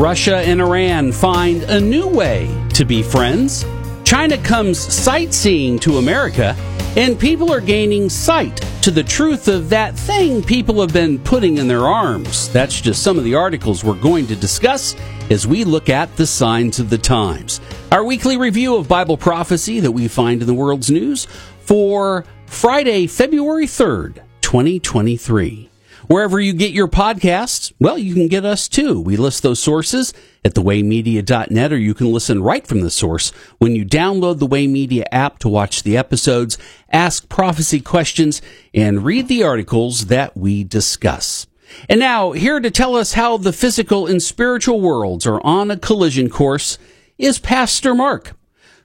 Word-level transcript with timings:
Russia 0.00 0.36
and 0.36 0.62
Iran 0.62 1.12
find 1.12 1.62
a 1.64 1.78
new 1.78 2.08
way 2.08 2.48
to 2.72 2.86
be 2.86 3.02
friends. 3.02 3.66
China 4.02 4.38
comes 4.38 4.78
sightseeing 4.78 5.78
to 5.80 5.98
America, 5.98 6.56
and 6.96 7.20
people 7.20 7.52
are 7.52 7.60
gaining 7.60 8.08
sight 8.08 8.56
to 8.80 8.90
the 8.90 9.02
truth 9.02 9.46
of 9.46 9.68
that 9.68 9.94
thing 9.94 10.42
people 10.42 10.80
have 10.80 10.94
been 10.94 11.18
putting 11.18 11.58
in 11.58 11.68
their 11.68 11.86
arms. 11.86 12.48
That's 12.48 12.80
just 12.80 13.02
some 13.02 13.18
of 13.18 13.24
the 13.24 13.34
articles 13.34 13.84
we're 13.84 14.00
going 14.00 14.26
to 14.28 14.36
discuss 14.36 14.96
as 15.28 15.46
we 15.46 15.64
look 15.64 15.90
at 15.90 16.16
the 16.16 16.26
signs 16.26 16.80
of 16.80 16.88
the 16.88 16.96
times. 16.96 17.60
Our 17.92 18.02
weekly 18.02 18.38
review 18.38 18.76
of 18.76 18.88
Bible 18.88 19.18
prophecy 19.18 19.80
that 19.80 19.92
we 19.92 20.08
find 20.08 20.40
in 20.40 20.46
the 20.46 20.54
world's 20.54 20.90
news 20.90 21.26
for 21.60 22.24
Friday, 22.46 23.06
February 23.06 23.66
3rd, 23.66 24.22
2023. 24.40 25.69
Wherever 26.10 26.40
you 26.40 26.52
get 26.52 26.72
your 26.72 26.88
podcasts, 26.88 27.72
well, 27.78 27.96
you 27.96 28.14
can 28.14 28.26
get 28.26 28.44
us 28.44 28.66
too. 28.66 29.00
We 29.00 29.16
list 29.16 29.44
those 29.44 29.60
sources 29.62 30.12
at 30.44 30.54
thewaymedia.net 30.54 31.72
or 31.72 31.78
you 31.78 31.94
can 31.94 32.12
listen 32.12 32.42
right 32.42 32.66
from 32.66 32.80
the 32.80 32.90
source 32.90 33.30
when 33.58 33.76
you 33.76 33.86
download 33.86 34.40
the 34.40 34.46
Way 34.46 34.66
Media 34.66 35.04
app 35.12 35.38
to 35.38 35.48
watch 35.48 35.84
the 35.84 35.96
episodes, 35.96 36.58
ask 36.90 37.28
prophecy 37.28 37.80
questions, 37.80 38.42
and 38.74 39.04
read 39.04 39.28
the 39.28 39.44
articles 39.44 40.06
that 40.06 40.36
we 40.36 40.64
discuss. 40.64 41.46
And 41.88 42.00
now, 42.00 42.32
here 42.32 42.58
to 42.58 42.72
tell 42.72 42.96
us 42.96 43.12
how 43.12 43.36
the 43.36 43.52
physical 43.52 44.08
and 44.08 44.20
spiritual 44.20 44.80
worlds 44.80 45.28
are 45.28 45.40
on 45.46 45.70
a 45.70 45.76
collision 45.76 46.28
course 46.28 46.76
is 47.18 47.38
Pastor 47.38 47.94
Mark 47.94 48.34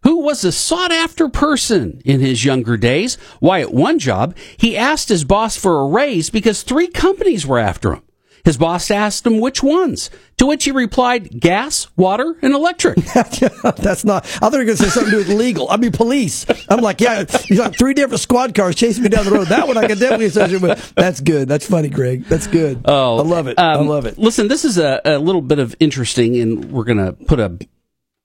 who 0.06 0.20
was 0.20 0.46
a 0.46 0.52
sought 0.52 0.92
after 0.92 1.28
person 1.28 2.00
in 2.06 2.22
his 2.22 2.46
younger 2.46 2.78
days. 2.78 3.16
Why, 3.40 3.60
at 3.62 3.74
one 3.74 4.00
job, 4.00 4.38
he 4.56 4.78
asked 4.78 5.10
his 5.10 5.24
boss 5.24 5.58
for 5.58 5.82
a 5.82 5.88
raise 5.88 6.30
because 6.30 6.62
three 6.62 6.88
companies 6.88 7.46
were 7.46 7.60
after 7.60 7.94
him. 7.94 8.04
His 8.44 8.58
boss 8.58 8.92
asked 8.92 9.26
him 9.26 9.40
which 9.40 9.64
ones, 9.64 10.12
to 10.38 10.46
which 10.46 10.66
he 10.66 10.72
replied, 10.72 11.40
gas, 11.42 11.88
water, 11.98 12.38
and 12.44 12.54
electric. 12.54 12.98
That's 13.16 14.06
not, 14.06 14.24
I 14.24 14.30
thought 14.30 14.54
you 14.54 14.60
were 14.60 14.66
going 14.66 14.78
to 14.78 14.84
say 14.84 14.90
something 14.90 15.10
to 15.10 15.24
do 15.24 15.30
with 15.30 15.36
legal. 15.36 15.68
I 15.72 15.78
mean, 15.78 15.92
police. 15.92 16.46
I'm 16.70 16.82
like, 16.82 17.02
yeah, 17.02 17.26
you 17.46 17.58
got 17.58 17.76
three 17.76 17.96
different 17.96 18.20
squad 18.20 18.54
cars 18.54 18.76
chasing 18.76 19.02
me 19.02 19.10
down 19.10 19.26
the 19.26 19.32
road. 19.32 19.48
That 19.48 19.68
one 19.68 19.78
I 19.78 19.88
can 19.88 19.98
definitely 19.98 20.28
associate 20.28 20.62
with. 20.62 20.94
That's 20.96 21.22
good. 21.22 21.48
That's 21.48 21.66
funny, 21.66 21.90
Greg. 21.90 22.26
That's 22.26 22.46
good. 22.46 22.82
Oh, 22.86 23.18
I 23.18 23.24
love 23.24 23.48
it. 23.48 23.58
Um, 23.58 23.66
I 23.66 23.82
love 23.82 24.06
it. 24.06 24.20
Listen, 24.20 24.48
this 24.48 24.64
is 24.64 24.78
a, 24.78 25.02
a 25.04 25.18
little 25.18 25.42
bit 25.42 25.58
of 25.58 25.76
interesting, 25.80 26.38
and 26.40 26.72
we're 26.72 26.84
going 26.84 27.04
to 27.04 27.14
put 27.14 27.40
a 27.40 27.58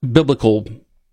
biblical 0.06 0.66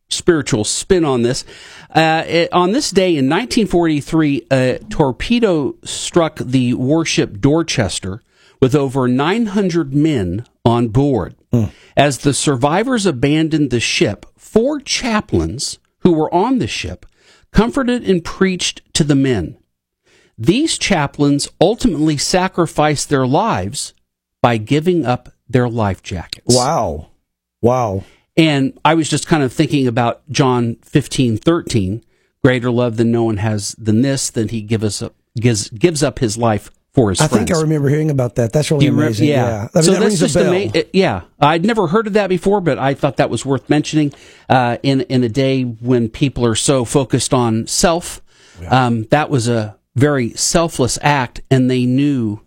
spiritual 0.10 0.64
spin 0.64 1.04
on 1.06 1.22
this. 1.22 1.44
Uh, 1.90 2.24
it, 2.28 2.54
on 2.54 2.72
this 2.72 2.92
day 2.92 3.10
in 3.10 3.30
1943, 3.30 4.48
a 4.52 4.80
torpedo 4.90 5.76
struck 5.84 6.38
the 6.38 6.74
warship 6.74 7.40
Dorchester 7.40 8.22
with 8.62 8.76
over 8.76 9.08
900 9.08 9.94
men 9.94 10.46
on 10.66 10.90
board. 10.90 11.36
Mm. 11.52 11.72
As 11.96 12.20
the 12.20 12.34
survivors 12.34 13.06
abandoned 13.06 13.70
the 13.70 13.80
ship, 13.80 14.26
four 14.38 14.80
chaplains 14.80 15.80
who 16.00 16.14
were 16.14 16.34
on 16.34 16.60
the 16.60 16.68
ship 16.68 17.06
comforted 17.52 18.08
and 18.08 18.24
preached 18.24 18.82
to 18.94 19.04
the 19.04 19.16
men. 19.16 19.58
These 20.38 20.78
chaplains 20.78 21.50
ultimately 21.60 22.18
sacrificed 22.18 23.10
their 23.10 23.26
lives 23.26 23.94
by 24.42 24.58
giving 24.58 25.06
up 25.06 25.30
their 25.50 25.68
life 25.68 26.04
jackets. 26.04 26.56
Wow. 26.56 27.08
Wow. 27.62 28.04
And 28.38 28.80
I 28.86 28.94
was 28.94 29.10
just 29.10 29.28
kind 29.28 29.44
of 29.44 29.52
thinking 29.52 29.88
about 29.88 30.22
John 30.30 30.76
15, 30.84 31.38
13. 31.38 32.04
Greater 32.44 32.70
love 32.70 32.98
than 32.98 33.12
no 33.12 33.24
one 33.24 33.38
has 33.38 33.72
than 33.74 34.02
this, 34.04 34.30
than 34.30 34.50
he 34.50 34.62
give 34.62 34.84
us 34.84 35.02
up, 35.02 35.16
gives, 35.36 35.70
gives 35.70 36.04
up 36.04 36.20
his 36.20 36.38
life 36.38 36.70
for 36.98 37.10
his 37.10 37.22
I 37.22 37.28
friends. 37.28 37.50
think 37.50 37.58
I 37.58 37.62
remember 37.62 37.90
hearing 37.90 38.10
about 38.10 38.36
that. 38.36 38.52
That's 38.52 38.72
really 38.72 38.88
amazing. 38.88 39.28
yeah. 39.28 39.36
yeah. 39.36 39.68
I 39.74 39.78
mean, 39.78 39.84
so 39.84 39.92
that 39.92 40.00
that's 40.00 40.20
just 40.20 40.36
ama- 40.36 40.84
yeah. 40.94 41.22
I'd 41.40 41.64
never 41.64 41.86
heard 41.88 42.08
of 42.08 42.14
that 42.14 42.28
before, 42.28 42.60
but 42.60 42.80
I 42.80 42.96
thought 42.96 43.18
that 43.18 43.30
was 43.30 43.46
worth 43.46 43.70
mentioning 43.70 44.14
uh, 44.50 44.78
in 44.82 45.02
in 45.02 45.24
a 45.24 45.30
day 45.30 45.62
when 45.62 46.10
people 46.10 46.44
are 46.44 46.56
so 46.56 46.86
focused 46.86 47.36
on 47.36 47.68
self. 47.68 48.22
Yeah. 48.60 48.88
Um, 48.88 49.04
that 49.12 49.30
was 49.30 49.48
a 49.48 49.78
very 49.96 50.32
selfless 50.32 50.98
act, 51.04 51.42
and 51.52 51.70
they 51.70 51.86
knew 51.86 52.40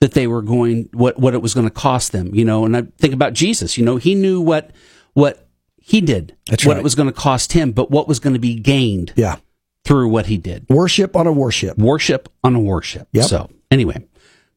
that 0.00 0.12
they 0.12 0.28
were 0.28 0.42
going 0.42 0.88
what 0.92 1.18
what 1.18 1.34
it 1.34 1.42
was 1.42 1.52
going 1.54 1.66
to 1.66 1.74
cost 1.74 2.12
them. 2.12 2.32
You 2.32 2.44
know, 2.44 2.64
and 2.64 2.76
I 2.76 2.82
think 2.98 3.14
about 3.14 3.32
Jesus. 3.32 3.76
You 3.76 3.84
know, 3.84 3.96
he 3.96 4.14
knew 4.14 4.40
what 4.40 4.70
what 5.18 5.48
he 5.80 6.00
did, 6.00 6.36
That's 6.46 6.64
what 6.64 6.74
right. 6.74 6.80
it 6.80 6.84
was 6.84 6.94
going 6.94 7.08
to 7.08 7.12
cost 7.12 7.52
him, 7.52 7.72
but 7.72 7.90
what 7.90 8.06
was 8.06 8.20
going 8.20 8.34
to 8.34 8.38
be 8.38 8.54
gained 8.54 9.12
yeah. 9.16 9.36
through 9.84 10.08
what 10.08 10.26
he 10.26 10.36
did. 10.36 10.64
Worship 10.68 11.16
on 11.16 11.26
a 11.26 11.32
warship. 11.32 11.76
Worship 11.76 12.28
on 12.44 12.54
a 12.54 12.60
warship. 12.60 13.08
Yep. 13.12 13.24
So, 13.24 13.50
anyway, 13.70 14.06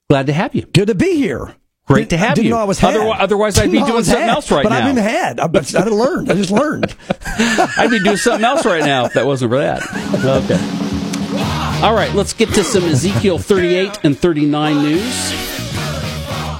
glad 0.07 0.27
to 0.27 0.33
have 0.33 0.53
you. 0.53 0.63
Good 0.63 0.87
to 0.87 0.95
be 0.95 1.15
here. 1.15 1.55
Great 1.87 2.11
to 2.11 2.17
have 2.17 2.31
I 2.31 2.33
didn't 2.35 2.45
you. 2.45 2.51
Know 2.51 2.59
I 2.59 2.65
was 2.65 2.79
had. 2.79 2.95
Otherwise, 2.95 3.17
otherwise 3.19 3.59
I'd 3.59 3.71
be 3.71 3.79
doing 3.79 4.03
something 4.03 4.21
had, 4.21 4.29
else 4.29 4.51
right 4.51 4.63
but 4.63 4.69
now. 4.69 4.87
I've 4.87 4.95
been 4.95 5.03
had. 5.03 5.39
I, 5.39 5.45
I 5.45 5.83
learned. 5.85 6.31
I 6.31 6.35
just 6.35 6.51
learned. 6.51 6.95
I'd 7.25 7.89
be 7.89 7.99
doing 7.99 8.17
something 8.17 8.45
else 8.45 8.63
right 8.63 8.83
now 8.83 9.05
if 9.05 9.13
that 9.13 9.25
wasn't 9.25 9.51
for 9.51 9.57
that. 9.57 9.81
Okay. 10.23 11.83
All 11.83 11.95
right, 11.95 12.13
let's 12.13 12.33
get 12.33 12.49
to 12.53 12.63
some 12.63 12.83
Ezekiel 12.83 13.39
38 13.39 14.01
and 14.03 14.17
39 14.17 14.83
news, 14.83 15.31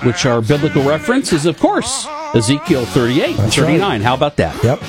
which 0.04 0.26
are 0.26 0.42
biblical 0.42 0.82
references, 0.84 1.46
of 1.46 1.60
course, 1.60 2.08
Ezekiel 2.34 2.86
38 2.86 3.40
and 3.40 3.54
39. 3.54 3.80
right. 3.82 4.02
How 4.02 4.14
about 4.14 4.38
that? 4.38 4.64
Yep. 4.64 4.82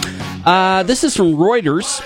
Uh, 0.44 0.82
this 0.84 1.03
is 1.04 1.16
from 1.16 1.34
Reuters. 1.34 2.00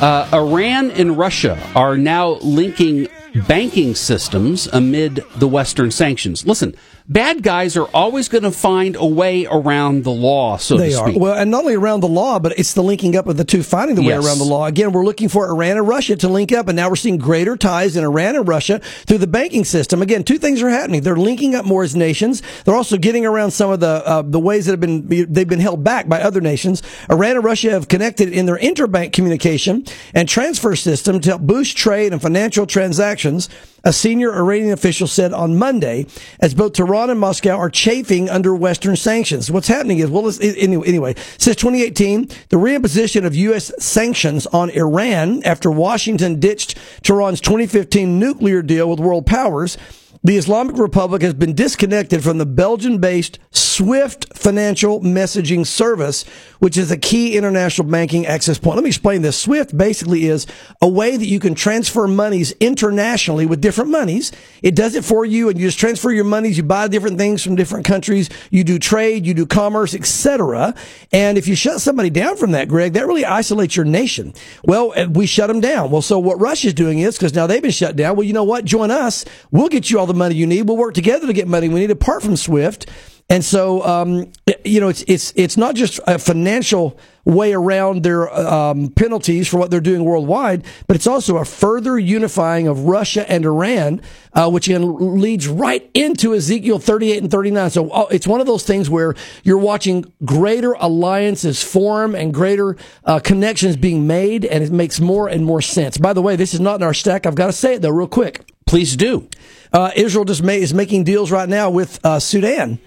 Uh, 0.00 0.28
Iran 0.32 0.90
and 0.92 1.18
Russia 1.18 1.58
are 1.74 1.96
now 1.98 2.38
linking 2.40 3.08
banking 3.46 3.94
systems 3.94 4.66
amid 4.68 5.24
the 5.36 5.48
Western 5.48 5.90
sanctions. 5.90 6.46
Listen, 6.46 6.74
bad 7.08 7.42
guys 7.42 7.76
are 7.76 7.86
always 7.94 8.28
going 8.28 8.44
to 8.44 8.50
find 8.50 8.94
a 8.96 9.06
way 9.06 9.46
around 9.46 10.04
the 10.04 10.10
law, 10.10 10.56
so 10.56 10.76
they 10.76 10.94
are. 10.94 11.10
Well, 11.16 11.34
and 11.34 11.50
not 11.50 11.62
only 11.62 11.74
around 11.74 12.00
the 12.00 12.08
law, 12.08 12.38
but 12.38 12.58
it's 12.58 12.74
the 12.74 12.82
linking 12.82 13.16
up 13.16 13.26
of 13.26 13.36
the 13.36 13.44
two, 13.44 13.62
finding 13.62 13.96
the 13.96 14.02
Yes. 14.02 14.20
way 14.22 14.28
around 14.28 14.38
the 14.38 14.44
law. 14.44 14.66
Again, 14.66 14.92
we're 14.92 15.04
looking 15.04 15.28
for 15.28 15.48
Iran 15.48 15.78
and 15.78 15.88
Russia 15.88 16.16
to 16.16 16.28
link 16.28 16.52
up, 16.52 16.68
and 16.68 16.76
now 16.76 16.88
we're 16.88 16.96
seeing 16.96 17.16
greater 17.18 17.56
ties 17.56 17.96
in 17.96 18.04
Iran 18.04 18.36
and 18.36 18.46
Russia 18.46 18.80
through 19.06 19.18
the 19.18 19.26
banking 19.26 19.64
system. 19.64 20.02
Again, 20.02 20.22
two 20.24 20.38
things 20.38 20.62
are 20.62 20.68
happening. 20.68 21.00
They're 21.02 21.16
linking 21.16 21.54
up 21.54 21.64
more 21.64 21.82
as 21.82 21.96
nations. 21.96 22.42
They're 22.64 22.76
also 22.76 22.98
getting 22.98 23.24
around 23.24 23.52
some 23.52 23.70
of 23.70 23.80
the 23.80 24.02
uh, 24.06 24.22
the 24.22 24.40
ways 24.40 24.66
that 24.66 24.72
have 24.72 24.80
been 24.80 25.06
they've 25.08 25.48
been 25.48 25.60
held 25.60 25.82
back 25.82 26.08
by 26.08 26.20
other 26.20 26.40
nations. 26.40 26.82
Iran 27.10 27.36
and 27.36 27.44
Russia 27.44 27.70
have 27.70 27.88
connected 27.88 28.28
in 28.32 28.46
their 28.46 28.58
interbank 28.58 29.12
communication 29.12 29.84
and 30.14 30.28
transfer 30.28 30.76
system 30.76 31.20
to 31.20 31.30
help 31.30 31.42
boost 31.42 31.76
trade 31.76 32.12
and 32.12 32.20
financial 32.20 32.66
transactions. 32.66 33.48
A 33.84 33.92
senior 33.92 34.34
Iranian 34.34 34.72
official 34.72 35.06
said 35.06 35.32
on 35.32 35.56
Monday, 35.56 36.06
as 36.40 36.54
both 36.54 36.72
Tehran 36.72 37.10
and 37.10 37.20
Moscow 37.20 37.56
are 37.56 37.70
chafing 37.70 38.28
under 38.28 38.54
Western 38.54 38.96
sanctions. 38.96 39.50
What's 39.50 39.68
happening 39.68 40.00
is, 40.00 40.10
well, 40.10 40.28
anyway, 40.40 40.88
anyway, 40.88 41.14
since 41.38 41.56
2018, 41.56 42.26
the 42.48 42.56
reimposition 42.56 43.24
of 43.24 43.36
U.S. 43.36 43.72
sanctions 43.78 44.46
on 44.48 44.70
Iran 44.70 45.42
after 45.44 45.70
Washington 45.70 46.40
ditched 46.40 46.76
Tehran's 47.02 47.40
2015 47.40 48.18
nuclear 48.18 48.62
deal 48.62 48.90
with 48.90 48.98
world 48.98 49.26
powers 49.26 49.78
the 50.24 50.36
Islamic 50.36 50.76
Republic 50.76 51.22
has 51.22 51.34
been 51.34 51.54
disconnected 51.54 52.24
from 52.24 52.38
the 52.38 52.46
Belgian 52.46 52.98
based 52.98 53.38
SWIFT 53.50 54.36
financial 54.36 55.00
messaging 55.00 55.64
service, 55.64 56.24
which 56.58 56.76
is 56.76 56.90
a 56.90 56.96
key 56.96 57.36
international 57.36 57.88
banking 57.88 58.26
access 58.26 58.58
point. 58.58 58.76
Let 58.76 58.82
me 58.82 58.90
explain 58.90 59.22
this. 59.22 59.38
SWIFT 59.38 59.76
basically 59.76 60.26
is 60.26 60.46
a 60.82 60.88
way 60.88 61.16
that 61.16 61.26
you 61.26 61.38
can 61.38 61.54
transfer 61.54 62.08
monies 62.08 62.50
internationally 62.58 63.46
with 63.46 63.60
different 63.60 63.90
monies. 63.90 64.32
It 64.62 64.74
does 64.74 64.96
it 64.96 65.04
for 65.04 65.24
you 65.24 65.48
and 65.48 65.58
you 65.58 65.68
just 65.68 65.78
transfer 65.78 66.10
your 66.10 66.24
monies. 66.24 66.56
You 66.56 66.64
buy 66.64 66.88
different 66.88 67.18
things 67.18 67.44
from 67.44 67.54
different 67.54 67.86
countries. 67.86 68.28
You 68.50 68.64
do 68.64 68.80
trade, 68.80 69.24
you 69.24 69.34
do 69.34 69.46
commerce, 69.46 69.94
etc. 69.94 70.74
And 71.12 71.38
if 71.38 71.46
you 71.46 71.54
shut 71.54 71.80
somebody 71.80 72.10
down 72.10 72.36
from 72.36 72.50
that, 72.52 72.68
Greg, 72.68 72.94
that 72.94 73.06
really 73.06 73.24
isolates 73.24 73.76
your 73.76 73.84
nation. 73.84 74.34
Well, 74.64 74.92
uh, 74.96 75.06
we 75.08 75.26
shut 75.26 75.46
them 75.46 75.60
down. 75.60 75.92
Well, 75.92 76.02
so 76.02 76.18
what 76.18 76.40
Russia's 76.40 76.74
doing 76.74 76.98
is 76.98 77.16
because 77.16 77.34
now 77.34 77.46
they've 77.46 77.62
been 77.62 77.70
shut 77.70 77.94
down. 77.94 78.16
Well, 78.16 78.26
you 78.26 78.32
know 78.32 78.44
what? 78.44 78.64
Join 78.64 78.90
us. 78.90 79.24
We'll 79.52 79.68
get 79.68 79.88
you 79.88 80.00
all 80.00 80.07
the 80.08 80.14
money 80.14 80.34
you 80.34 80.46
need. 80.46 80.62
We'll 80.62 80.76
work 80.76 80.94
together 80.94 81.26
to 81.26 81.32
get 81.32 81.46
money 81.46 81.68
we 81.68 81.80
need 81.80 81.90
apart 81.90 82.22
from 82.22 82.36
SWIFT. 82.36 82.88
And 83.30 83.44
so, 83.44 83.84
um, 83.84 84.32
you 84.64 84.80
know, 84.80 84.88
it's 84.88 85.04
it's 85.06 85.34
it's 85.36 85.58
not 85.58 85.74
just 85.74 86.00
a 86.06 86.18
financial 86.18 86.98
way 87.26 87.52
around 87.52 88.02
their 88.02 88.34
um, 88.34 88.88
penalties 88.88 89.46
for 89.46 89.58
what 89.58 89.70
they're 89.70 89.82
doing 89.82 90.02
worldwide, 90.02 90.64
but 90.86 90.96
it's 90.96 91.06
also 91.06 91.36
a 91.36 91.44
further 91.44 91.98
unifying 91.98 92.66
of 92.66 92.84
Russia 92.84 93.30
and 93.30 93.44
Iran, 93.44 94.00
uh, 94.32 94.48
which 94.48 94.66
leads 94.68 95.46
right 95.46 95.90
into 95.92 96.34
Ezekiel 96.34 96.78
38 96.78 97.22
and 97.22 97.30
39. 97.30 97.68
So 97.68 97.90
oh, 97.92 98.06
it's 98.06 98.26
one 98.26 98.40
of 98.40 98.46
those 98.46 98.64
things 98.64 98.88
where 98.88 99.14
you're 99.42 99.58
watching 99.58 100.10
greater 100.24 100.72
alliances 100.72 101.62
form 101.62 102.14
and 102.14 102.32
greater 102.32 102.78
uh, 103.04 103.18
connections 103.18 103.76
being 103.76 104.06
made, 104.06 104.46
and 104.46 104.64
it 104.64 104.72
makes 104.72 105.00
more 105.00 105.28
and 105.28 105.44
more 105.44 105.60
sense. 105.60 105.98
By 105.98 106.14
the 106.14 106.22
way, 106.22 106.34
this 106.34 106.54
is 106.54 106.60
not 106.60 106.76
in 106.76 106.82
our 106.82 106.94
stack. 106.94 107.26
I've 107.26 107.34
got 107.34 107.48
to 107.48 107.52
say 107.52 107.74
it 107.74 107.82
though, 107.82 107.90
real 107.90 108.08
quick. 108.08 108.50
Please 108.64 108.96
do. 108.96 109.28
Uh, 109.72 109.90
Israel 109.96 110.24
just 110.24 110.42
is 110.42 110.74
making 110.74 111.04
deals 111.04 111.30
right 111.30 111.48
now 111.48 111.70
with 111.70 111.98
uh, 112.04 112.18
Sudan. 112.18 112.78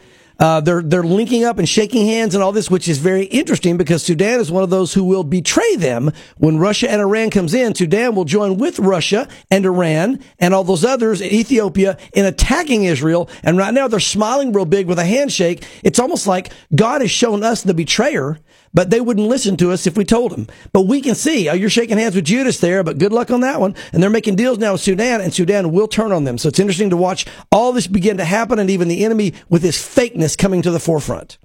Uh, 0.41 0.59
they're 0.59 0.81
they're 0.81 1.03
linking 1.03 1.43
up 1.43 1.59
and 1.59 1.69
shaking 1.69 2.07
hands 2.07 2.33
and 2.33 2.43
all 2.43 2.51
this, 2.51 2.71
which 2.71 2.87
is 2.87 2.97
very 2.97 3.25
interesting 3.25 3.77
because 3.77 4.01
Sudan 4.01 4.39
is 4.39 4.51
one 4.51 4.63
of 4.63 4.71
those 4.71 4.91
who 4.91 5.03
will 5.03 5.23
betray 5.23 5.75
them 5.75 6.11
when 6.37 6.57
Russia 6.57 6.89
and 6.89 6.99
Iran 6.99 7.29
comes 7.29 7.53
in. 7.53 7.75
Sudan 7.75 8.15
will 8.15 8.25
join 8.25 8.57
with 8.57 8.79
Russia 8.79 9.27
and 9.51 9.65
Iran 9.67 10.19
and 10.39 10.55
all 10.55 10.63
those 10.63 10.83
others 10.83 11.21
in 11.21 11.31
Ethiopia 11.31 11.95
in 12.13 12.25
attacking 12.25 12.85
Israel. 12.85 13.29
And 13.43 13.55
right 13.55 13.71
now 13.71 13.87
they're 13.87 13.99
smiling 13.99 14.51
real 14.51 14.65
big 14.65 14.87
with 14.87 14.97
a 14.97 15.05
handshake. 15.05 15.63
It's 15.83 15.99
almost 15.99 16.25
like 16.25 16.51
God 16.73 17.01
has 17.01 17.11
shown 17.11 17.43
us 17.43 17.61
the 17.61 17.75
betrayer 17.75 18.39
but 18.73 18.89
they 18.89 19.01
wouldn't 19.01 19.27
listen 19.27 19.57
to 19.57 19.71
us 19.71 19.85
if 19.85 19.97
we 19.97 20.05
told 20.05 20.31
them. 20.31 20.47
But 20.71 20.83
we 20.83 21.01
can 21.01 21.15
see, 21.15 21.49
oh, 21.49 21.53
you're 21.53 21.69
shaking 21.69 21.97
hands 21.97 22.15
with 22.15 22.25
Judas 22.25 22.59
there, 22.59 22.83
but 22.83 22.97
good 22.97 23.13
luck 23.13 23.31
on 23.31 23.41
that 23.41 23.59
one. 23.59 23.75
And 23.91 24.01
they're 24.01 24.09
making 24.09 24.35
deals 24.35 24.57
now 24.57 24.73
with 24.73 24.81
Sudan, 24.81 25.21
and 25.21 25.33
Sudan 25.33 25.71
will 25.71 25.87
turn 25.87 26.11
on 26.11 26.23
them. 26.23 26.37
So 26.37 26.49
it's 26.49 26.59
interesting 26.59 26.89
to 26.91 26.97
watch 26.97 27.25
all 27.51 27.73
this 27.73 27.87
begin 27.87 28.17
to 28.17 28.25
happen, 28.25 28.59
and 28.59 28.69
even 28.69 28.87
the 28.87 29.03
enemy 29.03 29.33
with 29.49 29.63
his 29.63 29.75
fakeness 29.75 30.37
coming 30.37 30.61
to 30.61 30.71
the 30.71 30.79
forefront. 30.79 31.37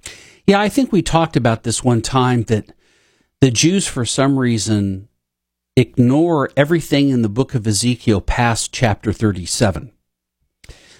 Yeah, 0.45 0.61
I 0.61 0.69
think 0.69 0.91
we 0.91 1.01
talked 1.01 1.35
about 1.35 1.63
this 1.63 1.83
one 1.83 2.01
time 2.01 2.43
that 2.43 2.71
the 3.41 3.51
Jews, 3.51 3.87
for 3.87 4.05
some 4.05 4.39
reason, 4.39 5.09
ignore 5.75 6.49
everything 6.55 7.09
in 7.09 7.21
the 7.21 7.29
book 7.29 7.53
of 7.53 7.67
Ezekiel 7.67 8.21
past 8.21 8.73
chapter 8.73 9.11
37. 9.11 9.91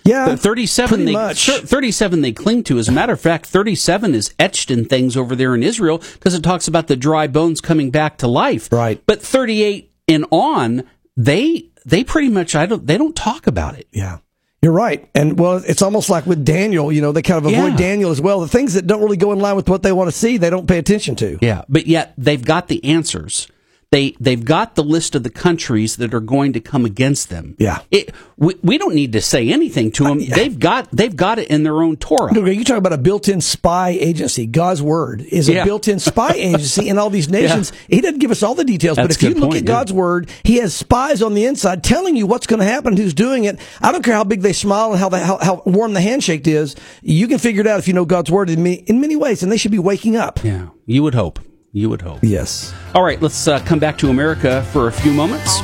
Yeah, 0.08 0.36
37 0.36 1.06
they, 1.06 1.14
much. 1.14 1.50
37 1.50 2.22
they 2.22 2.32
cling 2.32 2.64
to. 2.64 2.78
As 2.78 2.88
a 2.88 2.92
matter 2.92 3.14
of 3.14 3.22
fact, 3.22 3.46
37 3.48 4.16
is 4.16 4.34
etched 4.40 4.72
in 4.72 4.86
things 4.86 5.16
over 5.18 5.36
there 5.36 5.54
in 5.54 5.64
Israel 5.64 6.00
because 6.14 6.34
it 6.34 6.44
talks 6.44 6.68
about 6.68 6.88
the 6.88 6.96
dry 6.96 7.28
bones 7.28 7.62
coming 7.62 7.92
back 7.92 8.18
to 8.20 8.28
life. 8.28 8.72
Right. 8.72 9.02
But 9.06 9.22
38 9.22 9.92
and 10.08 10.26
on, 10.32 10.84
they 11.16 11.70
they 11.86 12.04
pretty 12.04 12.30
much 12.30 12.56
I 12.56 12.66
don't 12.66 12.86
they 12.88 12.98
don't 12.98 13.16
talk 13.16 13.48
about 13.48 13.78
it. 13.78 13.88
Yeah. 13.92 14.20
You're 14.62 14.74
right. 14.74 15.08
And 15.14 15.38
well, 15.38 15.58
it's 15.66 15.84
almost 15.84 16.10
like 16.10 16.26
with 16.26 16.44
Daniel, 16.44 16.92
you 16.92 17.00
know, 17.02 17.12
they 17.12 17.22
kind 17.22 17.38
of 17.38 17.46
avoid 17.46 17.72
Yeah. 17.74 17.78
Daniel 17.78 18.10
as 18.10 18.20
well. 18.20 18.40
The 18.40 18.48
things 18.48 18.74
that 18.74 18.88
don't 18.88 19.02
really 19.02 19.18
go 19.18 19.32
in 19.32 19.40
line 19.40 19.56
with 19.56 19.70
what 19.70 19.84
they 19.84 19.92
want 19.92 20.08
to 20.08 20.12
see, 20.18 20.38
they 20.38 20.50
don't 20.50 20.68
pay 20.68 20.80
attention 20.80 21.16
to. 21.18 21.38
Yeah, 21.42 21.64
but 21.70 21.86
yet 21.86 22.14
they've 22.18 22.44
got 22.44 22.68
the 22.68 22.84
answers. 22.84 23.48
They 23.90 24.18
they've 24.20 24.44
got 24.44 24.76
the 24.76 24.84
list 24.84 25.16
of 25.16 25.24
the 25.24 25.30
countries 25.30 25.96
that 25.96 26.14
are 26.14 26.20
going 26.20 26.52
to 26.54 26.60
come 26.60 26.84
against 26.84 27.30
them. 27.30 27.56
Yeah. 27.58 27.80
it, 27.90 28.14
we, 28.36 28.54
we 28.62 28.78
don't 28.78 28.94
need 28.94 29.14
to 29.14 29.22
say 29.22 29.50
anything 29.50 29.92
to 29.94 30.04
them. 30.04 30.20
They've 30.20 30.60
got 30.60 30.92
they've 30.92 31.16
got 31.16 31.40
it 31.40 31.48
in 31.48 31.64
their 31.64 31.82
own 31.82 31.96
Torah. 31.96 32.34
No, 32.34 32.44
You 32.46 32.66
talk 32.66 32.78
about 32.78 32.92
a 32.92 32.98
built-in 32.98 33.40
spy 33.40 33.92
agency. 33.92 34.46
God's 34.46 34.82
word 34.82 35.22
is 35.22 35.48
a 35.48 35.54
Yeah. 35.54 35.64
built-in 35.64 36.00
spy 36.00 36.32
agency 36.36 36.90
in 36.90 36.98
all 36.98 37.10
these 37.10 37.30
nations. 37.30 37.72
He 37.88 38.02
doesn't 38.02 38.20
give 38.20 38.30
us 38.30 38.44
all 38.44 38.56
the 38.56 38.66
details, 38.66 38.98
but 38.98 39.10
if 39.10 39.24
you 39.24 39.30
look 39.30 39.52
point, 39.52 39.56
at 39.56 39.62
yeah. 39.64 39.68
God's 39.68 39.94
word, 39.94 40.30
He 40.44 40.58
has 40.58 40.76
spies 40.76 41.22
on 41.22 41.34
the 41.34 41.46
inside 41.46 41.82
telling 41.82 42.18
you 42.18 42.28
what's 42.28 42.46
going 42.46 42.60
to 42.60 42.66
happen, 42.66 42.98
who's 42.98 43.14
doing 43.14 43.46
it. 43.46 43.58
I 43.82 43.94
don't 43.94 44.04
care 44.04 44.16
how 44.16 44.26
big 44.26 44.42
they 44.42 44.54
smile 44.54 44.92
and 44.92 45.00
how 45.00 45.08
the, 45.08 45.20
how, 45.20 45.38
how 45.38 45.64
warm 45.66 45.94
the 45.94 46.02
handshake 46.02 46.46
is. 46.46 46.76
You 47.02 47.30
can 47.30 47.38
figure 47.40 47.62
it 47.62 47.68
out 47.68 47.80
if 47.80 47.88
you 47.88 47.94
know 47.94 48.04
God's 48.06 48.30
word 48.30 48.50
in 48.50 48.64
many, 48.64 48.76
in 48.88 49.00
many 49.00 49.16
ways, 49.16 49.44
and 49.44 49.52
they 49.52 49.58
should 49.58 49.72
be 49.72 49.80
waking 49.80 50.18
up. 50.18 50.44
Yeah, 50.44 50.68
you 50.86 51.04
would 51.04 51.16
hope. 51.16 51.40
You 51.78 51.92
would 51.92 52.02
hope. 52.02 52.20
Yes. 52.24 52.74
All 52.96 53.04
right, 53.04 53.22
let's 53.22 53.48
uh, 53.48 53.60
come 53.60 53.78
back 53.78 54.00
to 54.00 54.10
America 54.10 54.64
for 54.74 54.88
a 54.88 54.92
few 54.92 55.14
moments 55.14 55.62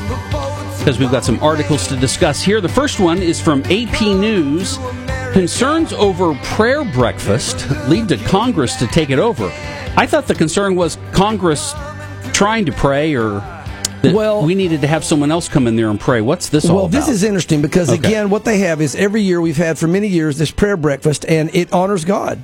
because 0.78 0.96
we've 1.00 1.10
got 1.10 1.24
some 1.24 1.40
articles 1.42 1.88
to 1.88 1.96
discuss 1.96 2.40
here. 2.40 2.60
The 2.60 2.68
first 2.68 3.00
one 3.00 3.18
is 3.20 3.40
from 3.40 3.62
AP 3.64 4.00
News. 4.02 4.78
Concerns 5.32 5.92
over 5.92 6.34
prayer 6.44 6.84
breakfast 6.84 7.68
lead 7.88 8.08
to 8.10 8.16
Congress 8.18 8.76
to 8.76 8.86
take 8.86 9.10
it 9.10 9.18
over. 9.18 9.46
I 9.96 10.06
thought 10.06 10.28
the 10.28 10.36
concern 10.36 10.76
was 10.76 10.98
Congress 11.10 11.74
trying 12.32 12.64
to 12.66 12.72
pray 12.72 13.16
or 13.16 13.40
that 14.02 14.14
Well- 14.14 14.44
we 14.44 14.54
needed 14.54 14.82
to 14.82 14.86
have 14.86 15.02
someone 15.02 15.32
else 15.32 15.48
come 15.48 15.66
in 15.66 15.74
there 15.74 15.88
and 15.90 15.98
pray. 15.98 16.20
What's 16.20 16.48
this 16.48 16.66
all 16.66 16.70
about? 16.70 16.76
Well, 16.76 16.88
this 16.88 17.08
is 17.08 17.24
interesting 17.24 17.60
because 17.60 17.88
Okay. 17.90 17.98
again, 17.98 18.30
what 18.30 18.44
they 18.44 18.58
have 18.60 18.80
is 18.80 18.94
every 18.94 19.22
year 19.22 19.40
we've 19.40 19.56
had 19.56 19.78
for 19.78 19.88
many 19.88 20.06
years 20.06 20.38
this 20.38 20.52
prayer 20.52 20.76
breakfast, 20.76 21.24
and 21.26 21.50
it 21.54 21.72
honors 21.72 22.04
God. 22.04 22.40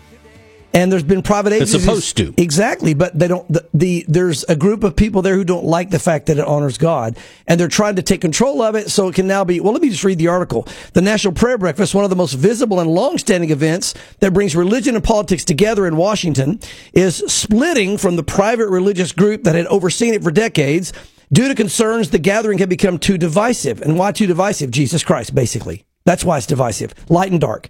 And 0.73 0.93
there's 0.93 1.03
been 1.03 1.23
private 1.23 1.53
agencies 1.53 1.75
It's 1.75 1.85
supposed 1.85 2.17
to. 2.19 2.35
exactly, 2.41 2.95
but 2.95 3.19
they 3.19 3.27
don't. 3.27 3.47
The, 3.53 3.67
the 3.75 4.05
there's 4.07 4.45
a 4.45 4.55
group 4.55 4.85
of 4.85 4.95
people 4.95 5.21
there 5.21 5.35
who 5.35 5.43
don't 5.43 5.65
like 5.65 5.91
the 5.91 5.99
fact 5.99 6.27
that 6.27 6.39
it 6.39 6.45
honors 6.47 6.79
God, 6.79 7.17
and 7.49 7.59
they're 7.59 7.67
trying 7.67 7.97
to 7.97 8.03
take 8.03 8.21
control 8.21 8.63
of 8.63 8.77
it 8.77 8.89
so 8.89 9.09
it 9.09 9.17
can 9.17 9.27
now 9.27 9.43
be. 9.45 9.59
Well, 9.59 9.73
let 9.73 9.83
me 9.83 9.91
just 9.91 10.05
read 10.05 10.19
the 10.19 10.29
article. 10.29 10.69
The 10.93 11.03
National 11.03 11.35
Prayer 11.35 11.59
Breakfast, 11.59 11.93
one 11.93 12.05
of 12.05 12.11
the 12.11 12.17
most 12.17 12.35
visible 12.35 12.79
and 12.79 12.89
long-standing 12.89 13.51
events 13.51 13.95
that 14.21 14.33
brings 14.33 14.55
religion 14.55 14.95
and 14.95 15.03
politics 15.03 15.45
together 15.45 15.87
in 15.89 15.97
Washington, 15.97 16.61
is 16.93 17.17
splitting 17.27 17.99
from 17.99 18.15
the 18.15 18.23
private 18.23 18.69
religious 18.69 19.11
group 19.11 19.43
that 19.43 19.57
had 19.57 19.67
overseen 19.67 20.15
it 20.15 20.23
for 20.23 20.31
decades. 20.31 20.93
Due 21.33 21.49
to 21.49 21.55
concerns, 21.57 22.11
the 22.11 22.19
gathering 22.19 22.59
had 22.59 22.69
become 22.69 22.99
too 22.99 23.19
divisive. 23.19 23.83
And 23.83 23.99
why 23.99 24.13
too 24.13 24.27
divisive? 24.27 24.71
Jesus 24.71 25.03
Christ, 25.03 25.35
basically. 25.35 25.85
That's 26.05 26.25
why 26.25 26.39
it's 26.39 26.47
divisive. 26.47 26.95
Light 27.09 27.31
and 27.33 27.41
dark. 27.41 27.69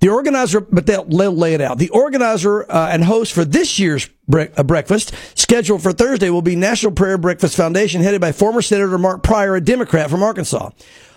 The 0.00 0.08
organizer, 0.08 0.60
but 0.60 0.86
they'll, 0.86 1.04
they'll 1.04 1.34
lay 1.34 1.54
it 1.54 1.60
out. 1.60 1.78
The 1.78 1.90
organizer 1.90 2.70
uh, 2.70 2.88
and 2.90 3.04
host 3.04 3.32
for 3.32 3.44
this 3.44 3.78
year's 3.78 4.08
bre- 4.28 4.52
uh, 4.56 4.62
breakfast, 4.62 5.12
scheduled 5.34 5.82
for 5.82 5.92
Thursday, 5.92 6.30
will 6.30 6.42
be 6.42 6.56
National 6.56 6.92
Prayer 6.92 7.18
Breakfast 7.18 7.56
Foundation, 7.56 8.02
headed 8.02 8.20
by 8.20 8.32
former 8.32 8.62
Senator 8.62 8.98
Mark 8.98 9.22
Pryor, 9.22 9.56
a 9.56 9.60
Democrat 9.60 10.10
from 10.10 10.22
Arkansas. 10.22 10.70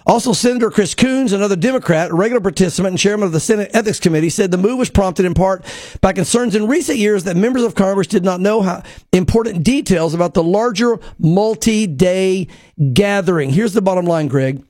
Also, 0.06 0.34
Senator 0.34 0.72
Chris 0.72 0.96
Coons, 0.96 1.34
another 1.34 1.56
Democrat, 1.56 2.10
a 2.10 2.16
regular 2.16 2.42
participant 2.42 2.94
and 2.94 2.98
chairman 2.98 3.28
of 3.28 3.32
the 3.32 3.40
Senate 3.40 3.70
Ethics 3.74 4.00
Committee, 4.00 4.30
said 4.30 4.50
the 4.50 4.58
move 4.58 4.80
was 4.80 4.90
prompted 4.90 5.26
in 5.26 5.36
part 5.36 5.64
by 6.02 6.14
concerns 6.14 6.56
in 6.56 6.68
recent 6.68 6.98
years 6.98 7.26
that 7.26 7.38
members 7.38 7.62
of 7.62 7.76
Congress 7.76 8.08
did 8.08 8.24
not 8.24 8.40
know 8.40 8.62
how 8.62 8.82
important 9.12 9.64
details 9.64 10.16
about 10.16 10.34
the 10.34 10.42
larger 10.42 11.00
multi-day 11.20 12.48
gathering. 12.94 13.52
Here's 13.52 13.74
the 13.74 13.82
bottom 13.82 14.06
line, 14.06 14.30
Greg 14.30 14.64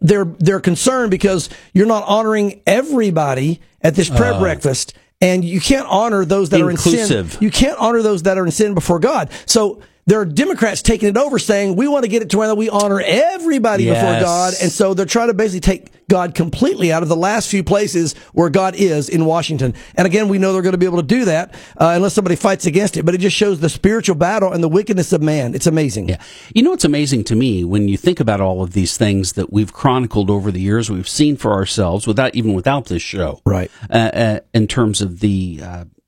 they're 0.00 0.24
they're 0.24 0.60
concerned 0.60 1.10
because 1.10 1.48
you're 1.72 1.86
not 1.86 2.04
honoring 2.06 2.62
everybody 2.66 3.60
at 3.82 3.94
this 3.94 4.08
prayer 4.08 4.34
uh. 4.34 4.38
breakfast 4.38 4.94
and 5.20 5.44
you 5.44 5.60
can't 5.60 5.86
honor 5.86 6.24
those 6.24 6.50
that 6.50 6.60
are 6.60 6.70
in 6.70 6.76
Inclusive. 6.76 7.32
sin. 7.32 7.42
You 7.42 7.50
can't 7.50 7.78
honor 7.78 8.00
those 8.02 8.22
that 8.22 8.38
are 8.38 8.44
in 8.44 8.50
sin 8.50 8.74
before 8.74 8.98
God. 8.98 9.30
So 9.44 9.82
there 10.06 10.20
are 10.20 10.24
Democrats 10.24 10.82
taking 10.82 11.08
it 11.08 11.16
over 11.16 11.38
saying 11.38 11.76
we 11.76 11.86
want 11.86 12.04
to 12.04 12.08
get 12.08 12.22
it 12.22 12.30
to 12.30 12.38
where 12.38 12.54
we 12.54 12.68
honor 12.68 13.00
everybody 13.00 13.86
before 13.86 14.20
God. 14.20 14.54
And 14.60 14.72
so 14.72 14.94
they're 14.94 15.06
trying 15.06 15.28
to 15.28 15.34
basically 15.34 15.60
take 15.60 16.08
God 16.08 16.34
completely 16.34 16.92
out 16.92 17.04
of 17.04 17.08
the 17.08 17.16
last 17.16 17.48
few 17.48 17.62
places 17.62 18.14
where 18.32 18.50
God 18.50 18.74
is 18.74 19.08
in 19.08 19.24
Washington. 19.24 19.74
And 19.94 20.06
again, 20.06 20.28
we 20.28 20.38
know 20.38 20.52
they're 20.52 20.62
going 20.62 20.72
to 20.72 20.78
be 20.78 20.86
able 20.86 21.00
to 21.00 21.06
do 21.06 21.26
that 21.26 21.54
uh, 21.76 21.92
unless 21.94 22.14
somebody 22.14 22.34
fights 22.34 22.66
against 22.66 22.96
it. 22.96 23.04
But 23.04 23.14
it 23.14 23.18
just 23.18 23.36
shows 23.36 23.60
the 23.60 23.68
spiritual 23.68 24.16
battle 24.16 24.52
and 24.52 24.62
the 24.62 24.68
wickedness 24.68 25.12
of 25.12 25.22
man. 25.22 25.54
It's 25.54 25.68
amazing. 25.68 26.08
Yeah. 26.08 26.20
You 26.54 26.64
know 26.64 26.70
what's 26.70 26.84
amazing 26.84 27.24
to 27.24 27.36
me 27.36 27.64
when 27.64 27.86
you 27.86 27.96
think 27.96 28.18
about 28.18 28.40
all 28.40 28.62
of 28.62 28.72
these 28.72 28.96
things 28.96 29.34
that 29.34 29.52
we've 29.52 29.72
chronicled 29.72 30.30
over 30.30 30.50
the 30.50 30.60
years, 30.60 30.90
we've 30.90 31.08
seen 31.08 31.36
for 31.36 31.52
ourselves 31.52 32.08
without 32.08 32.34
even 32.34 32.54
without 32.54 32.86
this 32.86 33.02
show, 33.02 33.40
Right. 33.44 33.70
Uh, 33.88 33.94
uh, 33.94 34.40
in 34.52 34.66
terms 34.66 35.00
of 35.00 35.20
the 35.20 35.60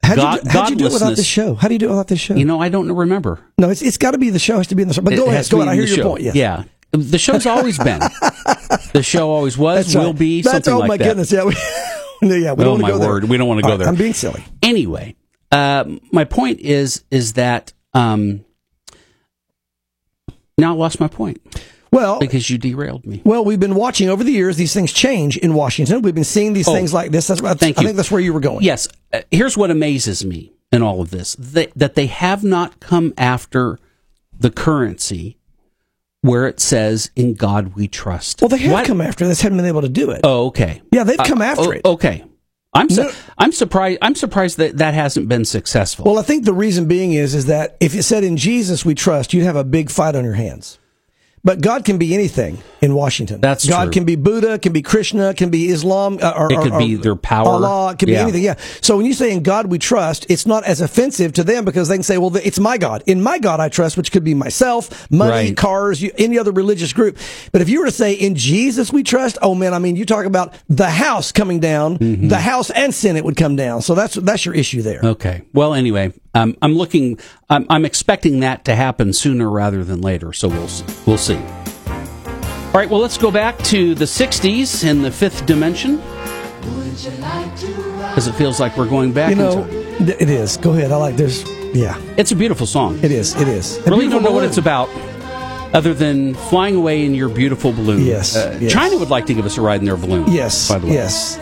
How'd, 0.05 0.17
God, 0.17 0.35
you, 0.39 0.43
do, 0.43 0.49
how'd 0.51 0.71
you 0.71 0.77
do 0.77 0.87
it 0.87 0.93
without 0.93 1.17
this 1.17 1.27
show? 1.27 1.55
How 1.55 1.69
do 1.69 1.75
you 1.75 1.79
do 1.79 1.87
it 1.87 1.91
without 1.91 2.09
this 2.09 2.19
show? 2.21 2.35
You 2.35 2.45
know, 2.45 2.61
I 2.61 2.69
don't 2.69 2.91
remember. 2.91 3.39
No, 3.59 3.71
it's 3.71 3.83
it's 3.83 3.99
got 3.99 4.11
to 4.13 4.19
be 4.19 4.31
the 4.31 4.39
show. 4.41 4.57
Has 4.57 4.67
to 4.69 4.75
be 4.75 4.83
in 4.83 4.89
the 4.89 4.95
show. 4.95 5.03
But 5.03 5.13
It 5.13 5.17
go 5.17 5.27
ahead. 5.27 5.49
Go 5.49 5.59
ahead. 5.61 5.69
I 5.71 5.75
hear 5.75 5.85
your 5.85 5.97
show. 5.97 6.03
point. 6.11 6.23
Yes. 6.23 6.35
Yeah. 6.35 6.65
The 6.91 7.19
show's 7.19 7.47
always 7.47 7.79
been. 7.79 8.01
the 8.93 9.03
show 9.03 9.31
always 9.31 9.57
was, 9.57 9.87
That's 9.87 9.95
will 9.95 10.11
right. 10.13 10.19
be, 10.19 10.43
That's, 10.43 10.67
something 10.67 10.75
oh 10.75 10.79
like 10.81 10.89
my 10.89 10.97
goodness. 10.99 11.33
Yeah. 11.33 11.45
We, 11.45 11.55
yeah. 12.23 12.53
We 12.53 12.63
Oh, 12.63 12.65
don't 12.65 12.67
want 12.67 12.83
my 12.83 12.89
to 12.89 12.93
go 12.95 12.99
there. 12.99 13.09
word. 13.09 13.25
We 13.25 13.37
don't 13.39 13.49
wanna 13.49 13.63
go 13.63 13.69
All 13.69 13.73
right, 13.75 13.79
there. 13.79 13.89
I'm 13.89 13.95
being 13.97 14.13
silly. 14.13 14.45
Anyway, 14.63 15.15
uh, 15.53 15.85
my 16.11 16.25
point 16.25 16.61
is 16.61 17.05
is 17.11 17.35
that 17.35 17.73
um, 17.95 18.45
now 20.59 20.73
I 20.75 20.77
lost 20.77 21.01
my 21.01 21.09
point. 21.09 21.41
Well, 21.93 22.19
because 22.19 22.49
you 22.51 22.57
derailed 22.59 23.05
me. 23.07 23.21
Well, 23.25 23.45
we've 23.45 23.61
been 23.61 23.75
watching 23.75 24.09
over 24.09 24.25
the 24.25 24.33
years 24.33 24.57
these 24.57 24.73
things 24.75 24.93
change 24.93 25.37
in 25.37 25.53
Washington. 25.55 26.01
We've 26.03 26.15
been 26.15 26.25
seeing 26.25 26.55
these 26.55 26.67
Oh, 26.67 26.73
things 26.75 26.93
like 26.95 27.11
this. 27.13 27.27
That's, 27.27 27.41
that's 27.43 27.61
thank 27.61 27.79
I 27.79 27.83
you. 27.83 27.89
think 27.89 27.97
that's 27.97 28.11
where 28.11 28.21
you 28.21 28.33
were 28.33 28.41
going. 28.41 28.63
Yes. 28.65 28.89
Uh, 29.13 29.21
here's 29.31 29.57
what 29.57 29.71
amazes 29.71 30.25
me 30.25 30.53
in 30.73 30.83
all 30.83 31.03
of 31.03 31.11
this 31.11 31.35
that, 31.37 31.71
that 31.77 31.95
they 31.95 32.07
have 32.07 32.43
not 32.43 32.81
come 32.81 33.13
after 33.19 33.79
the 34.39 34.51
currency 34.51 35.37
where 36.23 36.47
it 36.47 36.61
says, 36.61 37.11
In 37.15 37.35
God 37.35 37.75
we 37.75 37.89
trust. 37.89 38.41
Well, 38.41 38.49
they 38.49 38.59
have 38.59 38.73
What- 38.73 38.87
come 38.87 39.01
after 39.01 39.27
this, 39.27 39.43
haven't 39.43 39.59
been 39.59 39.67
able 39.67 39.83
to 39.83 39.89
do 39.91 40.11
it. 40.13 40.23
Oh, 40.25 40.47
okay. 40.47 40.81
Yeah, 40.93 41.05
they've 41.05 41.19
come 41.19 41.43
Uh, 41.43 41.47
after 41.47 41.65
oh, 41.65 41.71
it. 41.73 41.81
Okay. 41.85 42.25
I'm 42.73 42.89
su- 42.89 43.03
No. 43.03 43.11
I'm 43.37 43.53
surprised. 43.53 43.99
I'm 44.01 44.15
surprised 44.15 44.57
that 44.57 44.79
that 44.79 44.95
hasn't 44.95 45.29
been 45.29 45.45
successful. 45.45 46.07
Well, 46.07 46.19
I 46.19 46.23
think 46.23 46.47
the 46.47 46.55
reason 46.55 46.87
being 46.87 47.13
is 47.13 47.35
is 47.35 47.45
that 47.47 47.77
if 47.81 47.95
it 47.95 48.05
said 48.05 48.25
in 48.25 48.39
Jesus 48.39 48.83
we 48.83 48.95
trust, 48.95 49.35
you'd 49.35 49.45
have 49.45 49.57
a 49.57 49.65
big 49.65 49.91
fight 49.91 50.17
on 50.17 50.25
your 50.25 50.33
hands. 50.35 50.79
But 51.45 51.61
God 51.61 51.85
can 51.85 51.99
be 51.99 52.15
anything 52.15 52.59
in 52.81 52.95
Washington. 52.95 53.41
That's 53.41 53.69
God 53.69 53.85
true. 53.87 53.91
can 53.93 54.05
be 54.05 54.15
Buddha, 54.15 54.61
can 54.61 54.73
be 54.73 54.81
Krishna, 54.81 55.35
can 55.35 55.51
be 55.51 55.71
Islam, 55.71 56.19
uh, 56.23 56.33
or, 56.37 56.53
It 56.53 56.61
could 56.61 56.73
or- 56.73 56.79
be 56.79 56.95
their 56.95 57.17
power. 57.17 57.49
Allah, 57.49 57.93
it 57.93 57.99
can 57.99 58.07
be 58.07 58.13
Yeah. 58.13 58.23
anything. 58.23 58.45
Yeah. 58.45 58.55
So 58.81 58.97
when 58.97 59.07
you 59.07 59.13
say 59.13 59.33
in 59.33 59.43
God 59.43 59.67
we 59.67 59.79
trust, 59.79 60.25
it's 60.29 60.47
not 60.47 60.63
as 60.65 60.81
offensive 60.81 61.33
to 61.33 61.43
them 61.43 61.65
because 61.65 61.89
they 61.89 61.97
can 61.97 62.05
say, 62.05 62.17
"Well, 62.17 62.37
it's 62.37 62.61
my 62.61 62.79
God. 62.79 63.03
In 63.07 63.21
my 63.23 63.41
God 63.41 63.59
I 63.59 63.69
trust," 63.69 63.97
which 63.97 64.13
could 64.13 64.23
be 64.23 64.35
myself, 64.35 65.09
money, 65.11 65.31
Right. 65.49 65.57
cars, 65.57 66.01
you, 66.01 66.13
any 66.17 66.39
other 66.39 66.53
religious 66.53 66.93
group. 66.93 67.19
But 67.51 67.61
if 67.61 67.69
you 67.69 67.81
were 67.81 67.87
to 67.87 67.91
say 67.93 68.13
in 68.13 68.37
Jesus 68.37 68.93
we 68.93 69.03
trust, 69.03 69.37
oh 69.43 69.57
man, 69.57 69.75
I 69.75 69.81
mean, 69.81 69.97
you 69.97 70.05
talk 70.05 70.27
about 70.27 70.55
the 70.69 70.91
house 70.91 71.33
coming 71.33 71.59
down, 71.59 71.99
Mm-hmm. 71.99 72.29
the 72.29 72.39
house 72.39 72.71
and 72.71 72.95
Senate 72.95 73.25
would 73.25 73.37
come 73.37 73.57
down. 73.57 73.83
So 73.83 73.97
that's 73.97 74.15
that's 74.15 74.47
your 74.47 74.55
issue 74.55 74.83
there. 74.83 75.01
Okay. 75.03 75.43
Well, 75.53 75.75
anyway, 75.75 76.13
um, 76.35 76.57
I'm 76.63 76.75
looking. 76.75 77.19
I'm, 77.51 77.67
I'm 77.69 77.85
expecting 77.85 78.41
that 78.41 78.65
to 78.67 78.75
happen 78.75 79.13
sooner 79.13 79.49
rather 79.51 79.85
than 79.85 80.01
later. 80.01 80.33
So 80.33 80.49
we'll 80.49 80.69
we'll 81.07 81.19
see. 81.19 81.37
All 81.37 82.79
right. 82.79 82.89
Well, 82.89 83.01
let's 83.01 83.19
go 83.19 83.31
back 83.31 83.59
to 83.65 83.95
the 83.95 84.07
'60s 84.07 84.85
in 84.89 85.03
the 85.03 85.11
fifth 85.11 85.45
dimension, 85.47 85.97
because 88.09 88.27
it 88.29 88.35
feels 88.35 88.61
like 88.61 88.77
we're 88.77 88.89
going 88.89 89.13
back. 89.13 89.31
You 89.31 89.37
know, 89.37 89.67
th- 89.99 90.17
it 90.21 90.31
is. 90.31 90.57
Go 90.57 90.73
ahead. 90.73 90.93
I 90.93 90.97
like 90.97 91.17
this. 91.17 91.45
Yeah, 91.75 91.99
it's 92.17 92.33
a 92.33 92.37
beautiful 92.37 92.67
song. 92.67 92.99
it 93.03 93.11
is. 93.13 93.35
It 93.41 93.49
is. 93.49 93.79
A 93.87 93.91
really 93.91 94.09
don't 94.09 94.23
know 94.23 94.33
what 94.33 94.45
it's 94.45 94.59
about, 94.59 94.89
other 95.75 95.95
than 95.95 96.35
flying 96.35 96.77
away 96.77 97.05
in 97.07 97.15
your 97.15 97.29
beautiful 97.31 97.73
balloon. 97.73 98.03
Yes, 98.05 98.37
Uh, 98.37 98.59
yes. 98.61 98.73
China 98.73 98.99
would 98.99 99.09
like 99.11 99.25
to 99.27 99.35
give 99.35 99.47
us 99.47 99.57
a 99.57 99.63
ride 99.63 99.81
in 99.81 99.87
their 99.87 99.97
balloon. 99.97 100.31
Yes. 100.31 100.69
By 100.69 100.79
the 100.79 100.87
way. 100.89 100.93
Yes. 100.95 101.39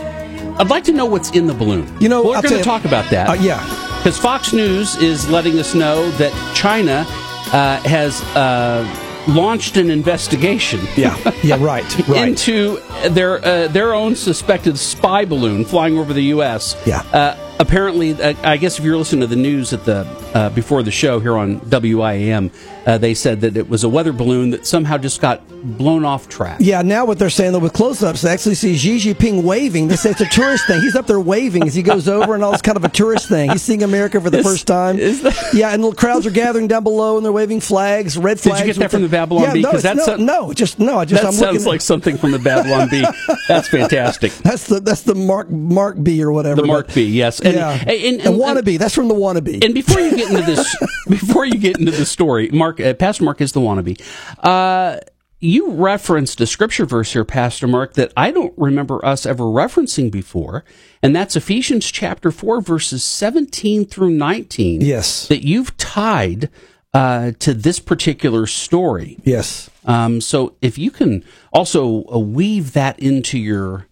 I'd 0.60 0.68
like 0.68 0.84
to 0.84 0.92
know 0.92 1.06
what's 1.06 1.30
in 1.30 1.46
the 1.46 1.54
balloon. 1.54 1.90
You 2.00 2.10
know, 2.10 2.22
we're 2.22 2.42
going 2.42 2.58
to 2.58 2.62
talk 2.62 2.84
about 2.84 3.10
that. 3.10 3.30
Uh, 3.30 3.32
yeah. 3.32 3.58
Because 3.96 4.18
Fox 4.18 4.52
News 4.52 4.94
is 4.96 5.26
letting 5.30 5.58
us 5.58 5.74
know 5.74 6.10
that 6.12 6.32
China 6.54 7.06
uh, 7.52 7.80
has 7.80 8.20
uh, 8.36 8.84
launched 9.26 9.78
an 9.78 9.90
investigation. 9.90 10.80
Yeah. 10.98 11.16
Yeah. 11.42 11.56
Right. 11.58 11.84
Right. 12.10 12.28
Into 12.28 12.78
their 13.08 13.42
uh, 13.42 13.68
their 13.68 13.94
own 13.94 14.14
suspected 14.16 14.76
spy 14.78 15.24
balloon 15.24 15.64
flying 15.64 15.96
over 15.98 16.12
the 16.12 16.24
U.S. 16.24 16.76
Yeah. 16.84 17.00
Uh, 17.12 17.36
apparently, 17.60 18.20
uh, 18.20 18.34
I 18.42 18.56
guess 18.56 18.78
if 18.78 18.84
you're 18.84 18.96
listening 18.96 19.20
to 19.20 19.26
the 19.28 19.36
news 19.36 19.72
at 19.72 19.84
the 19.84 20.06
uh, 20.34 20.50
before 20.50 20.82
the 20.82 20.90
show 20.90 21.20
here 21.20 21.36
on 21.36 21.60
WIAM, 21.60 22.50
uh, 22.86 22.98
they 22.98 23.14
said 23.14 23.42
that 23.42 23.56
it 23.56 23.68
was 23.68 23.84
a 23.84 23.88
weather 23.88 24.12
balloon 24.12 24.50
that 24.50 24.66
somehow 24.66 24.96
just 24.98 25.20
got 25.20 25.46
blown 25.76 26.04
off 26.04 26.28
track. 26.28 26.56
yeah, 26.60 26.80
now 26.80 27.04
what 27.04 27.18
they're 27.18 27.28
saying 27.28 27.52
though 27.52 27.58
with 27.58 27.74
close-ups, 27.74 28.22
they 28.22 28.30
actually 28.30 28.54
see 28.54 28.76
Xi 28.78 28.96
Jinping 28.96 29.42
waving. 29.42 29.88
They 29.88 29.96
say 29.96 30.10
it's 30.10 30.20
a 30.22 30.26
tourist 30.26 30.66
thing. 30.66 30.80
He's 30.80 30.96
up 30.96 31.06
there 31.06 31.20
waving 31.20 31.64
as 31.64 31.74
he 31.74 31.82
goes 31.82 32.08
over, 32.08 32.34
and 32.34 32.42
all 32.42 32.52
it's 32.54 32.62
kind 32.62 32.76
of 32.78 32.84
a 32.84 32.88
tourist 32.88 33.28
thing. 33.28 33.50
He's 33.50 33.60
seeing 33.62 33.82
America 33.82 34.20
for 34.20 34.30
the 34.30 34.38
Is- 34.38 34.46
first 34.46 34.66
time. 34.66 34.96
that- 34.96 35.50
yeah, 35.52 35.70
and 35.70 35.82
little 35.82 35.94
crowds 35.94 36.26
are 36.26 36.30
gathering 36.30 36.66
down 36.66 36.82
below, 36.82 37.16
and 37.16 37.24
they're 37.24 37.32
waving 37.32 37.60
flags, 37.60 38.16
red 38.16 38.40
flags. 38.40 38.60
Did 38.60 38.66
you 38.68 38.72
get 38.74 38.80
that 38.80 38.90
from 38.90 39.02
the 39.02 39.08
Babylon 39.08 39.42
yeah, 39.44 39.52
Bee? 39.52 39.60
No, 39.62 39.72
that's 39.72 40.06
no, 40.06 40.14
a- 40.14 40.18
no, 40.18 40.52
just 40.54 40.78
no. 40.78 40.98
I 40.98 41.04
just 41.04 41.20
That 41.22 41.28
I'm 41.28 41.34
sounds 41.34 41.52
looking, 41.56 41.66
like 41.66 41.80
something 41.82 42.16
from 42.16 42.30
the 42.30 42.38
Babylon 42.38 42.88
Bee. 42.88 43.04
That's 43.48 43.68
fantastic. 43.68 44.32
that's 44.44 44.66
the 44.68 44.78
that's 44.80 45.02
the 45.02 45.14
Mark 45.14 45.50
Mark 45.50 46.00
B 46.02 46.22
or 46.22 46.30
whatever. 46.32 46.60
The 46.62 46.66
Mark 46.68 46.86
but- 46.86 46.94
B, 46.94 47.04
yes. 47.04 47.40
And, 47.50 47.56
yeah, 47.56 47.72
and, 47.80 48.20
and, 48.20 48.20
and 48.22 48.40
wannabe. 48.40 48.78
That's 48.78 48.94
from 48.94 49.08
the 49.08 49.14
wannabe. 49.14 49.64
And 49.64 49.74
before 49.74 50.00
you 50.00 50.16
get 50.16 50.30
into 50.30 50.42
this, 50.42 50.76
before 51.08 51.44
you 51.44 51.58
get 51.58 51.78
into 51.78 51.92
the 51.92 52.06
story, 52.06 52.48
Mark, 52.52 52.80
uh, 52.80 52.94
Pastor 52.94 53.24
Mark 53.24 53.40
is 53.40 53.52
the 53.52 53.60
wannabe. 53.60 54.00
Uh, 54.38 54.98
you 55.42 55.70
referenced 55.70 56.40
a 56.42 56.46
scripture 56.46 56.84
verse 56.84 57.12
here, 57.14 57.24
Pastor 57.24 57.66
Mark, 57.66 57.94
that 57.94 58.12
I 58.16 58.30
don't 58.30 58.52
remember 58.58 59.04
us 59.04 59.24
ever 59.24 59.44
referencing 59.44 60.10
before, 60.10 60.64
and 61.02 61.16
that's 61.16 61.34
Ephesians 61.34 61.90
chapter 61.90 62.30
four, 62.30 62.60
verses 62.60 63.02
seventeen 63.02 63.86
through 63.86 64.10
nineteen. 64.10 64.82
Yes. 64.82 65.26
that 65.28 65.42
you've 65.42 65.74
tied 65.78 66.50
uh, 66.92 67.32
to 67.38 67.54
this 67.54 67.78
particular 67.78 68.46
story. 68.46 69.16
yes. 69.24 69.70
Um, 69.86 70.20
so 70.20 70.56
if 70.60 70.76
you 70.76 70.90
can 70.90 71.24
also 71.54 72.04
uh, 72.12 72.18
weave 72.18 72.72
that 72.74 72.98
into 72.98 73.38
your 73.38 73.86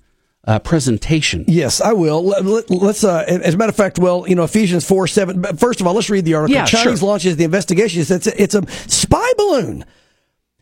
uh, 0.48 0.58
presentation. 0.58 1.44
Yes, 1.46 1.80
I 1.82 1.92
will. 1.92 2.24
Let, 2.24 2.70
us 2.70 3.04
uh, 3.04 3.24
as 3.28 3.52
a 3.54 3.56
matter 3.58 3.68
of 3.68 3.76
fact, 3.76 3.98
well, 3.98 4.26
you 4.26 4.34
know, 4.34 4.44
Ephesians 4.44 4.84
4 4.88 5.06
7. 5.06 5.56
First 5.58 5.82
of 5.82 5.86
all, 5.86 5.92
let's 5.92 6.08
read 6.08 6.24
the 6.24 6.34
article. 6.34 6.54
Yeah, 6.54 6.64
Chinese 6.64 7.00
sure. 7.00 7.08
launches 7.08 7.36
the 7.36 7.44
investigation. 7.44 8.00
It's 8.00 8.26
a, 8.26 8.42
it's 8.42 8.54
a 8.54 8.66
spy 8.88 9.30
balloon. 9.36 9.84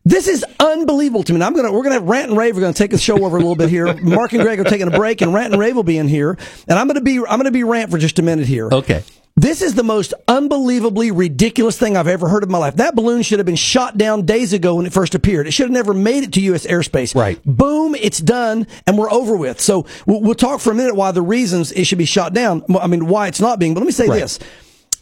This 0.04 0.26
is 0.26 0.44
unbelievable 0.60 1.22
to 1.24 1.32
me. 1.32 1.38
Now, 1.38 1.46
I'm 1.46 1.54
gonna 1.54 1.72
we're 1.72 1.82
gonna 1.82 1.96
have 1.96 2.04
rant 2.04 2.30
and 2.30 2.38
rave. 2.38 2.54
We're 2.54 2.62
gonna 2.62 2.74
take 2.74 2.90
the 2.90 2.98
show 2.98 3.24
over 3.24 3.36
a 3.36 3.40
little 3.40 3.56
bit 3.56 3.68
here. 3.68 3.92
Mark 4.02 4.32
and 4.32 4.42
Greg 4.42 4.58
are 4.60 4.64
taking 4.64 4.88
a 4.88 4.96
break, 4.96 5.20
and 5.20 5.32
rant 5.32 5.52
and 5.52 5.60
rave 5.60 5.74
will 5.74 5.82
be 5.82 5.98
in 5.98 6.06
here. 6.08 6.36
And 6.68 6.78
I'm 6.78 6.86
gonna 6.86 7.00
be 7.00 7.18
I'm 7.18 7.38
gonna 7.38 7.50
be 7.50 7.64
rant 7.64 7.90
for 7.90 7.98
just 7.98 8.18
a 8.18 8.22
minute 8.22 8.46
here. 8.46 8.68
Okay. 8.70 9.02
This 9.38 9.60
is 9.60 9.74
the 9.74 9.82
most 9.82 10.14
unbelievably 10.28 11.10
ridiculous 11.10 11.78
thing 11.78 11.94
I've 11.94 12.08
ever 12.08 12.26
heard 12.26 12.42
in 12.42 12.50
my 12.50 12.56
life. 12.56 12.76
That 12.76 12.94
balloon 12.96 13.20
should 13.20 13.38
have 13.38 13.44
been 13.44 13.54
shot 13.54 13.98
down 13.98 14.24
days 14.24 14.54
ago 14.54 14.76
when 14.76 14.86
it 14.86 14.94
first 14.94 15.14
appeared. 15.14 15.46
It 15.46 15.50
should 15.50 15.64
have 15.64 15.72
never 15.72 15.92
made 15.92 16.24
it 16.24 16.32
to 16.34 16.40
U.S. 16.40 16.66
airspace. 16.66 17.14
Right. 17.14 17.38
Boom, 17.44 17.94
it's 17.94 18.18
done, 18.18 18.66
and 18.86 18.96
we're 18.96 19.10
over 19.12 19.36
with. 19.36 19.60
So 19.60 19.84
we'll, 20.06 20.22
we'll 20.22 20.34
talk 20.34 20.60
for 20.62 20.70
a 20.70 20.74
minute 20.74 20.96
why 20.96 21.10
the 21.10 21.20
reasons 21.20 21.70
it 21.72 21.84
should 21.84 21.98
be 21.98 22.06
shot 22.06 22.32
down. 22.32 22.64
I 22.80 22.86
mean, 22.86 23.08
why 23.08 23.28
it's 23.28 23.40
not 23.40 23.58
being. 23.58 23.74
But 23.74 23.80
let 23.80 23.86
me 23.86 23.92
say 23.92 24.08
Right. 24.08 24.20
this. 24.20 24.38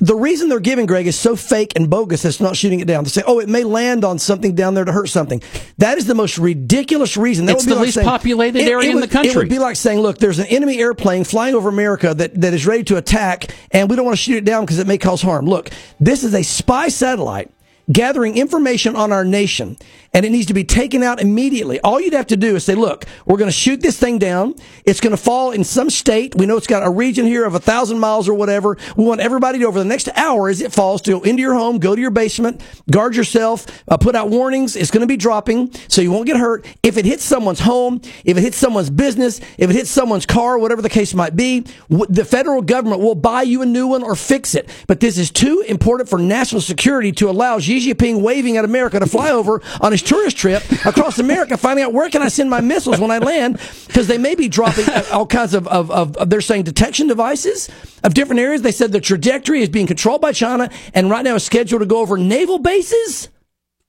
The 0.00 0.14
reason 0.16 0.48
they're 0.48 0.58
giving 0.60 0.86
Greg 0.86 1.06
is 1.06 1.16
so 1.16 1.36
fake 1.36 1.72
and 1.76 1.88
bogus 1.88 2.24
it's 2.24 2.40
not 2.40 2.56
shooting 2.56 2.80
it 2.80 2.86
down. 2.86 3.04
They 3.04 3.10
say, 3.10 3.22
"Oh, 3.26 3.38
it 3.38 3.48
may 3.48 3.62
land 3.64 4.04
on 4.04 4.18
something 4.18 4.54
down 4.54 4.74
there 4.74 4.84
to 4.84 4.92
hurt 4.92 5.08
something." 5.08 5.40
That 5.78 5.98
is 5.98 6.06
the 6.06 6.14
most 6.14 6.36
ridiculous 6.36 7.16
reason. 7.16 7.46
That 7.46 7.52
It's 7.56 7.64
would 7.64 7.68
be 7.70 7.74
the 7.74 7.76
like 7.76 7.86
least 7.86 7.94
saying- 7.96 8.06
populated 8.08 8.58
It- 8.60 8.68
area 8.68 8.90
it 8.90 8.94
in 8.94 9.00
the 9.00 9.08
country. 9.08 9.30
It 9.32 9.36
would 9.36 9.48
be 9.48 9.58
like 9.58 9.76
saying, 9.76 10.00
"Look, 10.00 10.18
there's 10.18 10.38
an 10.40 10.46
enemy 10.46 10.78
airplane 10.80 11.22
flying 11.24 11.54
over 11.54 11.68
America 11.68 12.12
that, 12.14 12.40
that 12.40 12.52
is 12.54 12.66
ready 12.66 12.82
to 12.84 12.96
attack, 12.96 13.54
and 13.70 13.88
we 13.88 13.96
don't 13.96 14.04
want 14.04 14.16
to 14.16 14.22
shoot 14.22 14.36
it 14.36 14.44
down 14.44 14.64
because 14.64 14.78
it 14.78 14.86
may 14.86 14.98
cause 14.98 15.22
harm." 15.22 15.46
Look, 15.46 15.70
this 16.00 16.24
is 16.24 16.34
a 16.34 16.42
spy 16.42 16.88
satellite 16.88 17.50
gathering 17.90 18.36
information 18.36 18.96
on 18.96 19.12
our 19.12 19.24
nation, 19.24 19.76
and 20.12 20.24
it 20.24 20.30
needs 20.30 20.46
to 20.46 20.54
be 20.54 20.64
taken 20.64 21.02
out 21.02 21.20
immediately. 21.20 21.80
All 21.80 22.00
you'd 22.00 22.14
have 22.14 22.28
to 22.28 22.36
do 22.36 22.56
is 22.56 22.64
say, 22.64 22.74
"Look, 22.74 23.04
we're 23.26 23.36
going 23.36 23.48
to 23.48 23.56
shoot 23.56 23.80
this 23.80 23.98
thing 23.98 24.18
down. 24.18 24.54
It's 24.84 25.00
going 25.00 25.10
to 25.10 25.22
fall 25.22 25.50
in 25.50 25.64
some 25.64 25.90
state. 25.90 26.34
We 26.36 26.46
know 26.46 26.56
it's 26.56 26.66
got 26.66 26.86
a 26.86 26.90
region 26.90 27.26
here 27.26 27.44
of 27.44 27.54
a 27.54 27.60
thousand 27.60 27.98
miles 27.98 28.28
or 28.28 28.34
whatever. 28.34 28.76
We 28.96 29.04
want 29.04 29.20
everybody 29.20 29.58
to 29.58 29.64
over 29.66 29.78
the 29.78 29.84
next 29.84 30.08
hour 30.16 30.48
as 30.48 30.60
it 30.60 30.72
falls 30.72 31.02
to 31.02 31.12
go 31.12 31.20
into 31.22 31.40
your 31.42 31.54
home, 31.54 31.78
go 31.78 31.94
to 31.94 32.00
your 32.00 32.10
basement, 32.10 32.62
guard 32.90 33.16
yourself, 33.16 33.66
uh, 33.88 33.96
put 33.96 34.14
out 34.14 34.30
warnings. 34.30 34.76
It's 34.76 34.90
going 34.90 35.00
to 35.02 35.06
be 35.06 35.16
dropping, 35.16 35.72
so 35.88 36.00
you 36.00 36.12
won't 36.12 36.26
get 36.26 36.36
hurt. 36.36 36.66
If 36.82 36.96
it 36.96 37.04
hits 37.04 37.24
someone's 37.24 37.60
home, 37.60 38.00
if 38.24 38.36
it 38.36 38.40
hits 38.40 38.56
someone's 38.56 38.90
business, 38.90 39.40
if 39.58 39.70
it 39.70 39.74
hits 39.74 39.90
someone's 39.90 40.26
car, 40.26 40.58
whatever 40.58 40.82
the 40.82 40.88
case 40.88 41.14
might 41.14 41.36
be, 41.36 41.64
w- 41.90 42.06
the 42.08 42.24
federal 42.24 42.62
government 42.62 43.00
will 43.00 43.14
buy 43.14 43.42
you 43.42 43.62
a 43.62 43.66
new 43.66 43.88
one 43.88 44.02
or 44.02 44.14
fix 44.14 44.54
it. 44.54 44.68
But 44.86 45.00
this 45.00 45.18
is 45.18 45.30
too 45.30 45.64
important 45.66 46.08
for 46.08 46.18
national 46.18 46.60
security 46.60 47.12
to 47.12 47.28
allow 47.28 47.58
Xi 47.80 47.92
Jinping 47.92 48.20
waving 48.20 48.56
at 48.56 48.64
America 48.64 48.98
to 49.00 49.06
fly 49.06 49.30
over 49.30 49.62
on 49.80 49.92
his 49.92 50.02
tourist 50.02 50.36
trip 50.36 50.62
across 50.84 51.18
America, 51.18 51.56
finding 51.56 51.84
out 51.84 51.92
where 51.92 52.08
can 52.10 52.22
I 52.22 52.28
send 52.28 52.50
my 52.50 52.60
missiles 52.60 53.00
when 53.00 53.10
I 53.10 53.18
land, 53.18 53.60
because 53.86 54.06
they 54.06 54.18
may 54.18 54.34
be 54.34 54.48
dropping 54.48 54.88
uh, 54.88 55.04
all 55.12 55.26
kinds 55.26 55.54
of, 55.54 55.66
of, 55.68 55.90
of, 55.90 56.16
of, 56.16 56.30
they're 56.30 56.40
saying 56.40 56.64
detection 56.64 57.06
devices 57.06 57.68
of 58.02 58.14
different 58.14 58.40
areas. 58.40 58.62
They 58.62 58.72
said 58.72 58.92
the 58.92 59.00
trajectory 59.00 59.62
is 59.62 59.68
being 59.68 59.86
controlled 59.86 60.20
by 60.20 60.32
China 60.32 60.70
and 60.92 61.10
right 61.10 61.24
now 61.24 61.34
is 61.34 61.44
scheduled 61.44 61.80
to 61.80 61.86
go 61.86 61.98
over 61.98 62.16
naval 62.16 62.58
bases. 62.58 63.28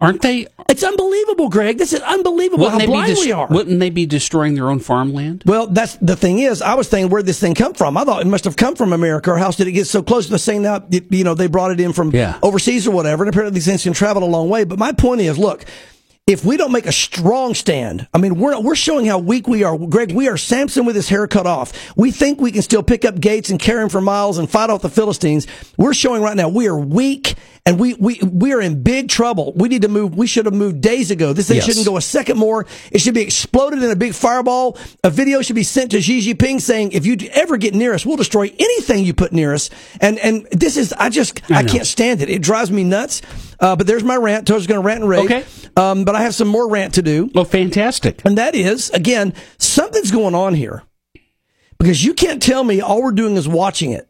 Aren't 0.01 0.21
they? 0.21 0.45
It's 0.69 0.83
unbelievable, 0.83 1.47
Greg. 1.47 1.77
This 1.77 1.93
is 1.93 2.01
unbelievable 2.01 2.69
how 2.69 2.85
blind 2.85 3.15
we 3.21 3.31
are. 3.31 3.47
wouldn't 3.47 3.79
they 3.79 3.89
be 3.89 4.05
destroying 4.05 4.53
their 4.53 4.69
own 4.69 4.79
farmland? 4.79 5.43
Well, 5.45 5.67
that's 5.67 5.95
the 5.97 6.17
thing 6.17 6.39
is, 6.39 6.61
I 6.61 6.73
was 6.73 6.89
thinking 6.89 7.09
where'd 7.09 7.25
this 7.25 7.39
thing 7.39 7.55
come 7.55 7.73
from? 7.73 7.95
I 7.95 8.03
thought 8.03 8.21
it 8.21 8.27
must 8.27 8.43
have 8.43 8.57
come 8.57 8.75
from 8.75 8.91
America, 8.91 9.31
or 9.31 9.37
how 9.37 9.51
did 9.51 9.67
it 9.67 9.71
get 9.71 9.87
so 9.87 10.03
close? 10.03 10.27
They're 10.27 10.37
saying 10.37 10.65
uh, 10.65 10.79
now, 10.79 10.99
you 11.09 11.23
know, 11.23 11.33
they 11.33 11.47
brought 11.47 11.71
it 11.71 11.79
in 11.79 11.93
from 11.93 12.11
Yeah. 12.11 12.37
overseas 12.43 12.87
or 12.87 12.91
whatever, 12.91 13.23
and 13.23 13.29
apparently 13.33 13.55
these 13.55 13.65
things 13.67 13.83
can 13.83 13.93
travel 13.93 14.23
a 14.23 14.25
long 14.25 14.49
way. 14.49 14.65
But 14.65 14.79
my 14.79 14.91
point 14.91 15.21
is, 15.21 15.37
look, 15.37 15.63
if 16.27 16.43
we 16.43 16.57
don't 16.57 16.73
make 16.73 16.87
a 16.87 16.91
strong 16.91 17.53
stand, 17.53 18.07
I 18.13 18.17
mean, 18.17 18.35
we're 18.35 18.59
we're 18.59 18.75
showing 18.75 19.05
how 19.05 19.19
weak 19.19 19.47
we 19.47 19.63
are. 19.63 19.77
Greg, 19.77 20.11
we 20.11 20.27
are 20.27 20.35
Samson 20.35 20.83
with 20.83 20.97
his 20.97 21.07
hair 21.07 21.25
cut 21.25 21.47
off. 21.47 21.95
We 21.95 22.11
think 22.11 22.41
we 22.41 22.51
can 22.51 22.63
still 22.63 22.83
pick 22.83 23.05
up 23.05 23.21
gates 23.21 23.49
and 23.49 23.59
carry 23.61 23.83
him 23.83 23.89
for 23.89 24.01
miles 24.01 24.39
and 24.39 24.49
fight 24.49 24.69
off 24.69 24.81
the 24.81 24.89
Philistines. 24.89 25.47
We're 25.77 25.93
showing 25.93 26.21
right 26.21 26.35
now 26.35 26.49
we 26.49 26.67
are 26.67 26.77
weak 26.77 27.35
and 27.67 27.79
we 27.79 27.95
we 27.95 28.19
we 28.24 28.53
are 28.53 28.62
in 28.62 28.84
big 28.84 29.10
trouble. 29.10 29.51
We 29.55 29.69
need 29.69 29.81
to 29.81 29.88
move. 29.88 30.15
We 30.15 30.27
should 30.27 30.45
have 30.45 30.53
moved 30.53 30.81
days 30.81 31.10
ago. 31.10 31.34
This 31.34 31.48
thing 31.48 31.57
Yes. 31.57 31.65
shouldn't 31.65 31.86
go 31.88 31.98
a 31.98 32.01
second 32.01 32.38
more. 32.38 32.65
It 32.91 33.00
should 33.01 33.15
be 33.15 33.22
exploded 33.22 33.81
in 33.81 33.89
a 33.89 33.95
big 33.95 34.13
fireball. 34.13 34.77
A 35.03 35.10
video 35.10 35.41
should 35.41 35.55
be 35.55 35.63
sent 35.63 35.91
to 35.91 36.01
Xi 36.01 36.22
Jinping 36.22 36.62
saying, 36.62 36.91
"If 36.91 37.05
you 37.07 37.17
ever 37.34 37.57
get 37.57 37.74
near 37.74 37.93
us, 37.93 38.05
we'll 38.05 38.17
destroy 38.17 38.53
anything 38.60 39.03
you 39.03 39.13
put 39.13 39.34
near 39.34 39.53
us." 39.53 39.69
And 40.00 40.19
and 40.19 40.48
this 40.51 40.77
is 40.77 40.93
I 40.93 41.10
just 41.10 41.41
I, 41.51 41.63
know. 41.63 41.67
can't 41.72 41.88
stand 41.88 42.22
it. 42.22 42.29
It 42.29 42.41
drives 42.43 42.69
me 42.69 42.84
nuts. 42.84 43.22
Uh, 43.60 43.75
but 43.75 43.88
there's 43.88 44.03
my 44.03 44.15
rant. 44.17 44.45
Toad's 44.45 44.67
going 44.67 44.81
to 44.81 44.86
rant 44.86 45.00
and 45.01 45.10
rave. 45.10 45.25
Okay. 45.25 45.43
Um, 45.77 46.03
but 46.05 46.13
I 46.13 46.22
have 46.24 46.36
some 46.36 46.50
more 46.50 46.69
rant 46.69 46.93
to 46.95 47.01
do. 47.01 47.29
Well, 47.34 47.45
fantastic. 47.45 48.22
And 48.25 48.38
that 48.38 48.53
is, 48.53 48.89
again, 48.91 49.34
something's 49.57 50.12
going 50.12 50.36
on 50.36 50.53
here. 50.55 50.84
Because 51.79 52.03
you 52.03 52.13
can't 52.13 52.41
tell 52.43 52.63
me 52.63 52.81
all 52.81 53.01
we're 53.01 53.12
doing 53.12 53.36
is 53.38 53.48
watching 53.48 53.91
it. 53.91 54.10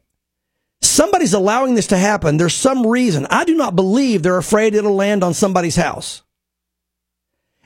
Somebody's 0.81 1.33
allowing 1.33 1.75
this 1.75 1.87
to 1.87 1.97
happen. 1.97 2.37
There's 2.37 2.53
some 2.53 2.85
reason. 2.85 3.27
I 3.29 3.45
do 3.45 3.55
not 3.55 3.75
believe 3.75 4.23
they're 4.23 4.37
afraid 4.37 4.75
it'll 4.75 4.95
land 4.95 5.23
on 5.23 5.33
somebody's 5.33 5.75
house. 5.75 6.21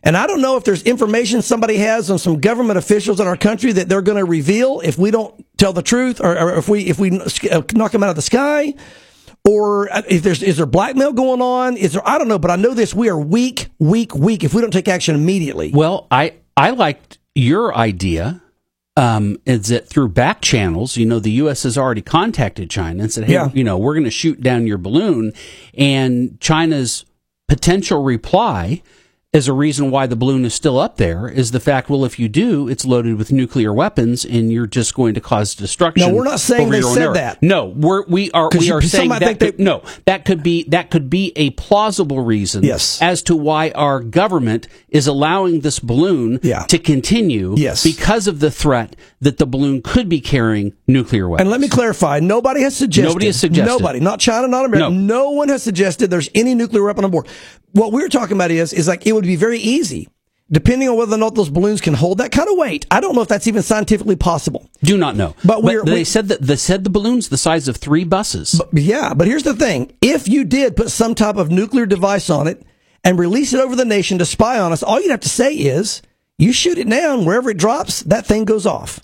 And 0.04 0.16
I 0.16 0.28
don't 0.28 0.42
know 0.42 0.56
if 0.56 0.64
there's 0.64 0.84
information 0.84 1.42
somebody 1.42 1.78
has 1.78 2.10
on 2.10 2.20
some 2.20 2.40
government 2.40 2.78
officials 2.78 3.20
in 3.20 3.28
our 3.28 3.36
country 3.36 3.74
that 3.74 3.90
they're 3.90 4.02
going 4.02 4.18
to 4.18 4.26
reveal 4.26 4.80
if 4.80 4.98
we 4.98 5.12
don't 5.12 5.46
tell 5.58 5.74
the 5.74 5.82
truth 5.82 6.22
or, 6.22 6.38
or 6.40 6.56
if 6.58 6.70
we 6.70 6.86
if 6.86 7.00
we 7.00 7.20
uh, 7.20 7.62
knock 7.74 7.92
them 7.92 8.04
out 8.04 8.10
of 8.10 8.16
the 8.16 8.22
sky 8.22 8.74
or 9.48 9.92
uh, 9.92 10.02
if 10.08 10.24
there's 10.24 10.42
is 10.42 10.58
there 10.58 10.66
blackmail 10.66 11.12
going 11.12 11.42
on 11.42 11.76
is 11.76 11.94
there 11.94 12.08
I 12.08 12.18
don't 12.18 12.30
know 12.30 12.40
but 12.40 12.50
I 12.50 12.56
know 12.56 12.74
this 12.74 12.94
we 12.94 13.10
are 13.10 13.20
weak 13.20 13.68
weak 13.78 14.16
weak 14.16 14.44
if 14.44 14.54
we 14.54 14.62
don't 14.62 14.72
take 14.72 14.88
action 14.88 15.16
immediately. 15.16 15.72
Well, 15.74 16.08
I 16.10 16.36
I 16.56 16.70
liked 16.70 17.18
your 17.36 17.76
idea 17.76 18.42
um, 19.00 19.38
is 19.46 19.68
that 19.70 19.88
through 19.88 20.10
back 20.10 20.42
channels, 20.42 20.98
you 20.98 21.06
know, 21.06 21.20
the 21.20 21.32
U.S. 21.32 21.64
has 21.64 21.78
already 21.78 22.02
contacted 22.02 22.70
China 22.70 23.04
and 23.04 23.12
said, 23.12 23.24
hey, 23.26 23.34
Yeah. 23.34 23.50
you 23.54 23.64
know, 23.64 23.78
we're 23.78 23.94
going 23.94 24.04
to 24.04 24.10
shoot 24.12 24.42
down 24.42 24.68
your 24.68 24.78
balloon. 24.78 25.32
And 25.74 26.40
China's 26.42 27.06
potential 27.48 28.04
reply 28.04 28.82
as 29.32 29.48
a 29.48 29.54
reason 29.54 29.92
why 29.92 30.08
the 30.08 30.16
balloon 30.16 30.44
is 30.44 30.56
still 30.56 30.80
up 30.80 30.98
there 30.98 31.28
is 31.30 31.52
the 31.52 31.60
fact, 31.60 31.88
well, 31.88 32.04
if 32.04 32.18
you 32.18 32.28
do, 32.28 32.68
it's 32.68 32.84
loaded 32.84 33.16
with 33.16 33.32
nuclear 33.32 33.72
weapons 33.72 34.26
and 34.26 34.52
you're 34.52 34.66
just 34.66 34.96
going 34.96 35.14
to 35.14 35.22
cause 35.22 35.54
destruction. 35.54 36.10
No, 36.10 36.16
we're 36.16 36.24
not 36.24 36.40
saying 36.40 36.72
they 36.72 36.82
said 36.82 36.98
area. 37.04 37.14
that. 37.14 37.44
No, 37.44 37.66
we're, 37.68 38.04
we 38.08 38.32
are, 38.32 38.50
we 38.58 38.72
are 38.72 38.82
saying 38.82 39.10
that, 39.10 39.20
they- 39.20 39.36
could- 39.52 39.60
no, 39.60 39.84
that 40.06 40.26
could 40.26 40.42
be, 40.42 40.64
that 40.70 40.90
could 40.90 41.12
be 41.12 41.32
a 41.36 41.52
plausible 41.52 42.22
reason 42.22 42.64
Yes. 42.64 43.00
as 43.04 43.22
to 43.24 43.36
why 43.36 43.70
our 43.76 44.00
government 44.00 44.68
is 44.90 45.06
allowing 45.06 45.60
this 45.60 45.78
balloon 45.78 46.40
Yeah. 46.42 46.64
to 46.64 46.80
continue 46.80 47.54
Yes. 47.56 47.84
because 47.84 48.26
of 48.26 48.40
the 48.40 48.50
threat 48.50 48.96
that 49.22 49.38
the 49.38 49.46
balloon 49.46 49.84
could 49.84 50.10
be 50.10 50.22
carrying 50.22 50.74
nuclear 50.88 51.30
weapons. 51.30 51.42
And 51.44 51.52
let 51.52 51.62
me 51.62 51.68
clarify, 51.68 52.20
nobody 52.20 52.62
has 52.64 52.76
suggested. 52.76 53.10
Nobody 53.10 53.28
has 53.28 53.40
suggested. 53.40 53.70
Nobody, 53.72 54.00
not 54.00 54.20
China, 54.20 54.48
not 54.48 54.66
America. 54.66 54.90
No. 54.90 55.20
No. 55.20 55.30
one 55.34 55.50
has 55.50 55.62
suggested 55.62 56.10
there's 56.10 56.30
any 56.34 56.56
nuclear 56.56 56.84
weapon 56.84 57.06
on 57.06 57.12
board. 57.12 57.28
What 57.74 57.92
we're 57.92 58.10
talking 58.10 58.36
about 58.36 58.50
is, 58.50 58.74
is 58.74 58.88
like 58.88 59.06
it 59.06 59.12
would 59.20 59.28
be 59.28 59.36
very 59.36 59.60
easy, 59.60 60.08
depending 60.52 60.90
on 60.90 60.96
whether 60.98 61.16
or 61.16 61.18
not 61.20 61.36
those 61.36 61.50
balloons 61.50 61.82
can 61.82 61.94
hold 61.94 62.18
that 62.20 62.32
kind 62.32 62.50
of 62.50 62.58
weight. 62.58 62.86
I 62.90 63.00
don't 63.02 63.16
know 63.16 63.22
if 63.22 63.28
that's 63.28 63.48
even 63.48 63.62
scientifically 63.62 64.16
possible. 64.16 64.70
Do 64.84 64.98
not 64.98 65.16
know. 65.16 65.36
But 65.44 65.64
we're- 65.64 65.84
they 65.86 65.94
we- 65.94 66.04
said 66.04 66.30
that 66.30 66.42
they 66.42 66.56
said 66.56 66.84
the 66.84 66.90
balloon's 66.90 67.30
the 67.30 67.38
size 67.38 67.68
of 67.68 67.78
three 67.78 68.04
buses. 68.04 68.62
Yeah, 68.74 69.14
but 69.14 69.28
here's 69.28 69.44
the 69.44 69.54
thing. 69.56 69.92
If 70.02 70.28
you 70.28 70.44
did 70.46 70.76
put 70.76 70.90
some 70.92 71.16
type 71.16 71.36
of 71.38 71.52
nuclear 71.52 71.86
device 71.86 72.30
on 72.30 72.48
it 72.48 72.64
and 73.04 73.20
release 73.20 73.54
it 73.54 73.60
over 73.60 73.76
the 73.76 73.86
nation 73.86 74.18
to 74.20 74.26
spy 74.26 74.60
on 74.60 74.72
us, 74.72 74.82
all 74.84 75.00
you'd 75.02 75.12
have 75.12 75.20
to 75.22 75.30
say 75.30 75.54
is, 75.54 76.02
you 76.38 76.52
shoot 76.54 76.78
it 76.78 76.90
down, 76.90 77.26
wherever 77.26 77.50
it 77.50 77.58
drops, 77.58 78.02
that 78.04 78.26
thing 78.26 78.46
goes 78.46 78.66
off. 78.66 79.00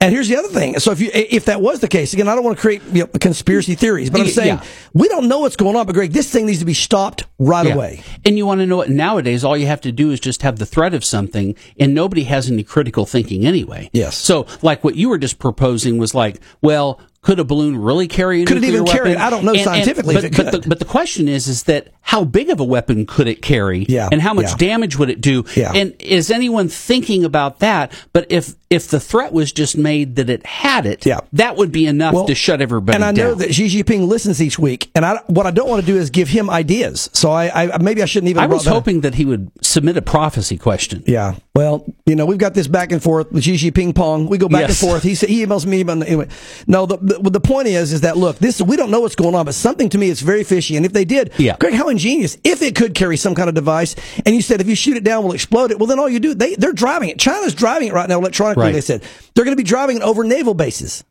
And 0.00 0.12
here's 0.14 0.28
the 0.28 0.36
other 0.36 0.48
thing. 0.48 0.78
So 0.78 0.92
if 0.92 1.00
you, 1.00 1.10
if 1.12 1.46
that 1.46 1.60
was 1.60 1.80
the 1.80 1.88
case, 1.88 2.12
again, 2.14 2.28
I 2.28 2.36
don't 2.36 2.44
want 2.44 2.56
to 2.56 2.60
create 2.60 2.82
you 2.92 3.00
know, 3.00 3.06
conspiracy 3.18 3.74
theories, 3.74 4.10
but 4.10 4.20
I'm 4.20 4.26
Yeah. 4.28 4.32
saying 4.32 4.60
we 4.94 5.08
don't 5.08 5.26
know 5.26 5.40
what's 5.40 5.56
going 5.56 5.74
on. 5.74 5.86
But 5.86 5.94
Greg, 5.96 6.12
this 6.12 6.30
thing 6.30 6.46
needs 6.46 6.60
to 6.60 6.64
be 6.64 6.74
stopped 6.74 7.24
right 7.40 7.66
Yeah. 7.66 7.74
away. 7.74 8.02
And 8.24 8.38
you 8.38 8.46
want 8.46 8.60
to 8.60 8.66
know 8.66 8.76
what 8.76 8.90
nowadays 8.90 9.42
all 9.42 9.56
you 9.56 9.66
have 9.66 9.80
to 9.80 9.90
do 9.92 10.12
is 10.12 10.20
just 10.20 10.42
have 10.42 10.60
the 10.60 10.66
threat 10.66 10.94
of 10.94 11.04
something 11.04 11.56
and 11.80 11.94
nobody 11.94 12.24
has 12.24 12.48
any 12.48 12.62
critical 12.62 13.06
thinking 13.06 13.44
anyway. 13.44 13.90
Yes. 13.92 14.16
So 14.16 14.46
like 14.62 14.84
what 14.84 14.94
you 14.94 15.08
were 15.08 15.18
just 15.18 15.40
proposing 15.40 15.98
was 15.98 16.14
like, 16.14 16.38
well, 16.62 17.00
could 17.20 17.40
a 17.40 17.44
balloon 17.44 17.76
really 17.76 18.06
carry 18.06 18.42
a 18.42 18.46
Could 18.46 18.58
it 18.58 18.60
nuclear 18.60 18.82
even 18.82 18.86
carry 18.86 19.10
it? 19.10 19.18
I 19.18 19.28
don't 19.30 19.44
know 19.44 19.54
scientifically 19.54 20.14
but, 20.14 20.24
if 20.24 20.32
it 20.32 20.36
but 20.36 20.62
the, 20.62 20.68
but 20.68 20.78
the 20.78 20.84
question 20.84 21.26
is, 21.26 21.48
is 21.48 21.64
that 21.64 21.88
how 22.02 22.22
big 22.24 22.48
of 22.50 22.60
a 22.60 22.64
weapon 22.64 23.04
could 23.04 23.26
it 23.26 23.42
carry? 23.42 23.84
Yeah, 23.88 24.08
And 24.12 24.22
how 24.22 24.32
much 24.32 24.50
yeah. 24.50 24.56
damage 24.68 24.96
would 24.96 25.10
it 25.10 25.20
do? 25.20 25.44
Yeah. 25.56 25.72
And 25.74 25.94
is 25.98 26.30
anyone 26.30 26.68
thinking 26.68 27.24
about 27.24 27.58
that? 27.58 27.90
But 28.12 28.26
if 28.30 28.54
if 28.70 28.88
the 28.88 29.00
threat 29.00 29.32
was 29.32 29.50
just 29.52 29.76
made 29.78 30.16
that 30.16 30.28
it 30.28 30.44
had 30.44 30.84
it, 30.84 31.06
Yeah. 31.06 31.20
that 31.32 31.56
would 31.56 31.72
be 31.72 31.86
enough 31.86 32.12
Well, 32.14 32.26
to 32.26 32.34
shut 32.34 32.60
everybody 32.60 32.98
down. 32.98 33.08
And 33.08 33.18
I 33.18 33.20
down. 33.22 33.30
know 33.30 33.34
that 33.36 33.54
Xi 33.54 33.66
Jinping 33.82 34.06
listens 34.06 34.42
each 34.42 34.58
week, 34.58 34.90
and 34.94 35.04
I, 35.06 35.20
what 35.26 35.46
I 35.46 35.50
don't 35.50 35.68
want 35.68 35.80
to 35.80 35.86
do 35.86 35.96
is 35.96 36.10
give 36.10 36.28
him 36.28 36.50
ideas. 36.50 37.08
So 37.14 37.30
I, 37.30 37.72
I 37.74 37.78
maybe 37.78 38.02
I 38.02 38.04
shouldn't 38.04 38.28
even. 38.30 38.42
I 38.42 38.46
was 38.46 38.64
that- 38.64 38.70
hoping 38.72 39.00
that 39.00 39.14
he 39.14 39.24
would 39.24 39.50
submit 39.62 39.96
a 39.96 40.02
prophecy 40.02 40.58
question. 40.58 41.02
Yeah. 41.06 41.36
Well, 41.54 41.84
you 42.06 42.14
know, 42.14 42.24
we've 42.26 42.38
got 42.38 42.54
this 42.54 42.68
back 42.68 42.92
and 42.92 43.02
forth 43.02 43.32
with 43.32 43.42
Xi 43.42 43.70
ping 43.70 43.92
pong. 43.92 44.26
We 44.28 44.38
go 44.38 44.48
back 44.48 44.68
Yes. 44.68 44.80
and 44.82 44.90
forth. 44.90 45.02
He 45.02 45.14
he 45.14 45.44
emails 45.44 45.64
me, 45.66 45.82
but 45.82 46.02
anyway. 46.06 46.28
No, 46.66 46.86
the, 46.86 46.98
the 46.98 47.30
the 47.30 47.40
point 47.40 47.68
is, 47.68 47.92
is 47.92 48.02
that 48.02 48.16
look, 48.16 48.38
this 48.38 48.60
we 48.60 48.76
don't 48.76 48.90
know 48.90 49.00
what's 49.00 49.16
going 49.16 49.34
on, 49.34 49.44
but 49.46 49.54
something 49.54 49.88
to 49.88 49.98
me 49.98 50.08
is 50.10 50.20
very 50.20 50.44
fishy. 50.44 50.76
And 50.76 50.84
if 50.86 50.92
they 50.92 51.04
did, 51.04 51.32
Yeah. 51.38 51.56
Greg, 51.58 51.74
how 51.74 51.88
ingenious! 51.88 52.36
If 52.44 52.60
it 52.62 52.74
could 52.76 52.94
carry 52.94 53.16
some 53.16 53.34
kind 53.34 53.48
of 53.48 53.54
device, 53.54 53.96
and 54.26 54.34
you 54.34 54.42
said 54.42 54.60
if 54.60 54.68
you 54.68 54.74
shoot 54.76 54.96
it 54.96 55.04
down, 55.04 55.24
we'll 55.24 55.32
explode 55.32 55.70
it. 55.70 55.78
Well, 55.78 55.86
then 55.86 55.98
all 55.98 56.08
you 56.08 56.20
do, 56.20 56.34
they 56.34 56.54
they're 56.54 56.72
driving 56.72 57.08
it. 57.08 57.18
China's 57.18 57.54
driving 57.54 57.88
it 57.88 57.94
right 57.94 58.08
now 58.08 58.18
electronically. 58.18 58.57
Right. 58.60 58.72
They 58.72 58.80
said 58.80 59.02
they're 59.34 59.44
going 59.44 59.56
to 59.56 59.62
be 59.62 59.68
driving 59.68 59.98
it 59.98 60.02
over 60.02 60.24
naval 60.24 60.54
bases. 60.54 61.04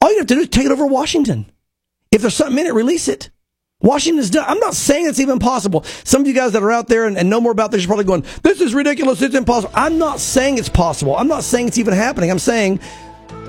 All 0.00 0.10
you 0.10 0.18
have 0.18 0.26
to 0.26 0.34
do 0.34 0.40
is 0.40 0.48
take 0.48 0.66
it 0.66 0.72
over 0.72 0.86
Washington. 0.86 1.46
If 2.10 2.22
there's 2.22 2.34
something 2.34 2.58
in 2.58 2.66
it, 2.66 2.74
release 2.74 3.08
it. 3.08 3.30
Washington's 3.80 4.30
done. 4.30 4.44
I'm 4.46 4.60
not 4.60 4.74
saying 4.74 5.06
it's 5.06 5.18
even 5.18 5.38
possible. 5.38 5.82
Some 6.04 6.22
of 6.22 6.28
you 6.28 6.34
guys 6.34 6.52
that 6.52 6.62
are 6.62 6.70
out 6.70 6.88
there 6.88 7.06
and, 7.06 7.18
and 7.18 7.28
know 7.28 7.40
more 7.40 7.52
about 7.52 7.72
this 7.72 7.84
are 7.84 7.88
probably 7.88 8.04
going, 8.04 8.24
this 8.42 8.60
is 8.60 8.74
ridiculous. 8.74 9.20
It's 9.22 9.34
impossible. 9.34 9.72
I'm 9.74 9.98
not 9.98 10.20
saying 10.20 10.58
it's 10.58 10.68
possible. 10.68 11.16
I'm 11.16 11.28
not 11.28 11.42
saying 11.42 11.68
it's 11.68 11.78
even 11.78 11.94
happening. 11.94 12.30
I'm 12.30 12.38
saying, 12.38 12.80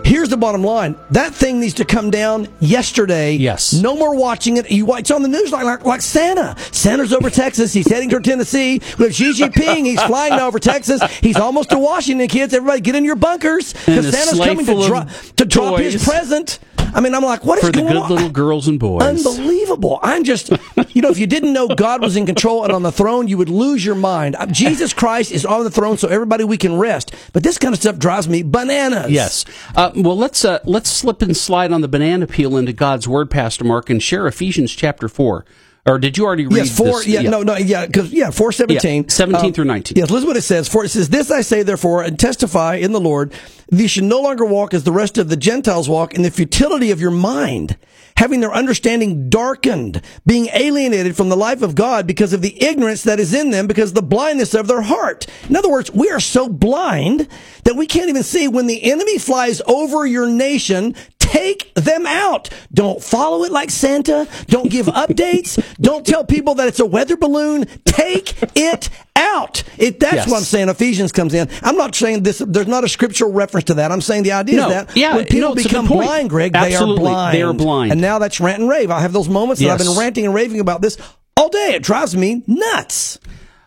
here's 0.04 0.30
the 0.30 0.38
bottom 0.38 0.64
line. 0.64 0.96
That 1.12 1.34
thing 1.34 1.60
needs 1.60 1.76
to 1.76 1.86
come 1.86 2.12
down 2.12 2.48
yesterday. 2.60 3.34
Yes. 3.34 3.74
No 3.74 3.96
more 3.96 4.16
watching 4.16 4.58
it. 4.58 4.70
You, 4.72 4.96
it's 4.96 5.12
on 5.12 5.22
the 5.22 5.28
news 5.28 5.52
like, 5.52 5.66
like, 5.66 5.86
like 5.86 6.02
Santa. 6.02 6.56
Santa's 6.72 7.14
over 7.14 7.30
Texas. 7.30 7.74
He's 7.74 7.90
heading 7.90 8.10
toward 8.10 8.24
Tennessee. 8.24 8.82
With 9.00 9.16
Xi 9.16 9.34
Jinping, 9.34 9.86
he's 9.86 10.02
flying 10.04 10.34
over 10.34 10.60
Texas. 10.60 11.02
He's 11.20 11.38
almost 11.38 11.70
to 11.72 11.80
Washington, 11.80 12.28
kids. 12.28 12.54
Everybody 12.54 12.82
get 12.82 12.96
in 12.96 13.06
your 13.06 13.16
bunkers 13.16 13.74
because 13.74 14.12
Santa's 14.12 14.40
coming 14.40 14.66
to, 14.66 14.88
dro- 14.88 15.06
to 15.38 15.46
drop 15.46 15.80
his 15.80 16.04
present. 16.04 16.60
I 16.96 17.00
mean, 17.02 17.16
I'm 17.16 17.24
like, 17.24 17.44
what 17.44 17.58
is 17.58 17.66
for 17.66 17.72
the 17.72 17.80
going 17.80 17.94
good 17.94 18.02
on? 18.04 18.10
little 18.10 18.30
girls 18.30 18.68
and 18.68 18.80
boys. 18.80 19.02
Unbelievable. 19.02 20.00
I'm 20.04 20.24
just, 20.24 20.52
you 20.90 21.02
know, 21.02 21.10
if 21.10 21.18
you 21.18 21.26
didn't 21.26 21.52
know 21.52 21.68
God 21.68 22.02
was 22.02 22.16
in 22.16 22.28
control 22.28 22.64
and 22.64 22.72
on 22.72 22.84
the 22.84 22.92
throne, 22.92 23.28
you 23.28 23.38
would 23.40 23.50
lose 23.50 23.84
your 23.84 23.96
mind. 23.96 24.36
Uh, 24.36 24.46
Jesus 24.46 24.94
Christ 24.94 25.32
is 25.32 25.44
on 25.44 25.64
the 25.64 25.72
throne, 25.72 25.98
so 25.98 26.08
everybody 26.08 26.44
we 26.44 26.58
can 26.58 26.78
rest. 26.78 27.16
But 27.32 27.42
this 27.42 27.58
kind 27.58 27.74
of 27.74 27.80
stuff 27.80 27.98
drives 27.98 28.28
me 28.30 28.44
bananas. 28.44 29.10
Yes. 29.10 29.44
Uh, 29.76 29.92
well, 29.96 30.18
let's 30.18 30.44
uh, 30.46 30.60
let's 30.66 30.90
slip 30.90 31.22
and 31.22 31.36
slide 31.36 31.72
on 31.72 31.82
the 31.82 31.88
banana 31.88 32.28
peel 32.28 32.58
into 32.58 32.74
God's 32.74 33.08
Word, 33.08 33.30
Pastor 33.30 33.64
Mark, 33.64 33.90
and 33.90 34.02
share 34.02 34.28
Ephesians 34.28 34.74
chapter 34.74 35.08
four. 35.08 35.46
Or 35.86 36.00
did 36.00 36.18
you 36.18 36.24
already 36.26 36.46
read 36.48 36.56
Yes, 36.58 36.78
four. 36.78 37.00
this? 37.00 37.08
Yeah, 37.08 37.22
no, 37.24 37.44
no, 37.44 37.58
yeah, 37.58 37.86
because 37.86 38.14
yeah, 38.14 38.30
four 38.30 38.54
seventeen, 38.54 39.04
Yeah, 39.04 39.10
17 39.10 39.52
through 39.54 39.66
19. 39.66 39.98
Yes, 39.98 40.10
listen 40.10 40.28
what 40.28 40.38
it 40.38 40.42
says. 40.44 40.70
For 40.70 40.86
it 40.86 40.90
says, 40.90 41.10
"This 41.10 41.30
I 41.30 41.42
say, 41.42 41.62
therefore, 41.62 42.04
and 42.04 42.18
testify 42.18 42.76
in 42.76 42.94
the 42.94 43.02
Lord, 43.02 43.34
that 43.70 43.82
you 43.82 43.90
should 43.90 44.06
no 44.06 44.22
longer 44.22 44.46
walk 44.46 44.74
as 44.74 44.86
the 44.86 44.94
rest 44.94 45.18
of 45.18 45.28
the 45.28 45.36
Gentiles 45.36 45.90
walk 45.90 46.14
in 46.14 46.22
the 46.22 46.32
futility 46.32 46.90
of 46.92 47.02
your 47.02 47.12
mind, 47.12 47.76
having 48.18 48.40
their 48.40 48.54
understanding 48.54 49.30
darkened, 49.30 50.02
being 50.26 50.50
alienated 50.54 51.16
from 51.16 51.30
the 51.30 51.38
life 51.38 51.62
of 51.62 51.76
God 51.76 52.08
because 52.08 52.34
of 52.34 52.42
the 52.42 52.62
ignorance 52.64 53.04
that 53.04 53.20
is 53.20 53.34
in 53.34 53.52
them, 53.52 53.68
because 53.68 53.90
of 53.90 53.96
the 53.96 54.02
blindness 54.02 54.54
of 54.54 54.68
their 54.68 54.82
heart." 54.82 55.26
In 55.50 55.56
other 55.56 55.70
words, 55.70 55.92
we 55.92 56.10
are 56.10 56.20
so 56.20 56.48
blind 56.48 57.28
that 57.64 57.76
we 57.76 57.86
can't 57.86 58.10
even 58.10 58.24
see 58.24 58.48
when 58.48 58.68
the 58.68 58.84
enemy 58.84 59.18
flies 59.18 59.62
over 59.68 60.06
your 60.06 60.28
nation. 60.28 60.96
Take 61.24 61.74
them 61.76 62.06
out. 62.06 62.50
Don't 62.74 63.02
follow 63.02 63.44
it 63.44 63.52
like 63.52 63.70
Santa. 63.72 64.28
Don't 64.48 64.70
give 64.70 64.86
updates. 64.88 65.62
Don't 65.80 66.06
tell 66.06 66.24
people 66.26 66.56
that 66.56 66.68
it's 66.68 66.80
a 66.80 66.86
weather 66.86 67.18
balloon. 67.18 67.66
Take 67.86 68.36
it 68.56 68.90
out. 69.16 69.64
It, 69.78 70.00
that's 70.00 70.14
Yes. 70.16 70.28
what 70.30 70.38
I'm 70.38 70.44
saying. 70.44 70.70
Ephesians 70.70 71.12
comes 71.12 71.34
in. 71.34 71.50
I'm 71.62 71.78
not 71.78 71.96
saying 71.96 72.24
this. 72.24 72.40
There's 72.46 72.68
not 72.68 72.84
a 72.84 72.88
scriptural 72.90 73.32
reference 73.32 73.66
to 73.66 73.76
that. 73.76 73.92
I'm 73.92 74.02
saying 74.02 74.24
the 74.24 74.34
idea 74.34 74.58
No. 74.58 74.68
is 74.68 74.74
that 74.74 74.96
Yeah, 74.98 75.16
when 75.16 75.26
people 75.26 75.50
no, 75.50 75.56
become 75.56 75.88
blind, 75.88 76.30
Greg, 76.30 76.56
Absolutely. 76.56 77.04
they 77.06 77.10
are 77.10 77.14
blind. 77.14 77.36
They 77.38 77.42
are 77.42 77.54
blind. 77.54 77.92
And 77.94 78.02
now 78.02 78.20
that's 78.20 78.40
rant 78.40 78.60
and 78.60 78.70
rave. 78.70 78.92
I 78.92 79.00
have 79.00 79.14
those 79.14 79.30
moments 79.30 79.62
that 79.62 79.70
I've 79.70 79.80
been 79.80 79.98
ranting 79.98 80.26
and 80.26 80.34
raving 80.36 80.60
about 80.60 80.82
this 80.82 80.98
all 81.38 81.50
day. 81.50 81.74
It 81.76 81.84
drives 81.84 82.16
me 82.16 82.44
nuts. 82.48 83.20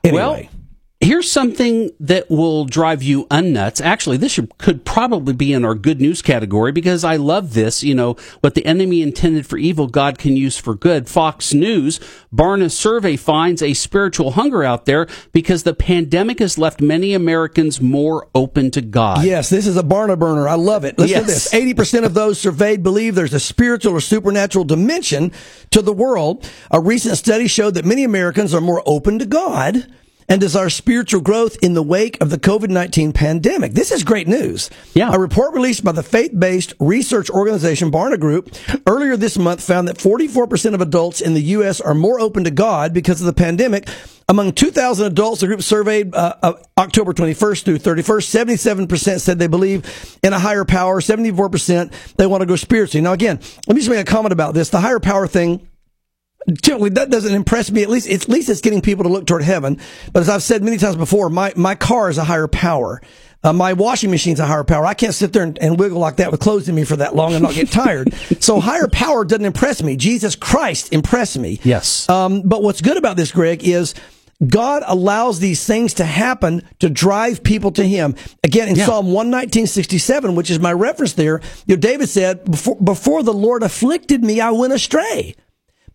Anyway. 0.05 0.21
Well, 0.23 0.43
here's 1.01 1.31
something 1.31 1.91
that 2.01 2.31
will 2.31 2.65
drive 2.65 3.03
you 3.03 3.27
unnuts. 3.27 3.85
Actually, 3.85 4.17
this 4.17 4.33
should, 4.33 4.57
could 4.59 4.85
probably 4.85 5.35
be 5.35 5.53
in 5.53 5.65
our 5.65 5.75
good 5.75 6.01
news 6.01 6.23
category 6.23 6.73
because 6.73 7.05
I 7.05 7.17
love 7.17 7.55
this. 7.55 7.83
You 7.83 7.95
know, 7.95 8.17
what 8.41 8.55
the 8.55 8.65
enemy 8.65 9.03
intended 9.03 9.47
for 9.47 9.59
evil, 9.59 9.87
God 9.89 10.19
can 10.19 10.37
use 10.37 10.57
for 10.57 10.75
good. 10.75 11.09
Fox 11.09 11.53
News, 11.53 12.01
Barna 12.35 12.71
survey 12.71 13.17
finds 13.17 13.63
a 13.63 13.75
spiritual 13.75 14.33
hunger 14.33 14.65
out 14.65 14.87
there 14.87 15.07
because 15.33 15.65
the 15.65 15.75
pandemic 15.75 16.39
has 16.39 16.59
left 16.59 16.81
many 16.81 17.13
Americans 17.13 17.81
more 17.81 18.29
open 18.35 18.71
to 18.71 18.81
God. 18.81 19.25
Yes, 19.25 19.51
this 19.51 19.67
is 19.67 19.77
a 19.77 19.83
Barna 19.83 20.19
burner. 20.19 20.49
I 20.49 20.55
love 20.55 20.85
it. 20.85 20.99
Listen 20.99 21.21
to 21.21 21.27
this. 21.27 21.53
80% 21.53 22.05
of 22.05 22.15
those 22.15 22.41
surveyed 22.41 22.83
believe 22.83 23.15
there's 23.15 23.35
a 23.35 23.41
spiritual 23.41 23.93
or 23.93 24.01
supernatural 24.01 24.65
dimension 24.65 25.33
to 25.71 25.83
the 25.83 25.93
world. 25.93 26.49
A 26.71 26.81
recent 26.81 27.19
study 27.19 27.49
showed 27.49 27.75
that 27.75 27.85
many 27.85 28.05
Americans 28.05 28.55
are 28.55 28.61
more 28.61 28.83
open 28.87 29.19
to 29.19 29.27
God 29.27 29.87
and 30.29 30.41
desire 30.41 30.71
spiritual 30.71 31.21
growth 31.21 31.57
in 31.63 31.75
the 31.75 31.83
wake 31.83 32.21
of 32.21 32.31
the 32.31 32.39
COVID 32.39 32.69
19 32.69 33.13
pandemic. 33.13 33.73
This 33.73 33.93
is 33.93 34.05
great 34.05 34.29
news. 34.29 34.71
Yeah. 34.95 35.13
A 35.13 35.19
report 35.19 35.55
released 35.55 35.85
by 35.85 35.93
the 35.93 36.03
faith 36.03 36.33
based 36.39 36.75
research 36.81 37.31
organization 37.31 37.91
Barna 37.91 38.19
Group 38.19 38.55
earlier 38.87 39.17
this 39.17 39.39
month 39.39 39.63
found 39.63 39.89
that 39.89 39.99
44% 39.99 40.75
of 40.75 40.81
adults 40.81 41.21
in 41.21 41.35
the 41.35 41.43
U.S. 41.43 41.81
are 41.81 41.95
more 41.95 42.21
open 42.21 42.45
to 42.45 42.51
God 42.51 42.93
because 42.93 43.21
of 43.21 43.27
the 43.27 43.33
pandemic. 43.33 43.89
Among 44.29 44.53
2,000 44.53 45.07
adults, 45.07 45.41
the 45.41 45.47
group 45.47 45.63
surveyed 45.63 46.13
uh, 46.13 46.35
uh, 46.43 46.55
October 46.79 47.13
21st 47.13 47.63
through 47.63 47.79
31st, 47.79 48.89
77% 48.89 49.21
said 49.21 49.39
they 49.39 49.47
believe 49.47 50.19
in 50.25 50.33
a 50.33 50.39
higher 50.39 50.65
power, 50.65 51.01
74% 51.01 51.93
they 52.17 52.27
want 52.27 52.41
to 52.41 52.47
go 52.47 52.57
spiritually. 52.57 53.03
Now, 53.03 53.13
again, 53.13 53.39
let 53.69 53.75
me 53.77 53.81
just 53.81 53.89
make 53.89 54.01
a 54.01 54.05
comment 54.05 54.33
about 54.33 54.53
this. 54.53 54.71
The 54.71 54.81
higher 54.81 54.99
power 54.99 55.29
thing, 55.29 55.69
generally 56.63 56.91
that 56.91 57.11
doesn't 57.11 57.35
impress 57.35 57.71
me. 57.71 57.83
At 57.83 57.89
least, 57.89 58.09
at 58.09 58.29
least 58.29 58.49
it's 58.49 58.61
getting 58.61 58.81
people 58.81 59.05
to 59.05 59.11
look 59.11 59.27
toward 59.27 59.43
heaven. 59.43 59.79
But 60.13 60.21
as 60.21 60.29
I've 60.29 60.43
said 60.43 60.63
many 60.63 60.79
times 60.79 60.97
before, 60.97 61.31
my, 61.31 61.53
my 61.57 61.75
car 61.75 62.09
is 62.09 62.19
a 62.19 62.25
higher 62.25 62.49
power. 62.49 63.01
Uh, 63.45 63.53
my 63.53 63.75
washing 63.75 64.11
machine's 64.11 64.41
a 64.41 64.47
higher 64.47 64.65
power. 64.65 64.85
I 64.85 64.95
can't 64.95 65.15
sit 65.15 65.33
there 65.33 65.43
and, 65.43 65.57
and, 65.59 65.79
wiggle 65.79 66.01
like 66.01 66.17
that 66.17 66.33
with 66.33 66.41
clothes 66.41 66.69
in 66.69 66.75
me 66.75 66.85
for 66.85 66.97
that 66.97 67.15
long 67.15 67.33
and 67.35 67.45
not 67.45 67.55
get 67.55 67.71
tired. 67.71 68.13
so 68.41 68.59
higher 68.59 68.89
power 68.89 69.25
doesn't 69.25 69.45
impress 69.45 69.83
me. 69.83 69.95
Jesus 69.97 70.35
Christ 70.35 70.93
impressed 70.93 71.39
me. 71.39 71.61
Yes. 71.63 72.09
Um, 72.09 72.43
but 72.45 72.63
what's 72.63 72.81
good 72.81 72.97
about 72.97 73.17
this, 73.17 73.31
Greg, 73.31 73.63
is 73.63 73.95
God 74.45 74.83
allows 74.87 75.39
these 75.39 75.65
things 75.65 75.95
to 75.95 76.05
happen 76.05 76.63
to 76.81 76.91
drive 76.91 77.43
people 77.43 77.71
to 77.73 77.85
Him. 77.87 78.17
Again, 78.43 78.69
in 78.69 78.77
Yeah. 78.77 78.87
Psalm 78.87 79.07
119.67, 79.09 80.35
which 80.35 80.51
is 80.51 80.59
my 80.59 80.73
reference 80.73 81.13
there, 81.13 81.41
you 81.67 81.77
know, 81.77 81.81
David 81.81 82.09
said, 82.09 82.45
before, 82.45 82.77
before 82.77 83.23
the 83.23 83.33
Lord 83.33 83.63
afflicted 83.63 84.25
me, 84.25 84.41
I 84.41 84.51
went 84.51 84.73
astray. 84.73 85.37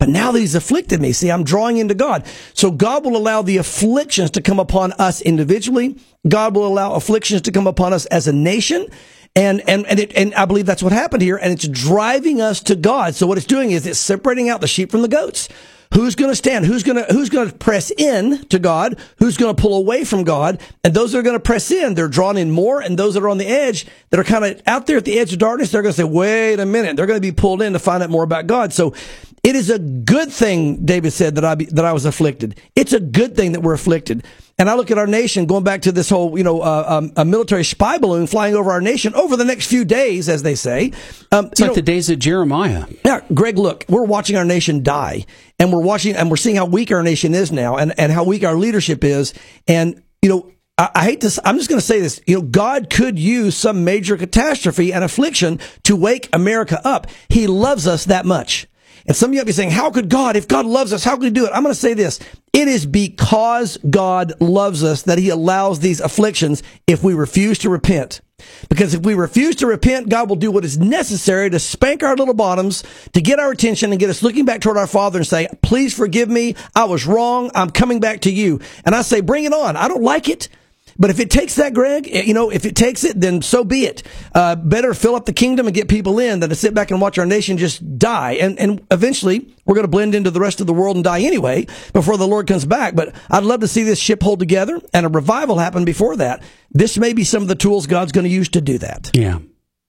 But 0.02 0.10
now 0.10 0.32
that 0.32 0.40
he's 0.40 0.56
afflicted 0.56 1.00
me, 1.00 1.12
see, 1.12 1.30
I'm 1.30 1.44
drawing 1.44 1.78
into 1.78 1.94
God. 1.94 2.26
So 2.56 2.72
God 2.72 3.06
will 3.06 3.16
allow 3.16 3.44
the 3.44 3.58
afflictions 3.58 4.32
to 4.32 4.42
come 4.42 4.60
upon 4.60 4.94
us 4.94 5.22
individually. 5.22 5.96
God 6.28 6.56
will 6.56 6.66
allow 6.66 6.94
afflictions 6.94 7.44
to 7.44 7.52
come 7.52 7.68
upon 7.68 7.94
us 7.94 8.08
as 8.08 8.28
a 8.28 8.34
nation. 8.34 8.88
And, 9.36 9.62
and, 9.70 9.86
and 9.86 10.00
it, 10.00 10.12
and 10.16 10.34
I 10.34 10.46
believe 10.46 10.66
that's 10.66 10.82
what 10.82 10.92
happened 10.92 11.22
here. 11.22 11.38
And 11.38 11.54
it's 11.54 11.68
driving 11.68 12.42
us 12.42 12.62
to 12.62 12.76
God. 12.76 13.14
So 13.14 13.28
what 13.28 13.38
it's 13.38 13.46
doing 13.46 13.70
is 13.70 13.86
it's 13.86 14.00
separating 14.00 14.50
out 14.50 14.60
the 14.60 14.68
sheep 14.68 14.90
from 14.90 15.04
the 15.04 15.08
goats. 15.08 15.50
Who's 15.94 16.16
going 16.16 16.32
to 16.32 16.36
stand? 16.36 16.66
Who's 16.66 16.82
going 16.82 16.98
to, 16.98 17.14
who's 17.14 17.30
going 17.30 17.50
to 17.50 17.56
press 17.56 17.92
in 17.92 18.44
to 18.46 18.58
God? 18.58 18.98
Who's 19.20 19.38
going 19.38 19.56
to 19.56 19.62
pull 19.62 19.78
away 19.78 20.04
from 20.04 20.24
God? 20.24 20.60
And 20.84 20.96
those 20.96 21.12
that 21.12 21.20
are 21.20 21.22
going 21.22 21.36
to 21.36 21.40
press 21.40 21.70
in, 21.70 21.94
they're 21.94 22.08
drawn 22.08 22.38
in 22.38 22.50
more. 22.50 22.82
And 22.82 22.98
those 22.98 23.14
that 23.14 23.22
are 23.22 23.30
on 23.30 23.38
the 23.38 23.48
edge, 23.48 23.86
that 24.10 24.20
are 24.20 24.24
kind 24.24 24.46
of 24.46 24.62
out 24.66 24.88
there 24.88 24.98
at 24.98 25.06
the 25.06 25.20
edge 25.20 25.34
of 25.34 25.38
darkness, 25.38 25.72
they're 25.72 25.84
going 25.84 25.94
to 25.94 25.98
say, 25.98 26.06
wait 26.06 26.60
a 26.60 26.66
minute. 26.66 26.96
They're 26.96 27.06
going 27.06 27.22
to 27.22 27.22
be 27.22 27.32
pulled 27.34 27.62
in 27.62 27.74
to 27.74 27.80
find 27.80 28.02
out 28.02 28.10
more 28.10 28.24
about 28.24 28.48
God. 28.48 28.74
So 28.74 28.96
it 29.44 29.56
is 29.56 29.70
a 29.70 29.80
good 29.80 30.32
thing, 30.32 30.86
David 30.86 31.12
said, 31.12 31.36
that 31.36 31.46
I 31.46 31.56
be, 31.56 31.66
that 31.66 31.84
I 31.84 31.94
was 31.94 32.06
afflicted. 32.06 32.60
It's 32.76 32.94
a 32.94 33.00
good 33.00 33.36
thing 33.36 33.54
that 33.54 33.62
we're 33.62 33.74
afflicted. 33.74 34.24
And 34.60 34.70
I 34.70 34.76
look 34.76 34.92
at 34.92 35.00
our 35.00 35.08
nation, 35.08 35.48
going 35.48 35.64
back 35.64 35.82
to 35.84 35.92
this 35.92 36.10
whole, 36.10 36.38
you 36.38 36.44
know, 36.44 36.62
uh, 36.62 36.86
um, 36.88 37.12
a 37.18 37.26
military 37.26 37.64
spy 37.64 37.98
balloon 37.98 38.28
flying 38.28 38.54
over 38.54 38.72
our 38.72 38.82
nation 38.82 39.16
over 39.16 39.36
the 39.36 39.46
next 39.46 39.66
few 39.66 39.84
days, 39.84 40.30
as 40.30 40.44
they 40.44 40.54
say. 40.54 40.92
Um, 41.32 41.48
It's 41.48 41.60
like 41.60 41.70
know, 41.72 41.76
the 41.76 41.82
days 41.82 42.12
of 42.12 42.20
Jeremiah. 42.20 42.86
yeah, 43.04 43.22
Greg, 43.34 43.58
look, 43.58 43.86
we're 43.90 44.06
watching 44.06 44.36
our 44.36 44.46
nation 44.46 44.84
die 44.84 45.26
and 45.58 45.74
we're 45.74 45.82
watching 45.82 46.16
and 46.16 46.30
we're 46.30 46.38
seeing 46.38 46.58
how 46.58 46.66
weak 46.66 46.92
our 46.92 47.02
nation 47.02 47.34
is 47.34 47.52
now 47.52 47.78
and, 47.78 47.98
and 47.98 48.12
how 48.12 48.24
weak 48.24 48.44
our 48.44 48.56
leadership 48.56 49.04
is. 49.04 49.34
And, 49.68 50.04
you 50.22 50.30
know, 50.30 50.52
I, 50.78 50.90
I 50.94 51.04
hate 51.06 51.22
this. 51.22 51.40
I'm 51.44 51.58
just 51.58 51.70
going 51.70 51.80
to 51.80 51.86
say 51.86 52.00
this, 52.00 52.22
you 52.28 52.36
know, 52.36 52.44
God 52.44 52.92
could 52.92 53.18
use 53.18 53.58
some 53.58 53.84
major 53.84 54.16
catastrophe 54.18 54.94
and 54.94 55.04
affliction 55.04 55.60
to 55.86 55.96
wake 55.96 56.30
America 56.32 56.80
up. 56.86 57.08
He 57.30 57.48
loves 57.48 57.88
us 57.88 58.06
that 58.06 58.26
much. 58.28 58.68
And 59.08 59.16
some 59.16 59.30
of 59.30 59.34
you 59.34 59.40
might 59.40 59.48
be 59.48 59.52
saying, 59.52 59.72
how 59.72 59.92
could 59.92 60.10
God, 60.10 60.36
if 60.36 60.48
God 60.48 60.66
loves 60.66 60.94
us, 60.94 61.04
how 61.04 61.16
could 61.16 61.26
he 61.26 61.32
do 61.32 61.46
it? 61.46 61.52
I'm 61.54 61.64
going 61.64 61.74
to 61.74 61.80
say 61.80 61.94
this. 61.94 62.20
It 62.54 62.68
is 62.68 62.86
because 62.86 63.78
God 63.90 64.34
loves 64.42 64.84
us 64.84 65.04
that 65.04 65.18
he 65.18 65.30
allows 65.30 65.80
these 65.80 66.00
afflictions 66.02 66.64
if 66.88 67.04
we 67.04 67.14
refuse 67.14 67.60
to 67.60 67.70
repent. 67.70 68.22
Because 68.70 68.94
if 68.94 69.04
we 69.04 69.14
refuse 69.14 69.56
to 69.58 69.68
repent, 69.68 70.10
God 70.10 70.28
will 70.30 70.36
do 70.36 70.52
what 70.52 70.66
is 70.66 70.78
necessary 70.78 71.50
to 71.50 71.60
spank 71.60 72.04
our 72.04 72.16
little 72.16 72.34
bottoms, 72.34 72.84
to 73.14 73.22
get 73.22 73.40
our 73.40 73.52
attention 73.52 73.92
and 73.92 74.00
get 74.00 74.10
us 74.10 74.24
looking 74.24 74.46
back 74.46 74.62
toward 74.62 74.78
our 74.78 74.88
Father 74.88 75.20
and 75.20 75.28
say, 75.28 75.48
please 75.62 75.94
forgive 75.94 76.30
me. 76.30 76.56
I 76.76 76.86
was 76.86 77.06
wrong. 77.06 77.52
I'm 77.56 77.70
coming 77.70 78.00
back 78.00 78.22
to 78.22 78.32
you. 78.32 78.60
And 78.84 78.96
I 78.96 79.02
say, 79.04 79.22
bring 79.22 79.46
it 79.46 79.54
on. 79.54 79.78
I 79.78 79.88
don't 79.88 80.04
like 80.04 80.28
it. 80.28 80.50
But 80.98 81.10
if 81.10 81.20
it 81.20 81.30
takes 81.30 81.56
that, 81.56 81.74
Greg, 81.74 82.08
eh, 82.12 82.24
you 82.24 82.34
know, 82.34 82.50
if 82.50 82.66
it 82.66 82.76
takes 82.76 83.04
it, 83.04 83.20
then 83.20 83.42
so 83.42 83.64
be 83.64 83.86
it. 83.86 84.04
Uh, 84.34 84.56
better 84.56 84.94
fill 84.94 85.16
up 85.16 85.26
the 85.26 85.34
kingdom 85.34 85.68
and 85.68 85.76
get 85.76 85.88
people 85.88 86.20
in 86.20 86.40
than 86.40 86.50
to 86.50 86.56
sit 86.56 86.74
back 86.74 86.92
and 86.92 87.02
watch 87.02 87.18
our 87.18 87.26
nation 87.26 87.58
just 87.58 87.98
die. 87.98 88.34
And, 88.34 88.60
and 88.60 88.86
eventually 88.92 89.54
we're 89.66 89.76
going 89.76 89.86
to 89.86 89.92
blend 89.92 90.16
into 90.16 90.32
the 90.32 90.40
rest 90.40 90.62
of 90.62 90.68
the 90.68 90.74
world 90.74 90.96
and 90.96 91.04
die 91.04 91.22
anyway 91.22 91.68
before 91.94 92.18
the 92.18 92.28
Lord 92.28 92.48
comes 92.48 92.66
back. 92.66 92.96
But 92.96 93.16
I'd 93.30 93.44
love 93.44 93.62
to 93.62 93.68
see 93.68 93.84
this 93.84 94.00
ship 94.00 94.22
hold 94.22 94.40
together 94.40 94.80
and 94.94 95.06
a 95.06 95.10
revival 95.10 95.58
happen 95.58 95.86
before 95.86 96.16
that. 96.18 96.44
This 96.72 96.98
may 96.98 97.14
be 97.14 97.24
some 97.24 97.42
of 97.42 97.48
the 97.48 97.56
tools 97.56 97.88
God's 97.88 98.12
going 98.12 98.26
to 98.26 98.30
use 98.30 98.50
to 98.50 98.62
do 98.62 98.78
that. 98.80 99.12
Yeah. 99.14 99.40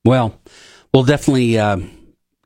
Well, 0.04 0.40
we'll 0.92 1.04
definitely 1.04 1.58
uh, 1.58 1.78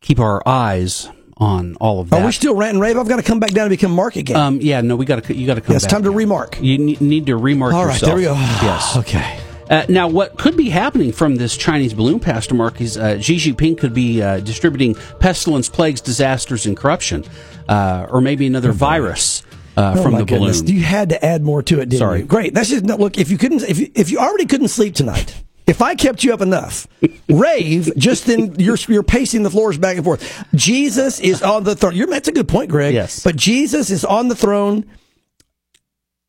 keep 0.01 0.21
our 0.21 0.47
eyes 0.47 1.09
on 1.39 1.77
all 1.81 2.01
of 2.01 2.11
that. 2.11 2.23
Are 2.23 2.27
we 2.27 2.33
still 2.33 2.55
ranting 2.55 2.81
rave? 2.81 2.97
I've 2.97 3.09
got 3.09 3.17
to 3.17 3.23
come 3.23 3.41
back 3.41 3.51
down 3.51 3.65
and 3.67 3.71
become 3.71 3.93
Mark 3.93 4.17
again. 4.17 4.37
um, 4.37 4.59
yeah, 4.61 4.81
no, 4.81 4.97
we 4.97 5.05
got 5.05 5.23
to. 5.23 5.35
You 5.35 5.47
got 5.47 5.55
to 5.55 5.61
come. 5.61 5.73
Yeah, 5.73 5.77
it's 5.77 5.87
time 5.87 6.03
to 6.05 6.11
remark. 6.11 6.59
You 6.61 6.79
ne- 6.79 6.97
need 7.01 7.27
to 7.27 7.37
remark 7.37 7.75
All 7.75 7.85
right, 7.87 7.93
yourself. 7.95 8.09
there 8.11 8.17
we 8.17 8.23
go. 8.23 8.35
Yes. 8.35 8.97
Okay. 9.07 9.41
Uh, 9.69 9.85
now, 9.89 10.07
what 10.07 10.39
could 10.39 10.57
be 10.57 10.69
happening 10.69 11.11
from 11.11 11.35
this 11.37 11.57
Chinese 11.57 11.93
balloon, 11.93 12.21
Pastor 12.21 12.55
Mark, 12.55 12.81
is 12.81 12.97
uh, 12.97 13.21
Xi 13.21 13.35
Jinping 13.37 13.77
could 13.77 13.93
be 13.93 14.23
uh, 14.23 14.39
distributing 14.39 14.95
pestilence, 15.19 15.69
plagues, 15.69 16.01
disasters, 16.01 16.67
and 16.67 16.77
corruption, 16.77 17.25
uh, 17.69 18.07
or 18.09 18.21
maybe 18.21 18.47
another 18.47 18.71
virus 18.71 19.43
uh, 19.77 19.95
Oh 19.99 20.03
from 20.05 20.13
the 20.15 20.25
goodness. 20.25 20.63
balloon. 20.63 20.77
You 20.77 20.83
had 20.85 21.09
to 21.09 21.25
add 21.25 21.43
more 21.43 21.65
to 21.65 21.81
it, 21.81 21.89
didn't 21.89 21.99
Sorry. 21.99 22.21
you? 22.21 22.27
Great. 22.27 22.55
That's 22.55 22.69
just 22.69 22.85
no, 22.85 22.95
look. 22.97 23.19
If 23.19 23.29
you 23.29 23.39
couldn't, 23.39 23.63
if 23.65 23.81
you, 23.81 23.91
if 23.97 24.09
you 24.13 24.19
already 24.21 24.47
couldn't 24.47 24.69
sleep 24.69 24.95
tonight, 24.95 25.35
if 25.67 25.83
I 25.83 25.95
kept 25.95 26.23
you 26.25 26.33
up 26.33 26.41
enough, 26.41 26.87
rave. 27.29 27.91
Just 27.97 28.27
then, 28.27 28.55
you're 28.59 28.77
you're 28.89 29.03
pacing 29.03 29.43
the 29.43 29.51
floors 29.51 29.79
back 29.79 29.97
and 29.97 30.05
forth. 30.05 30.45
Jesus 30.55 31.19
is 31.21 31.43
on 31.43 31.65
the 31.65 31.75
throne. 31.75 31.95
You're, 31.97 32.07
that's 32.07 32.29
a 32.29 32.33
good 32.33 32.49
point, 32.49 32.71
Greg. 32.71 32.95
Yes. 32.95 33.23
But 33.25 33.37
Jesus 33.37 33.91
is 33.91 34.05
on 34.05 34.29
the 34.29 34.37
throne. 34.37 34.85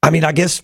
I 0.03 0.09
mean, 0.09 0.23
I 0.23 0.31
guess. 0.31 0.61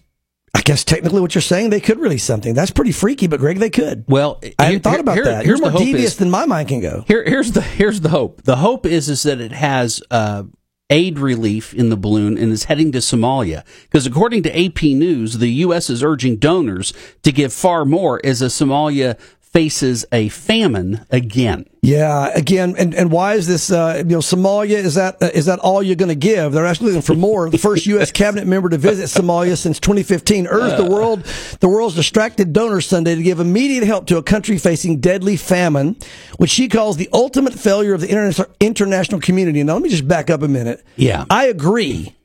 I 0.56 0.62
guess 0.62 0.84
technically 0.84 1.20
what 1.20 1.34
you're 1.34 1.42
saying, 1.42 1.72
they 1.72 1.80
could 1.80 1.98
release 1.98 2.24
something. 2.24 2.54
That's 2.54 2.70
pretty 2.70 2.92
freaky, 2.92 3.26
but 3.26 3.40
Greg, 3.40 3.58
they 3.58 3.72
could. 3.72 4.06
Well, 4.08 4.40
I 4.60 4.66
hadn't 4.66 4.82
thought 4.82 5.00
about 5.00 5.16
here- 5.16 5.26
that. 5.26 5.46
here's 5.46 5.60
You're 5.60 5.70
the 5.72 5.74
more 5.74 5.84
devious 5.84 6.12
is- 6.12 6.18
than 6.18 6.30
my 6.30 6.46
mind 6.46 6.68
can 6.70 6.80
go. 6.80 7.04
Here, 7.08 7.24
here's 7.24 7.54
the 7.54 7.62
here's 7.62 8.02
the 8.02 8.10
hope. 8.10 8.44
The 8.44 8.58
hope 8.58 8.86
is 8.86 9.10
is 9.10 9.24
that 9.24 9.42
it 9.42 9.52
has 9.52 10.04
uh, 10.12 10.44
aid 10.90 11.20
relief 11.20 11.74
in 11.74 11.90
the 11.90 11.98
balloon 11.98 12.38
and 12.38 12.52
is 12.52 12.66
heading 12.66 12.92
to 12.92 13.00
Somalia. 13.00 13.64
Because 13.84 14.06
according 14.06 14.44
to 14.44 14.66
AP 14.66 14.84
News, 14.84 15.38
the 15.40 15.50
U.S. 15.50 15.90
is 15.90 16.04
urging 16.04 16.38
donors 16.38 16.94
to 17.24 17.32
give 17.32 17.54
far 17.54 17.86
more 17.86 18.22
as 18.24 18.42
a 18.42 18.46
Somalia 18.46 19.18
faces 19.54 20.04
a 20.12 20.30
famine 20.30 21.06
again. 21.12 21.66
Yeah, 21.84 22.30
again, 22.34 22.76
and, 22.78 22.96
and 22.96 23.12
why 23.12 23.36
is 23.36 23.46
this? 23.46 23.72
Uh, 23.72 23.96
you 23.98 24.04
know, 24.16 24.20
Somalia 24.20 24.78
is 24.78 24.96
that 24.96 25.22
uh, 25.22 25.30
is 25.34 25.46
that 25.46 25.60
all 25.60 25.84
you're 25.84 25.96
going 25.96 26.10
to 26.10 26.16
give? 26.16 26.54
They're 26.54 26.66
actually 26.66 26.88
looking 26.88 27.02
for 27.02 27.14
more. 27.14 27.50
The 27.50 27.58
first 27.58 27.86
U.S. 27.86 28.12
cabinet 28.24 28.48
member 28.48 28.70
to 28.70 28.78
visit 28.78 29.06
Somalia 29.06 29.58
since 29.58 29.80
2015 29.80 30.48
urged 30.48 30.78
the 30.78 30.90
world, 30.90 31.24
the 31.60 31.68
world's 31.68 31.96
distracted 31.96 32.54
donors 32.54 32.88
Sunday 32.88 33.16
to 33.16 33.22
give 33.22 33.40
immediate 33.40 33.84
help 33.84 34.08
to 34.08 34.18
a 34.18 34.24
country 34.24 34.58
facing 34.58 35.00
deadly 35.00 35.38
famine, 35.38 35.98
which 36.38 36.50
she 36.50 36.68
calls 36.68 36.98
the 36.98 37.10
ultimate 37.14 37.54
failure 37.54 37.94
of 37.94 38.02
the 38.02 38.08
interna- 38.08 38.50
international 38.60 39.22
community. 39.22 39.62
Now, 39.64 39.74
let 39.74 39.84
me 39.84 39.90
just 39.90 40.08
back 40.08 40.30
up 40.30 40.42
a 40.42 40.48
minute. 40.48 40.84
Yeah. 40.96 41.26
I 41.30 41.46
agree 41.46 42.16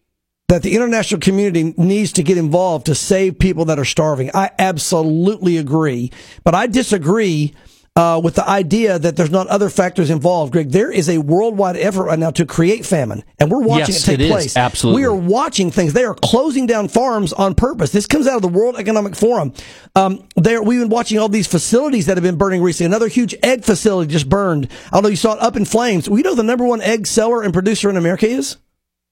that 0.49 0.63
the 0.63 0.75
international 0.75 1.21
community 1.21 1.75
needs 1.77 2.13
to 2.13 2.23
get 2.23 2.39
involved 2.39 2.87
to 2.87 2.95
save 2.95 3.39
people 3.39 3.67
that 3.67 3.79
are 3.79 3.85
starving. 3.85 4.31
I 4.35 4.51
absolutely 4.59 5.59
agree, 5.59 6.11
but 6.43 6.55
I 6.55 6.67
disagree 6.67 7.55
uh, 7.97 8.21
with 8.23 8.37
the 8.37 8.49
idea 8.49 8.97
that 8.99 9.17
there's 9.17 9.31
not 9.31 9.47
other 9.49 9.69
factors 9.69 10.09
involved. 10.09 10.53
Greg, 10.53 10.71
there 10.71 10.91
is 10.91 11.09
a 11.09 11.19
worldwide 11.19 11.77
effort 11.77 12.05
right 12.05 12.19
now 12.19 12.31
to 12.31 12.47
create 12.47 12.87
famine, 12.87 13.25
and 13.41 13.51
we're 13.51 13.61
watching 13.61 13.93
Yes, 13.95 14.05
it 14.05 14.07
take 14.07 14.21
it 14.21 14.23
is. 14.23 14.31
place. 14.31 14.57
Absolutely. 14.57 15.03
we 15.03 15.07
are 15.07 15.15
watching 15.15 15.71
things. 15.73 15.93
They 15.93 16.05
are 16.05 16.15
closing 16.15 16.67
down 16.67 16.89
farms 16.89 17.33
on 17.33 17.55
purpose. 17.57 17.91
This 17.91 18.07
comes 18.07 18.27
out 18.29 18.37
of 18.37 18.43
the 18.43 18.49
World 18.49 18.77
Economic 18.79 19.17
Forum. 19.17 19.53
Um, 19.97 20.27
there, 20.37 20.63
we've 20.63 20.81
been 20.81 20.89
watching 20.89 21.19
all 21.19 21.29
these 21.29 21.49
facilities 21.49 22.07
that 22.07 22.17
have 22.17 22.25
been 22.25 22.39
burning 22.39 22.63
recently. 22.63 22.87
Another 22.87 23.09
huge 23.09 23.35
egg 23.43 23.65
facility 23.65 24.13
just 24.13 24.29
burned. 24.29 24.69
I 24.87 24.91
don't 24.97 25.03
know. 25.03 25.09
You 25.11 25.17
saw 25.17 25.35
it 25.35 25.41
up 25.43 25.57
in 25.57 25.65
flames. 25.65 26.09
We 26.09 26.23
know 26.23 26.35
the 26.37 26.43
number 26.45 26.65
one 26.65 26.81
egg 26.81 27.07
seller 27.07 27.43
and 27.43 27.53
producer 27.53 27.91
in 27.91 27.97
America 27.99 28.27
is 28.29 28.57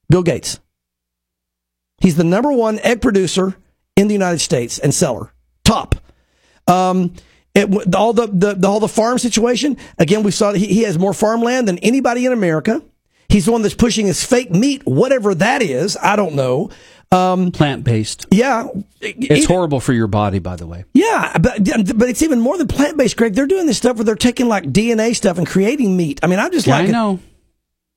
Bill 0.09 0.23
Gates. 0.23 0.61
He's 1.99 2.17
the 2.17 2.25
number 2.25 2.53
one 2.53 2.79
egg 2.81 3.01
producer 3.01 3.57
in 3.97 4.09
the 4.09 4.15
United 4.15 4.41
States 4.41 4.79
and 4.79 4.93
seller. 4.95 5.33
Top. 5.65 5.95
Um, 6.67 7.15
it, 7.55 7.95
all 7.95 8.13
the, 8.13 8.27
the, 8.27 8.55
the 8.55 8.69
all 8.69 8.81
the 8.81 8.89
farm 8.89 9.19
situation. 9.19 9.79
Again, 9.99 10.23
we 10.23 10.31
saw 10.31 10.53
he, 10.53 10.67
he 10.67 10.83
has 10.83 10.99
more 10.99 11.15
farmland 11.15 11.67
than 11.69 11.79
anybody 11.79 12.27
in 12.27 12.33
America. 12.33 12.83
He's 13.29 13.47
the 13.47 13.53
one 13.53 13.63
that's 13.63 13.75
pushing 13.75 14.07
his 14.07 14.23
fake 14.25 14.51
meat, 14.51 14.83
whatever 14.85 15.35
that 15.35 15.63
is. 15.63 15.97
I 16.01 16.17
don't 16.17 16.35
know. 16.35 16.71
Um, 17.13 17.51
Plant 17.53 17.83
based. 17.85 18.27
yeah, 18.31 18.67
It's 19.01 19.25
Even- 19.43 19.45
horrible 19.47 19.81
for 19.81 19.93
your 19.93 20.07
body, 20.09 20.39
by 20.39 20.57
the 20.57 20.67
way. 20.67 20.85
Yeah, 20.93 21.37
but 21.39 21.65
but 21.97 22.09
it's 22.09 22.23
even 22.23 22.41
more 22.41 22.59
than 22.59 22.67
plant 22.69 22.97
based, 22.99 23.17
Greg. 23.17 23.33
They're 23.35 23.47
doing 23.47 23.67
this 23.67 23.79
stuff 23.79 23.97
where 23.97 24.05
they're 24.05 24.17
taking 24.17 24.49
like 24.49 24.65
DNA 24.65 25.15
stuff 25.15 25.39
and 25.39 25.47
creating 25.47 25.97
meat. 25.97 26.21
I 26.23 26.27
mean, 26.27 26.39
I'm 26.41 26.53
just 26.53 26.67
Yeah, 26.67 26.79
like, 26.79 26.89
I 26.89 26.93
know. 26.93 27.21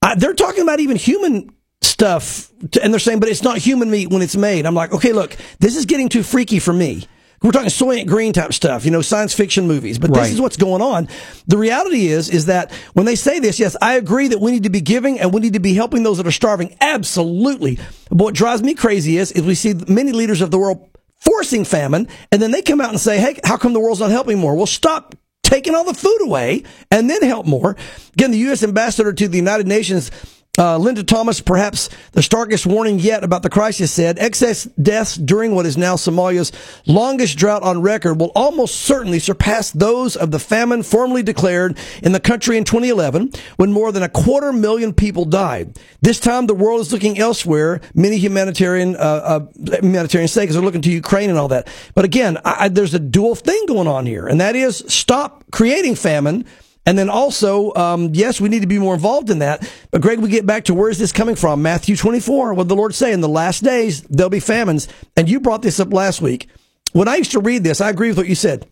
I, 0.02 0.16
they're 0.16 0.34
talking 0.36 0.62
about 0.64 0.80
even 0.80 0.96
human 0.96 1.52
stuff, 1.82 2.52
to, 2.72 2.84
and 2.84 2.94
they're 2.94 3.00
saying, 3.00 3.20
but 3.20 3.30
it's 3.30 3.44
not 3.44 3.58
human 3.58 3.90
meat 3.90 4.10
when 4.10 4.22
it's 4.22 4.36
made. 4.36 4.66
I'm 4.66 4.76
like, 4.76 4.92
okay, 4.94 5.14
look, 5.14 5.36
this 5.60 5.76
is 5.76 5.86
getting 5.86 6.10
too 6.10 6.24
freaky 6.24 6.60
for 6.60 6.74
me. 6.74 7.06
We're 7.42 7.52
talking 7.52 7.70
Soylent 7.70 8.08
Green 8.08 8.34
type 8.34 8.52
stuff, 8.52 8.84
you 8.84 8.92
know, 8.92 9.02
science 9.02 9.34
fiction 9.34 9.66
movies. 9.66 9.98
But 9.98 10.10
Right. 10.10 10.24
this 10.24 10.34
is 10.34 10.42
what's 10.42 10.58
going 10.58 10.82
on. 10.82 11.08
The 11.48 11.58
reality 11.58 12.08
is, 12.08 12.30
is 12.30 12.48
that 12.48 12.70
when 12.94 13.06
they 13.06 13.16
say 13.16 13.40
this, 13.40 13.60
yes, 13.60 13.78
I 13.82 13.94
agree 13.94 14.28
that 14.28 14.42
we 14.42 14.52
need 14.52 14.64
to 14.64 14.70
be 14.70 14.82
giving 14.82 15.22
and 15.22 15.34
we 15.34 15.40
need 15.40 15.54
to 15.54 15.62
be 15.62 15.74
helping 15.74 16.04
those 16.04 16.18
that 16.18 16.28
are 16.28 16.32
starving. 16.32 16.76
Absolutely. 16.82 17.80
But 18.10 18.18
what 18.18 18.36
drives 18.36 18.62
me 18.62 18.74
crazy 18.74 19.18
is, 19.18 19.32
is 19.32 19.44
we 19.44 19.56
see 19.56 19.74
many 19.88 20.12
leaders 20.12 20.42
of 20.42 20.52
the 20.52 20.58
world 20.60 20.86
forcing 21.22 21.64
famine, 21.64 22.10
and 22.32 22.42
then 22.42 22.52
they 22.52 22.62
come 22.62 22.82
out 22.82 22.90
and 22.90 23.00
say, 23.00 23.20
hey, 23.20 23.40
how 23.46 23.56
come 23.56 23.72
the 23.72 23.80
world's 23.80 24.02
not 24.02 24.12
helping 24.12 24.38
more? 24.38 24.54
Well, 24.56 24.66
stop 24.66 25.16
taking 25.44 25.76
all 25.76 25.86
the 25.86 25.94
food 25.94 26.20
away 26.22 26.64
and 26.92 27.10
then 27.10 27.22
help 27.24 27.46
more. 27.46 27.78
Again, 28.14 28.32
the 28.32 28.38
U.S. 28.40 28.64
ambassador 28.64 29.14
to 29.14 29.28
the 29.30 29.38
United 29.38 29.66
Nations 29.68 30.12
uh, 30.60 30.78
Linda 30.78 31.04
Thomas, 31.04 31.40
perhaps 31.40 31.90
the 32.12 32.22
starkest 32.22 32.66
warning 32.66 33.00
yet 33.00 33.24
about 33.24 33.44
the 33.44 33.50
crisis, 33.50 33.92
said 33.92 34.20
excess 34.20 34.66
deaths 34.66 35.16
during 35.16 35.56
what 35.56 35.66
is 35.66 35.78
now 35.78 35.96
Somalia's 35.96 36.52
longest 36.86 37.38
drought 37.38 37.64
on 37.64 37.82
record 37.82 38.20
will 38.20 38.34
almost 38.36 38.76
certainly 38.76 39.20
surpass 39.20 39.72
those 39.72 40.18
of 40.18 40.32
the 40.32 40.40
famine 40.40 40.84
formally 40.84 41.24
declared 41.24 41.78
in 42.04 42.12
the 42.12 42.20
country 42.20 42.58
in 42.58 42.66
2011, 42.66 43.32
when 43.56 43.72
more 43.72 43.94
than 43.94 44.04
a 44.04 44.10
quarter 44.10 44.52
million 44.52 44.94
people 44.94 45.24
died. 45.24 45.80
This 46.02 46.20
time, 46.20 46.48
the 46.48 46.54
world 46.54 46.82
is 46.82 46.92
looking 46.92 47.18
elsewhere. 47.18 47.80
Many 47.94 48.18
humanitarian 48.18 48.96
uh, 48.98 49.00
uh, 49.00 49.40
humanitarian 49.82 50.28
stakeholders 50.28 50.58
are 50.58 50.62
looking 50.62 50.82
to 50.82 50.92
Ukraine 50.92 51.30
and 51.30 51.40
all 51.40 51.48
that. 51.50 51.68
But 51.96 52.04
again, 52.04 52.38
I, 52.44 52.66
I, 52.66 52.68
there's 52.68 52.94
a 52.94 53.00
dual 53.00 53.36
thing 53.36 53.66
going 53.66 53.88
on 53.88 54.06
here, 54.06 54.28
and 54.28 54.42
that 54.42 54.56
is 54.56 54.84
stop 54.88 55.46
creating 55.52 55.96
famine. 55.96 56.46
And 56.90 56.98
then 56.98 57.08
also, 57.08 57.72
um, 57.76 58.16
yes, 58.16 58.42
we 58.42 58.50
need 58.50 58.62
to 58.62 58.68
be 58.68 58.80
more 58.80 58.96
involved 58.96 59.30
in 59.30 59.38
that. 59.40 59.72
But 59.92 60.02
Greg, 60.02 60.18
we 60.18 60.28
get 60.28 60.48
back 60.48 60.64
to 60.64 60.74
where 60.74 60.90
is 60.90 60.98
this 60.98 61.12
coming 61.12 61.36
from? 61.36 61.62
Matthew 61.62 61.96
24, 61.96 62.56
what 62.56 62.68
the 62.68 62.76
Lord 62.76 62.96
say 62.96 63.14
in 63.14 63.22
the 63.22 63.30
last 63.30 63.64
days, 63.64 64.02
there'll 64.10 64.32
be 64.32 64.40
famines. 64.40 64.88
And 65.16 65.30
you 65.30 65.40
brought 65.40 65.62
this 65.62 65.80
up 65.80 65.94
last 65.94 66.20
week. 66.20 66.50
When 66.92 67.08
I 67.08 67.18
used 67.18 67.34
to 67.34 67.42
read 67.42 67.64
this, 67.64 67.80
I 67.80 67.92
agree 67.92 68.08
with 68.08 68.18
what 68.18 68.28
you 68.28 68.34
said. 68.34 68.68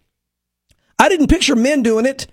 I 0.97 1.09
didn't 1.09 1.27
picture 1.27 1.55
men 1.55 1.83
doing 1.83 2.07
it. 2.07 2.25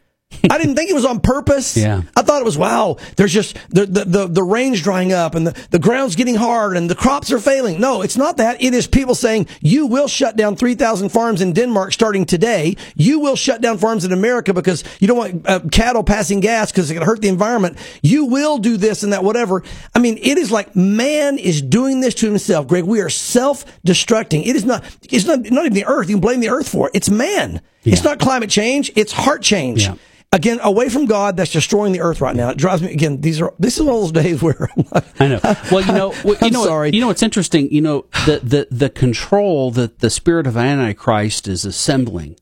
I 0.50 0.58
didn't 0.58 0.76
think 0.76 0.90
it 0.90 0.94
was 0.94 1.04
on 1.04 1.20
purpose. 1.20 1.76
Yeah. 1.76 2.02
I 2.16 2.22
thought 2.22 2.40
it 2.40 2.44
was, 2.44 2.58
wow, 2.58 2.96
there's 3.16 3.32
just 3.32 3.56
the, 3.70 3.86
the, 3.86 4.04
the, 4.04 4.26
the 4.26 4.42
rain's 4.42 4.80
drying 4.80 5.12
up 5.12 5.34
and 5.34 5.46
the, 5.46 5.66
the 5.70 5.78
ground's 5.78 6.16
getting 6.16 6.34
hard 6.34 6.76
and 6.76 6.88
the 6.90 6.94
crops 6.94 7.32
are 7.32 7.38
failing. 7.38 7.80
No, 7.80 8.02
it's 8.02 8.16
not 8.16 8.36
that. 8.38 8.62
It 8.62 8.74
is 8.74 8.86
people 8.86 9.14
saying, 9.14 9.48
you 9.60 9.86
will 9.86 10.08
shut 10.08 10.36
down 10.36 10.56
3,000 10.56 11.08
farms 11.08 11.40
in 11.40 11.52
Denmark 11.52 11.92
starting 11.92 12.24
today. 12.24 12.76
You 12.94 13.20
will 13.20 13.36
shut 13.36 13.60
down 13.60 13.78
farms 13.78 14.04
in 14.04 14.12
America 14.12 14.52
because 14.52 14.84
you 15.00 15.08
don't 15.08 15.18
want 15.18 15.48
uh, 15.48 15.60
cattle 15.70 16.04
passing 16.04 16.40
gas 16.40 16.70
because 16.70 16.90
it 16.90 16.94
can 16.94 17.02
hurt 17.02 17.20
the 17.20 17.28
environment. 17.28 17.78
You 18.02 18.26
will 18.26 18.58
do 18.58 18.76
this 18.76 19.02
and 19.02 19.12
that, 19.12 19.24
whatever. 19.24 19.62
I 19.94 19.98
mean, 19.98 20.18
it 20.20 20.38
is 20.38 20.50
like 20.50 20.74
man 20.76 21.38
is 21.38 21.62
doing 21.62 22.00
this 22.00 22.14
to 22.16 22.26
himself. 22.26 22.66
Greg, 22.66 22.84
we 22.84 23.00
are 23.00 23.10
self-destructing. 23.10 24.46
It 24.46 24.56
is 24.56 24.64
not, 24.64 24.84
it's 25.02 25.26
not, 25.26 25.40
not 25.50 25.66
even 25.66 25.74
the 25.74 25.86
earth. 25.86 26.08
You 26.08 26.16
can 26.16 26.20
blame 26.20 26.40
the 26.40 26.50
earth 26.50 26.68
for 26.68 26.88
it. 26.88 26.92
It's 26.94 27.10
man. 27.10 27.60
It's 27.84 28.02
not 28.04 28.18
climate 28.18 28.50
change. 28.50 28.90
It's 28.96 29.12
heart 29.12 29.42
change. 29.42 29.84
Yeah. 29.86 29.96
Again, 30.34 30.58
away 30.62 30.88
from 30.88 31.06
God, 31.06 31.36
that's 31.36 31.52
destroying 31.52 31.92
the 31.92 32.00
earth 32.00 32.20
right 32.20 32.34
now. 32.34 32.50
It 32.50 32.58
drives 32.58 32.82
me 32.82 32.92
again. 32.92 33.20
These 33.20 33.40
are 33.40 33.54
this 33.58 33.76
is 33.76 33.82
one 33.84 33.94
of 33.94 34.00
those 34.02 34.12
days 34.24 34.42
where 34.42 34.68
I'm 34.76 34.84
like, 34.92 35.20
I 35.20 35.28
know. 35.28 35.40
Well, 35.70 35.80
you 35.80 35.92
know, 35.92 36.08
well, 36.24 36.34
you 36.34 36.38
I'm 36.42 36.52
know, 36.52 36.64
sorry. 36.64 36.90
You 36.92 37.00
know, 37.00 37.06
what's 37.06 37.22
interesting. 37.22 37.70
You 37.70 37.80
know, 37.80 38.06
the 38.26 38.40
the 38.42 38.66
the 38.70 38.90
control 38.90 39.70
that 39.70 40.00
the 40.00 40.10
spirit 40.10 40.46
of 40.48 40.56
Antichrist 40.56 41.46
is 41.46 41.64
assembling 41.64 42.36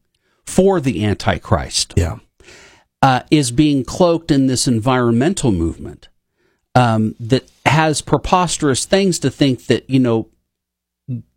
for 0.46 0.80
the 0.80 1.04
Antichrist 1.04 1.92
yeah, 1.96 2.16
uh, 3.02 3.20
is 3.30 3.50
being 3.50 3.84
cloaked 3.84 4.30
in 4.30 4.46
this 4.46 4.66
environmental 4.66 5.52
movement 5.52 6.08
um, 6.74 7.14
that 7.20 7.50
has 7.66 8.00
preposterous 8.00 8.86
things 8.86 9.18
to 9.18 9.30
think 9.30 9.66
that 9.66 9.88
you 9.90 9.98
know 10.00 10.28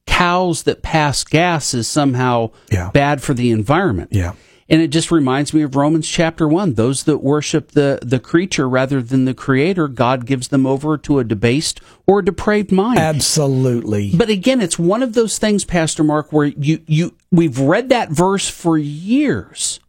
cows 0.08 0.64
that 0.64 0.82
pass 0.82 1.24
gas 1.26 1.74
is 1.74 1.88
somehow 1.88 2.52
Yeah. 2.72 2.92
bad 2.92 3.22
for 3.22 3.34
the 3.34 3.52
environment. 3.52 4.10
yeah. 4.14 4.34
And 4.68 4.82
it 4.82 4.88
just 4.88 5.12
reminds 5.12 5.54
me 5.54 5.62
of 5.62 5.76
Romans 5.76 6.08
chapter 6.10 6.48
1. 6.48 6.74
Those 6.74 7.04
that 7.04 7.20
worship 7.20 7.74
the, 7.74 8.00
the 8.02 8.20
creature 8.20 8.68
rather 8.68 9.00
than 9.00 9.26
the 9.26 9.36
creator, 9.36 9.88
God 9.88 10.26
gives 10.26 10.48
them 10.48 10.66
over 10.66 10.98
to 10.98 11.20
a 11.20 11.24
debased 11.24 11.82
or 12.08 12.24
depraved 12.24 12.72
mind. 12.72 12.98
Absolutely. 12.98 14.12
But 14.16 14.30
again, 14.30 14.62
it's 14.62 14.80
one 14.80 15.04
of 15.04 15.14
those 15.14 15.38
things, 15.38 15.66
Pastor 15.66 16.04
Mark, 16.04 16.34
where 16.34 16.48
you, 16.48 16.82
you 16.88 17.16
we've 17.32 17.60
read 17.60 17.90
that 17.90 18.10
verse 18.10 18.50
for 18.50 18.76
years, 18.76 19.80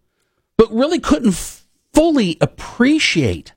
but 0.58 0.70
really 0.70 1.00
couldn't 1.00 1.28
f- 1.32 1.64
fully 1.94 2.36
appreciate 2.42 3.54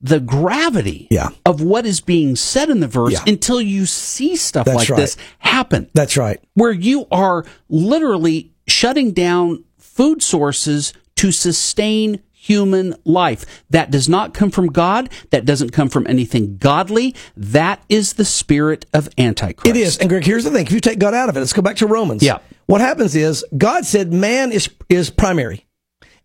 the 0.00 0.18
gravity 0.18 1.06
Yeah. 1.12 1.28
of 1.46 1.62
what 1.62 1.86
is 1.86 2.00
being 2.00 2.34
said 2.34 2.70
in 2.70 2.80
the 2.80 2.88
verse 2.88 3.12
Yeah. 3.12 3.22
until 3.32 3.60
you 3.60 3.86
see 3.86 4.34
stuff 4.34 4.66
That's 4.66 4.76
like 4.78 4.88
right. 4.90 4.96
this 4.96 5.16
happen 5.38 5.88
That's 5.94 6.16
right. 6.16 6.40
where 6.54 6.72
you 6.72 7.06
are 7.12 7.44
literally 7.68 8.50
shutting 8.66 9.12
down 9.12 9.62
food 9.94 10.22
sources 10.22 10.92
to 11.16 11.30
sustain 11.32 12.20
human 12.32 12.94
life. 13.04 13.64
That 13.70 13.90
does 13.90 14.08
not 14.08 14.34
come 14.34 14.50
from 14.50 14.66
God. 14.66 15.08
That 15.30 15.44
doesn't 15.46 15.70
come 15.70 15.88
from 15.88 16.06
anything 16.06 16.58
godly. 16.58 17.14
That 17.36 17.82
is 17.88 18.14
the 18.14 18.24
spirit 18.24 18.84
of 18.92 19.08
Antichrist. 19.16 19.66
It 19.66 19.76
is. 19.80 19.96
And 19.98 20.08
Greg, 20.10 20.24
here's 20.24 20.44
the 20.44 20.50
thing: 20.50 20.66
if 20.66 20.72
you 20.72 20.80
take 20.80 20.98
God 20.98 21.14
out 21.14 21.28
of 21.28 21.36
it, 21.36 21.40
let's 21.40 21.52
go 21.52 21.62
back 21.62 21.76
to 21.76 21.86
Romans. 21.86 22.22
Yeah. 22.22 22.38
What 22.66 22.80
happens 22.80 23.14
is 23.14 23.44
God 23.56 23.84
said 23.86 24.12
man 24.12 24.52
is 24.52 24.68
is 24.88 25.10
primary. 25.10 25.66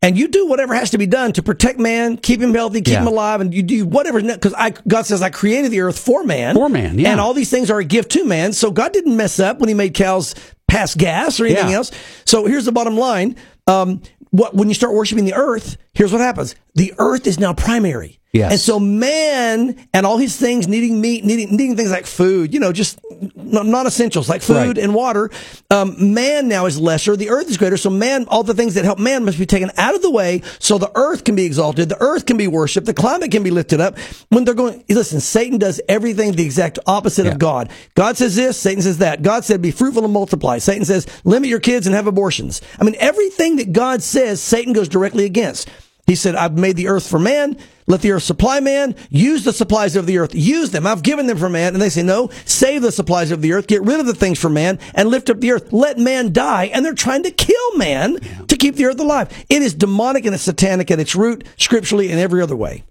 And 0.01 0.17
you 0.17 0.29
do 0.29 0.47
whatever 0.47 0.73
has 0.75 0.91
to 0.91 0.97
be 0.97 1.07
done 1.07 1.33
to 1.33 1.43
protect 1.43 1.77
man, 1.77 2.15
keep 2.15 2.39
him 2.41 2.53
healthy, 2.53 2.79
keep 2.79 2.93
Yeah. 2.93 3.01
him 3.01 3.07
alive, 3.07 3.41
and 3.41 3.53
you 3.53 3.61
do 3.61 3.85
whatever 3.85 4.21
because 4.21 4.53
I 4.57 4.69
God 4.87 5.05
says 5.05 5.21
I 5.21 5.29
created 5.29 5.71
the 5.71 5.81
earth 5.81 5.99
for 5.99 6.23
man. 6.23 6.55
For 6.55 6.69
man, 6.69 6.97
yeah. 6.99 7.11
And 7.11 7.19
all 7.19 7.33
these 7.33 7.49
things 7.49 7.69
are 7.69 7.79
a 7.79 7.83
gift 7.83 8.11
to 8.13 8.23
man. 8.25 8.53
So 8.53 8.71
God 8.71 8.93
didn't 8.93 9.15
mess 9.17 9.39
up 9.41 9.59
when 9.59 9.67
he 9.67 9.75
made 9.75 9.93
cows 9.93 10.35
pass 10.69 10.95
gas 10.95 11.39
or 11.41 11.45
anything 11.47 11.69
Yeah. 11.69 11.75
else. 11.77 11.91
So 12.25 12.45
here's 12.45 12.63
the 12.65 12.71
bottom 12.71 12.95
line. 12.97 13.35
Um, 13.69 14.01
what 14.31 14.55
when 14.55 14.67
you 14.67 14.73
start 14.73 14.93
worshiping 14.93 15.25
the 15.25 15.33
earth, 15.33 15.77
here's 15.99 16.13
what 16.13 16.21
happens. 16.21 16.55
The 16.75 16.93
earth 16.97 17.27
is 17.27 17.37
now 17.39 17.53
primary. 17.53 18.15
Yes. 18.31 18.51
And 18.51 18.59
so 18.61 18.79
man 18.79 19.75
and 19.91 20.05
all 20.05 20.17
his 20.19 20.37
things 20.37 20.67
needing 20.67 21.01
meat, 21.01 21.25
needing 21.25 21.49
needing 21.57 21.75
things 21.75 21.89
like 21.89 22.05
food, 22.05 22.53
you 22.53 22.59
know, 22.59 22.71
just 22.71 22.99
non 23.35 23.87
essentials 23.87 24.29
like 24.29 24.43
food 24.43 24.55
Right. 24.55 24.77
and 24.77 24.93
water. 24.93 25.31
Um, 25.71 26.13
man 26.13 26.47
now 26.47 26.67
is 26.67 26.79
lesser. 26.79 27.15
The 27.17 27.31
earth 27.31 27.49
is 27.49 27.57
greater. 27.57 27.75
So 27.75 27.89
man, 27.89 28.27
all 28.29 28.43
the 28.43 28.53
things 28.53 28.75
that 28.75 28.85
help 28.85 28.99
man 28.99 29.25
must 29.25 29.39
be 29.39 29.47
taken 29.47 29.71
out 29.77 29.95
of 29.95 30.03
the 30.03 30.11
way 30.11 30.43
so 30.59 30.77
the 30.77 30.91
earth 30.93 31.23
can 31.23 31.35
be 31.35 31.43
exalted. 31.43 31.89
The 31.89 31.99
earth 31.99 32.27
can 32.27 32.37
be 32.37 32.47
worshiped. 32.47 32.85
The 32.85 32.93
climate 32.93 33.31
can 33.31 33.41
be 33.41 33.49
lifted 33.49 33.81
up. 33.81 33.97
When 34.29 34.45
they're 34.45 34.53
going, 34.53 34.83
listen, 34.87 35.19
Satan 35.21 35.57
does 35.57 35.81
everything 35.89 36.33
the 36.33 36.45
exact 36.45 36.77
opposite 36.85 37.25
Yeah. 37.25 37.31
of 37.31 37.39
God. 37.39 37.71
God 37.95 38.15
says 38.15 38.35
this, 38.35 38.57
Satan 38.57 38.83
says 38.83 38.99
that. 38.99 39.23
God 39.23 39.43
said 39.43 39.59
be 39.59 39.71
fruitful 39.71 40.03
and 40.05 40.13
multiply. 40.13 40.59
Satan 40.59 40.85
says 40.85 41.07
limit 41.23 41.49
your 41.49 41.59
kids 41.59 41.87
and 41.87 41.95
have 41.95 42.05
abortions. 42.05 42.61
I 42.79 42.83
mean, 42.83 42.95
everything 42.99 43.55
that 43.55 43.73
God 43.73 44.03
says, 44.03 44.39
Satan 44.39 44.71
goes 44.73 44.87
directly 44.87 45.25
against. 45.25 45.67
He 46.09 46.15
said, 46.15 46.33
I've 46.33 46.57
made 46.57 46.75
the 46.75 46.87
earth 46.87 47.07
for 47.07 47.19
man. 47.19 47.55
Let 47.85 48.01
the 48.01 48.13
earth 48.13 48.23
supply 48.23 48.61
man. 48.61 48.95
Use 49.11 49.43
the 49.43 49.53
supplies 49.53 49.95
of 49.95 50.07
the 50.07 50.17
earth. 50.17 50.33
Use 50.33 50.71
them. 50.71 50.87
I've 50.87 51.03
given 51.03 51.27
them 51.27 51.37
for 51.37 51.49
man. 51.49 51.75
And 51.75 51.81
they 51.83 51.89
say, 51.89 52.01
no, 52.01 52.31
save 52.45 52.81
the 52.81 52.91
supplies 52.91 53.29
of 53.29 53.43
the 53.43 53.53
earth. 53.53 53.67
Get 53.67 53.83
rid 53.83 53.99
of 53.99 54.07
the 54.07 54.15
things 54.15 54.39
for 54.39 54.49
man 54.49 54.79
and 54.95 55.09
lift 55.09 55.29
up 55.29 55.39
the 55.39 55.51
earth. 55.51 55.71
Let 55.71 55.99
man 55.99 56.33
die. 56.33 56.65
And 56.73 56.83
they're 56.83 56.95
trying 56.95 57.21
to 57.23 57.31
kill 57.31 57.77
man 57.77 58.15
to 58.47 58.57
keep 58.57 58.75
the 58.75 58.85
earth 58.85 58.99
alive. 58.99 59.29
It 59.49 59.61
is 59.61 59.75
demonic 59.75 60.25
and 60.25 60.33
it's 60.33 60.45
satanic 60.45 60.89
at 60.89 60.99
its 60.99 61.15
root, 61.15 61.45
scripturally 61.57 62.09
and 62.09 62.19
every 62.19 62.41
other 62.41 62.55
way. 62.55 62.85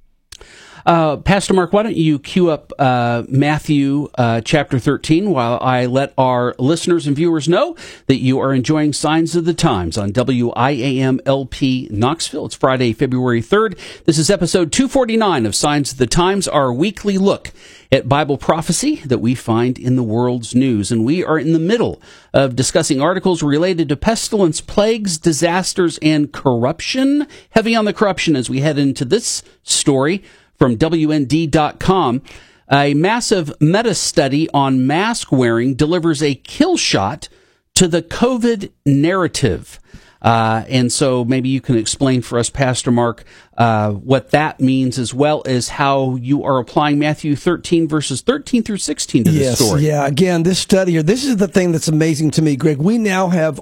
Uh, 0.89 1.19
Pastor 1.19 1.53
Mark, 1.53 1.75
why 1.75 1.83
don't 1.83 1.99
you 1.99 2.19
cue 2.19 2.49
up 2.49 2.73
uh, 2.79 3.23
Matthew 3.29 4.09
uh, 4.15 4.41
chapter 4.41 4.79
13 4.79 5.29
while 5.29 5.59
I 5.61 5.85
let 5.85 6.15
our 6.17 6.55
listeners 6.59 7.07
and 7.07 7.15
viewers 7.15 7.47
know 7.47 7.77
that 8.07 8.23
you 8.23 8.41
are 8.41 8.55
enjoying 8.55 8.95
Signs 8.95 9.37
of 9.37 9.45
the 9.45 9.53
Times 9.53 9.99
on 9.99 10.15
WIAMLP 10.15 11.91
Knoxville. 11.91 12.47
It's 12.47 12.55
Friday, 12.55 12.95
February 12.95 13.43
3rd. 13.43 13.79
This 14.07 14.17
is 14.17 14.31
episode 14.31 14.73
249 14.73 15.45
of 15.45 15.55
Signs 15.55 15.93
of 15.93 15.99
the 15.99 16.07
Times, 16.07 16.49
our 16.49 16.73
weekly 16.73 17.19
look 17.19 17.51
at 17.93 18.09
Bible 18.09 18.39
prophecy 18.39 18.97
that 19.05 19.19
we 19.19 19.35
find 19.35 19.79
in 19.79 19.95
the 19.95 20.03
world's 20.03 20.55
news. 20.55 20.91
And 20.91 21.05
we 21.05 21.23
are 21.23 21.39
in 21.39 21.53
the 21.53 21.59
middle 21.59 22.01
of 22.33 22.57
discussing 22.57 23.03
articles 23.03 23.43
related 23.43 23.91
to 23.91 23.97
pestilence, 23.97 24.63
plagues, 24.63 25.19
disasters, 25.19 25.99
and 26.01 26.33
corruption. 26.33 27.27
Heavy 27.51 27.77
on 27.77 27.85
the 27.85 27.93
corruption 27.93 28.37
as 28.37 28.49
we 28.49 28.61
head 28.61 28.79
into 28.79 29.05
this 29.05 29.43
story 29.63 30.25
from 30.59 30.77
WND.com. 30.77 32.23
A 32.71 32.93
massive 32.93 33.53
meta 33.61 33.95
study 33.95 34.49
on 34.51 34.87
mask 34.87 35.33
wearing 35.33 35.75
delivers 35.75 36.23
a 36.23 36.35
kill 36.35 36.77
shot 36.77 37.29
to 37.75 37.89
the 37.89 38.03
COVID 38.03 38.71
narrative. 38.85 39.81
Uh, 40.21 40.65
and 40.69 40.93
so 40.93 41.25
maybe 41.25 41.49
you 41.49 41.61
can 41.61 41.77
explain 41.77 42.23
for 42.23 42.39
us, 42.39 42.51
Pastor 42.51 42.91
Mark, 42.91 43.25
uh, 43.57 43.93
what 43.93 44.31
that 44.31 44.61
means, 44.61 44.99
as 44.99 45.15
well 45.15 45.43
as 45.47 45.69
how 45.69 46.17
you 46.17 46.43
are 46.43 46.59
applying 46.59 46.99
Matthew 46.99 47.37
13 47.37 47.87
verses 47.89 48.21
13 48.21 48.63
through 48.65 48.79
16 48.79 49.25
to 49.25 49.31
this 49.31 49.41
yes, 49.41 49.59
story. 49.59 49.87
Yeah, 49.87 50.07
again, 50.07 50.43
this 50.43 50.59
study 50.59 50.93
here, 50.93 51.03
this 51.03 51.25
is 51.25 51.37
the 51.37 51.49
thing 51.49 51.73
that's 51.73 51.89
amazing 51.89 52.33
to 52.33 52.43
me, 52.43 52.57
Greg. 52.57 52.79
We 52.79 52.99
now 52.99 53.29
have 53.29 53.61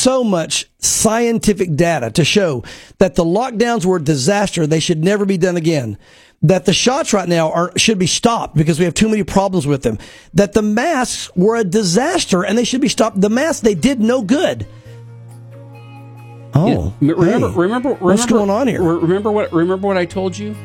so 0.00 0.24
much 0.24 0.66
scientific 0.78 1.74
data 1.76 2.10
to 2.12 2.24
show 2.24 2.64
that 2.98 3.14
the 3.14 3.24
lockdowns 3.24 3.84
were 3.84 3.96
a 3.96 4.02
disaster. 4.02 4.66
They 4.66 4.80
should 4.80 5.04
never 5.04 5.24
be 5.26 5.36
done 5.38 5.56
again. 5.56 5.98
that 6.42 6.64
the 6.64 6.72
shots 6.72 7.12
right 7.12 7.28
now 7.28 7.52
are 7.52 7.70
should 7.76 7.98
be 7.98 8.06
stopped 8.06 8.56
because 8.56 8.78
we 8.78 8.86
have 8.86 8.94
too 8.94 9.10
many 9.10 9.22
problems 9.22 9.66
with 9.66 9.82
them. 9.82 9.98
That 10.32 10.54
the 10.54 10.62
masks 10.62 11.30
were 11.36 11.56
a 11.56 11.64
disaster 11.64 12.42
and 12.46 12.56
they 12.56 12.64
should 12.64 12.80
be 12.80 12.88
stopped. 12.88 13.20
The 13.20 13.28
masks 13.28 13.60
they 13.60 13.74
did 13.74 14.00
no 14.00 14.22
good. 14.22 14.66
Oh, 16.54 16.94
Yeah, 17.00 17.12
remember, 17.12 17.48
hey, 17.48 17.54
remember, 17.54 17.60
remember, 17.60 17.94
what's 18.04 18.26
going 18.26 18.50
on 18.50 18.66
here? 18.68 18.82
Remember 18.82 19.30
what? 19.30 19.52
Remember 19.52 19.86
what 19.86 19.96
I 19.98 20.04
told 20.06 20.36
you? 20.36 20.56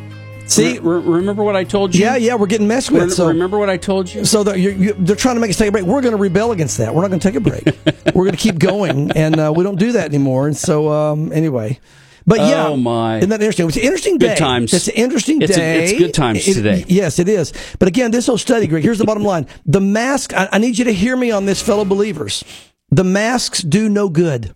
See, 0.48 0.78
Re- 0.80 1.00
re- 1.00 1.16
remember 1.18 1.44
what 1.44 1.56
I 1.56 1.64
told 1.64 1.96
you? 1.96 2.02
yeah, 2.06 2.16
yeah, 2.18 2.36
we're 2.36 2.46
getting 2.48 2.68
messed 2.68 2.92
Re- 2.92 3.02
with. 3.02 3.14
So 3.14 3.28
remember 3.28 3.58
what 3.58 3.70
I 3.70 3.78
told 3.78 4.14
you? 4.14 4.26
So 4.26 4.44
they're, 4.44 4.56
you 4.56 4.94
they're 4.94 5.16
trying 5.16 5.36
to 5.36 5.42
make 5.42 5.50
us 5.50 5.58
take 5.58 5.70
a 5.70 5.72
break. 5.72 5.86
We're 5.86 6.02
going 6.02 6.12
to 6.14 6.18
rebel 6.22 6.52
against 6.52 6.78
that. 6.78 6.94
We're 6.94 7.02
not 7.02 7.08
going 7.10 7.20
to 7.20 7.28
take 7.32 7.36
a 7.36 7.40
break. 7.40 7.66
We're 8.16 8.26
going 8.26 8.32
to 8.32 8.38
keep 8.38 8.60
going, 8.60 9.12
and 9.12 9.40
uh, 9.40 9.52
we 9.56 9.64
don't 9.64 9.80
do 9.80 9.94
that 9.94 10.06
anymore. 10.06 10.46
And 10.48 10.56
so, 10.56 10.90
um, 10.92 11.32
anyway, 11.34 11.80
but 12.28 12.40
yeah, 12.40 12.68
Oh, 12.68 12.78
my. 12.78 13.18
isn't 13.18 13.30
that 13.30 13.42
interesting? 13.42 13.68
It's 13.68 13.76
an 13.78 13.84
interesting 13.84 14.18
Good 14.20 14.28
day. 14.28 14.36
times. 14.36 14.74
It's 14.74 14.88
an 14.88 14.94
interesting 14.96 15.42
It's 15.42 15.52
a- 15.54 15.60
day. 15.60 15.84
it's 15.86 16.00
good 16.00 16.14
times 16.14 16.48
It- 16.48 16.54
today. 16.54 16.86
Yes, 16.88 17.18
it 17.20 17.28
is. 17.28 17.52
But 17.80 17.88
again, 17.88 18.12
this 18.12 18.28
whole 18.28 18.38
study, 18.38 18.68
Greg. 18.68 18.84
Here's 18.84 19.00
the 19.00 19.06
bottom 19.06 19.24
line: 19.24 19.48
the 19.66 19.82
mask. 19.82 20.34
I, 20.34 20.48
I 20.52 20.58
need 20.60 20.78
you 20.78 20.86
to 20.86 20.94
hear 20.94 21.18
me 21.18 21.32
on 21.32 21.46
this, 21.46 21.62
fellow 21.62 21.86
believers. 21.86 22.44
The 22.92 23.04
masks 23.04 23.62
do 23.64 23.90
no 23.90 24.10
good. 24.10 24.54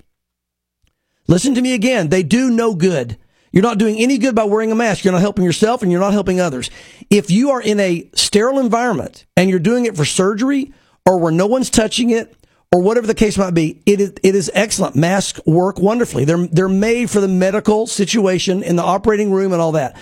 Listen 1.27 1.53
to 1.55 1.61
me 1.61 1.73
again. 1.73 2.09
They 2.09 2.23
do 2.23 2.49
no 2.49 2.75
good. 2.75 3.17
You're 3.51 3.63
not 3.63 3.77
doing 3.77 3.97
any 3.97 4.17
good 4.17 4.35
by 4.35 4.43
wearing 4.43 4.71
a 4.71 4.75
mask. 4.75 5.03
You're 5.03 5.13
not 5.13 5.21
helping 5.21 5.45
yourself 5.45 5.81
and 5.81 5.91
you're 5.91 6.01
not 6.01 6.13
helping 6.13 6.39
others. 6.39 6.69
If 7.09 7.31
you 7.31 7.51
are 7.51 7.61
in 7.61 7.79
a 7.79 8.09
sterile 8.13 8.59
environment 8.59 9.25
and 9.35 9.49
you're 9.49 9.59
doing 9.59 9.85
it 9.85 9.97
for 9.97 10.05
surgery 10.05 10.73
or 11.05 11.17
where 11.17 11.31
no 11.31 11.47
one's 11.47 11.69
touching 11.69 12.11
it 12.11 12.35
or 12.71 12.81
whatever 12.81 13.07
the 13.07 13.15
case 13.15 13.37
might 13.37 13.55
be, 13.55 13.81
it 13.85 13.99
is, 13.99 14.13
it 14.21 14.35
is 14.35 14.51
excellent. 14.53 14.95
Masks 14.95 15.41
work 15.45 15.79
wonderfully. 15.79 16.25
They're, 16.25 16.45
they're 16.47 16.69
made 16.69 17.09
for 17.09 17.19
the 17.19 17.27
medical 17.27 17.87
situation 17.87 18.61
in 18.61 18.75
the 18.75 18.83
operating 18.83 19.31
room 19.31 19.51
and 19.53 19.61
all 19.61 19.71
that. 19.71 19.97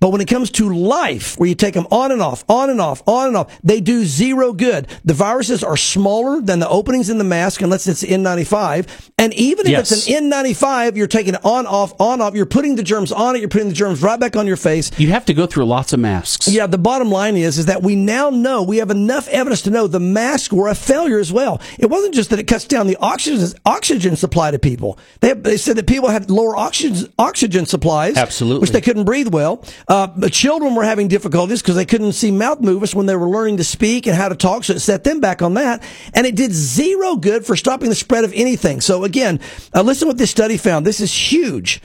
But 0.00 0.10
when 0.10 0.20
it 0.20 0.28
comes 0.28 0.50
to 0.52 0.72
life, 0.74 1.38
where 1.38 1.48
you 1.48 1.54
take 1.54 1.74
them 1.74 1.86
on 1.90 2.12
and 2.12 2.20
off, 2.22 2.44
on 2.48 2.70
and 2.70 2.80
off, 2.80 3.02
on 3.06 3.28
and 3.28 3.36
off, 3.36 3.58
they 3.62 3.80
do 3.80 4.04
zero 4.04 4.52
good. 4.52 4.86
The 5.04 5.14
viruses 5.14 5.62
are 5.64 5.76
smaller 5.76 6.40
than 6.40 6.58
the 6.58 6.68
openings 6.68 7.10
in 7.10 7.18
the 7.18 7.24
mask, 7.24 7.62
unless 7.62 7.86
it's 7.86 8.02
an 8.02 8.08
N95. 8.24 8.86
And 9.18 9.32
even 9.34 9.66
if 9.66 9.72
Yes. 9.72 9.92
it's 9.92 10.08
an 10.08 10.30
N95, 10.30 10.96
you're 10.96 11.06
taking 11.06 11.34
it 11.34 11.44
on, 11.44 11.66
off, 11.66 11.94
on, 12.00 12.20
off. 12.20 12.34
You're 12.34 12.46
putting 12.46 12.76
the 12.76 12.82
germs 12.82 13.12
on 13.12 13.36
it. 13.36 13.40
You're 13.40 13.48
putting 13.48 13.68
the 13.68 13.74
germs 13.74 14.02
right 14.02 14.18
back 14.20 14.36
on 14.36 14.46
your 14.46 14.56
face. 14.56 14.90
You 14.98 15.08
have 15.10 15.24
to 15.26 15.34
go 15.34 15.46
through 15.46 15.64
lots 15.66 15.92
of 15.92 16.00
masks. 16.00 16.48
Yeah, 16.48 16.66
the 16.66 16.78
bottom 16.78 17.10
line 17.10 17.36
is 17.36 17.58
is 17.58 17.66
that 17.66 17.82
we 17.82 17.96
now 17.96 18.30
know 18.30 18.62
we 18.62 18.78
have 18.78 18.90
enough 18.90 19.28
evidence 19.28 19.62
to 19.62 19.70
know 19.70 19.86
the 19.86 20.00
masks 20.00 20.52
were 20.52 20.68
a 20.68 20.74
failure 20.74 21.18
as 21.18 21.32
well. 21.32 21.60
It 21.78 21.86
wasn't 21.86 22.14
just 22.14 22.30
that 22.30 22.38
it 22.38 22.44
cuts 22.46 22.64
down 22.66 22.86
the 22.86 22.96
oxygen 23.00 23.48
oxygen 23.64 24.16
supply 24.16 24.50
to 24.50 24.58
people. 24.58 24.98
They 25.20 25.32
they 25.32 25.56
said 25.56 25.76
that 25.76 25.86
people 25.86 26.08
had 26.08 26.30
lower 26.30 26.56
oxygen 26.56 27.12
oxygen 27.18 27.66
supplies, 27.66 28.16
Absolutely. 28.16 28.60
which 28.60 28.70
they 28.70 28.80
couldn't 28.80 29.04
breathe 29.04 29.28
well. 29.28 29.62
Uh, 29.88 30.06
the 30.16 30.30
children 30.30 30.74
were 30.74 30.82
having 30.84 31.06
difficulties 31.06 31.62
because 31.62 31.76
they 31.76 31.84
couldn't 31.84 32.12
see 32.12 32.30
mouth 32.30 32.60
movements 32.60 32.94
when 32.94 33.06
they 33.06 33.14
were 33.14 33.28
learning 33.28 33.56
to 33.58 33.64
speak 33.64 34.06
and 34.06 34.16
how 34.16 34.28
to 34.28 34.34
talk, 34.34 34.64
so 34.64 34.74
it 34.74 34.80
set 34.80 35.04
them 35.04 35.20
back 35.20 35.42
on 35.42 35.54
that. 35.54 35.82
And 36.12 36.26
it 36.26 36.34
did 36.34 36.52
zero 36.52 37.16
good 37.16 37.46
for 37.46 37.54
stopping 37.54 37.88
the 37.88 37.94
spread 37.94 38.24
of 38.24 38.32
anything. 38.34 38.80
So 38.80 39.04
again, 39.04 39.40
uh, 39.74 39.82
listen 39.82 40.08
what 40.08 40.18
this 40.18 40.30
study 40.30 40.56
found. 40.56 40.84
This 40.84 41.00
is 41.00 41.12
huge. 41.14 41.80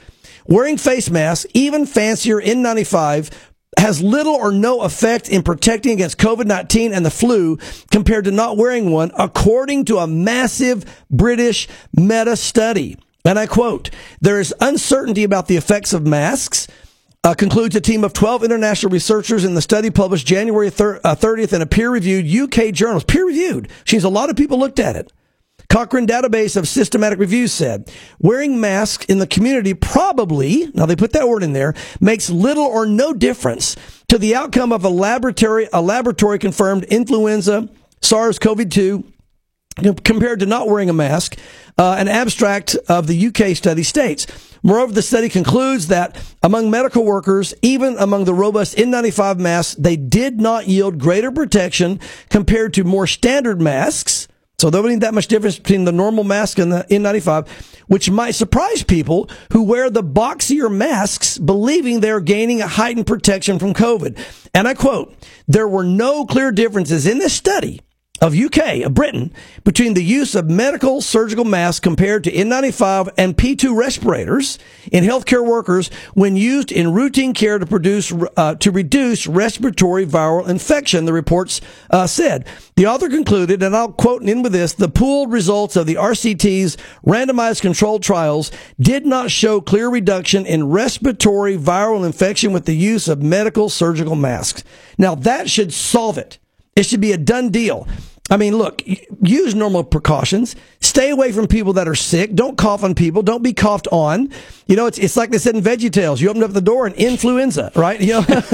Wearing 0.46 0.76
face 0.76 1.10
masks, 1.10 1.46
even 1.54 1.86
fancier 1.86 2.40
N95, 2.40 3.30
has 3.78 4.02
little 4.02 4.34
or 4.34 4.52
no 4.52 4.82
effect 4.82 5.28
in 5.28 5.42
protecting 5.42 5.92
against 5.92 6.18
COVID-19 6.18 6.92
and 6.92 7.06
the 7.06 7.10
flu 7.10 7.58
compared 7.90 8.24
to 8.24 8.30
not 8.30 8.56
wearing 8.56 8.90
one, 8.90 9.12
according 9.16 9.84
to 9.86 9.98
a 9.98 10.06
massive 10.06 10.84
British 11.10 11.68
meta 11.96 12.36
study. 12.36 12.98
And 13.24 13.38
I 13.38 13.46
quote, 13.46 13.90
there 14.20 14.40
is 14.40 14.54
uncertainty 14.60 15.22
about 15.22 15.46
the 15.46 15.56
effects 15.56 15.92
of 15.92 16.06
masks, 16.06 16.66
uh, 17.24 17.34
concludes 17.34 17.76
a 17.76 17.80
team 17.80 18.02
of 18.02 18.12
12 18.12 18.42
international 18.42 18.90
researchers 18.90 19.44
in 19.44 19.54
the 19.54 19.62
study 19.62 19.90
published 19.90 20.26
January 20.26 20.70
thir- 20.70 21.00
uh, 21.04 21.14
30th 21.14 21.52
in 21.52 21.62
a 21.62 21.66
peer-reviewed 21.66 22.26
UK 22.26 22.72
journal. 22.74 23.00
Peer-reviewed. 23.00 23.68
She's 23.84 24.02
a 24.02 24.08
lot 24.08 24.28
of 24.28 24.36
people 24.36 24.58
looked 24.58 24.80
at 24.80 24.96
it. 24.96 25.12
Cochrane 25.68 26.06
database 26.06 26.56
of 26.56 26.68
systematic 26.68 27.18
reviews 27.18 27.52
said 27.52 27.90
wearing 28.18 28.60
masks 28.60 29.06
in 29.06 29.20
the 29.20 29.26
community 29.26 29.72
probably, 29.72 30.70
now 30.74 30.84
they 30.84 30.96
put 30.96 31.12
that 31.12 31.28
word 31.28 31.42
in 31.42 31.52
there, 31.52 31.74
makes 32.00 32.28
little 32.28 32.64
or 32.64 32.84
no 32.84 33.14
difference 33.14 33.76
to 34.08 34.18
the 34.18 34.34
outcome 34.34 34.72
of 34.72 34.84
a 34.84 34.90
laboratory, 34.90 35.68
a 35.72 35.80
laboratory 35.80 36.38
confirmed 36.38 36.84
influenza, 36.84 37.70
SARS-CoV-2 38.02 39.04
compared 40.04 40.40
to 40.40 40.46
not 40.46 40.68
wearing 40.68 40.90
a 40.90 40.94
mask. 40.94 41.38
Uh, 41.78 41.96
an 41.98 42.06
abstract 42.06 42.74
of 42.88 43.06
the 43.06 43.26
UK 43.28 43.56
study 43.56 43.82
states. 43.82 44.26
Moreover, 44.62 44.92
the 44.92 45.02
study 45.02 45.28
concludes 45.28 45.88
that 45.88 46.16
among 46.42 46.70
medical 46.70 47.04
workers, 47.04 47.54
even 47.62 47.96
among 47.98 48.24
the 48.24 48.34
robust 48.34 48.76
N95 48.76 49.38
masks, 49.38 49.74
they 49.76 49.96
did 49.96 50.40
not 50.40 50.68
yield 50.68 50.98
greater 50.98 51.32
protection 51.32 51.98
compared 52.28 52.74
to 52.74 52.84
more 52.84 53.06
standard 53.06 53.60
masks. 53.60 54.28
So 54.58 54.70
there 54.70 54.82
wasn't 54.82 55.00
that 55.00 55.14
much 55.14 55.26
difference 55.26 55.58
between 55.58 55.84
the 55.84 55.92
normal 55.92 56.22
mask 56.22 56.58
and 56.58 56.70
the 56.70 56.86
N95, 56.90 57.48
which 57.88 58.10
might 58.10 58.36
surprise 58.36 58.84
people 58.84 59.28
who 59.52 59.64
wear 59.64 59.90
the 59.90 60.04
boxier 60.04 60.72
masks, 60.72 61.38
believing 61.38 61.98
they're 61.98 62.20
gaining 62.20 62.60
a 62.60 62.68
heightened 62.68 63.06
protection 63.08 63.58
from 63.58 63.74
COVID. 63.74 64.16
And 64.54 64.68
I 64.68 64.74
quote, 64.74 65.16
there 65.48 65.66
were 65.66 65.82
no 65.82 66.26
clear 66.26 66.52
differences 66.52 67.06
in 67.06 67.18
this 67.18 67.32
study 67.32 67.80
of 68.22 68.36
UK, 68.36 68.84
of 68.84 68.94
Britain, 68.94 69.32
between 69.64 69.94
the 69.94 70.04
use 70.04 70.36
of 70.36 70.48
medical 70.48 71.02
surgical 71.02 71.44
masks 71.44 71.80
compared 71.80 72.22
to 72.22 72.30
N95 72.30 73.08
and 73.18 73.36
P2 73.36 73.76
respirators 73.76 74.60
in 74.92 75.02
healthcare 75.02 75.44
workers 75.44 75.88
when 76.14 76.36
used 76.36 76.70
in 76.70 76.92
routine 76.92 77.34
care 77.34 77.58
to 77.58 77.66
produce 77.66 78.12
uh, 78.36 78.54
to 78.54 78.70
reduce 78.70 79.26
respiratory 79.26 80.06
viral 80.06 80.48
infection. 80.48 81.04
The 81.04 81.12
reports 81.12 81.60
uh, 81.90 82.06
said 82.06 82.46
the 82.76 82.86
author 82.86 83.08
concluded, 83.08 83.60
and 83.60 83.74
I'll 83.74 83.90
quote 83.90 84.22
in 84.22 84.42
with 84.42 84.52
this: 84.52 84.72
the 84.72 84.88
pooled 84.88 85.32
results 85.32 85.74
of 85.74 85.86
the 85.86 85.96
RCT's 85.96 86.76
randomized 87.04 87.60
controlled 87.60 88.04
trials 88.04 88.52
did 88.78 89.04
not 89.04 89.32
show 89.32 89.60
clear 89.60 89.88
reduction 89.88 90.46
in 90.46 90.68
respiratory 90.68 91.58
viral 91.58 92.06
infection 92.06 92.52
with 92.52 92.66
the 92.66 92.76
use 92.76 93.08
of 93.08 93.20
medical 93.20 93.68
surgical 93.68 94.14
masks. 94.14 94.62
Now 94.96 95.16
that 95.16 95.50
should 95.50 95.72
solve 95.72 96.18
it. 96.18 96.38
It 96.76 96.86
should 96.86 97.00
be 97.00 97.12
a 97.12 97.18
done 97.18 97.50
deal. 97.50 97.86
I 98.30 98.36
mean, 98.36 98.56
look, 98.56 98.82
use 99.20 99.54
normal 99.54 99.82
precautions. 99.82 100.54
Stay 100.80 101.10
away 101.10 101.32
from 101.32 101.48
people 101.48 101.72
that 101.74 101.88
are 101.88 101.94
sick. 101.94 102.34
Don't 102.34 102.56
cough 102.56 102.84
on 102.84 102.94
people. 102.94 103.22
Don't 103.22 103.42
be 103.42 103.52
coughed 103.52 103.88
on. 103.90 104.30
You 104.66 104.76
know, 104.76 104.86
it's, 104.86 104.96
it's 104.98 105.16
like 105.16 105.30
they 105.30 105.38
said 105.38 105.56
in 105.56 105.60
Veggie 105.62 105.90
Tales. 105.90 106.20
You 106.20 106.30
opened 106.30 106.44
up 106.44 106.52
the 106.52 106.60
door 106.60 106.86
and 106.86 106.94
influenza, 106.94 107.72
right? 107.74 108.00
You 108.00 108.12
know? 108.14 108.22
but 108.28 108.46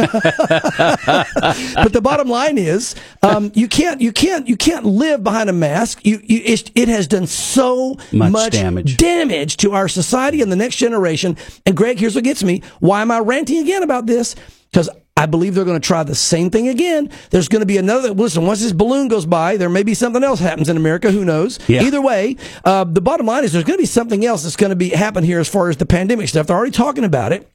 the 1.92 2.00
bottom 2.02 2.28
line 2.28 2.56
is, 2.56 2.94
um, 3.22 3.52
you 3.54 3.68
can't, 3.68 4.00
you 4.00 4.10
can't, 4.10 4.48
you 4.48 4.56
can't 4.56 4.86
live 4.86 5.22
behind 5.22 5.50
a 5.50 5.52
mask. 5.52 6.04
You, 6.04 6.20
you 6.24 6.40
it, 6.44 6.88
has 6.88 7.06
done 7.06 7.26
so 7.26 7.98
Much 8.10 8.32
much, 8.32 8.52
damage. 8.52 8.96
damage 8.96 9.58
to 9.58 9.74
our 9.74 9.86
society 9.86 10.40
and 10.40 10.50
the 10.50 10.56
next 10.56 10.76
generation. 10.76 11.36
And 11.66 11.76
Greg, 11.76 11.98
here's 11.98 12.14
what 12.14 12.24
gets 12.24 12.42
me. 12.42 12.62
Why 12.80 13.02
am 13.02 13.10
I 13.10 13.18
ranting 13.20 13.58
again 13.58 13.82
about 13.82 14.06
this? 14.06 14.34
Because 14.70 14.88
I 15.18 15.26
believe 15.26 15.56
they're 15.56 15.64
going 15.64 15.80
to 15.80 15.84
try 15.84 16.04
the 16.04 16.14
same 16.14 16.48
thing 16.48 16.68
again. 16.68 17.10
There's 17.30 17.48
going 17.48 17.58
to 17.60 17.66
be 17.66 17.76
another. 17.76 18.12
Listen, 18.12 18.46
once 18.46 18.60
this 18.60 18.70
balloon 18.70 19.08
goes 19.08 19.26
by, 19.26 19.56
there 19.56 19.68
may 19.68 19.82
be 19.82 19.92
something 19.92 20.22
else 20.22 20.38
happens 20.38 20.68
in 20.68 20.76
America. 20.76 21.10
Who 21.10 21.24
knows? 21.24 21.58
Yeah. 21.66 21.82
Either 21.82 22.00
way, 22.00 22.36
uh, 22.64 22.84
the 22.84 23.00
bottom 23.00 23.26
line 23.26 23.42
is 23.42 23.52
there's 23.52 23.64
going 23.64 23.76
to 23.76 23.82
be 23.82 23.86
something 23.86 24.24
else 24.24 24.44
that's 24.44 24.54
going 24.54 24.70
to 24.70 24.76
be 24.76 24.90
happen 24.90 25.24
here 25.24 25.40
as 25.40 25.48
far 25.48 25.70
as 25.70 25.76
the 25.76 25.86
pandemic 25.86 26.28
stuff. 26.28 26.46
They're 26.46 26.56
already 26.56 26.70
talking 26.70 27.02
about 27.02 27.32
it. 27.32 27.50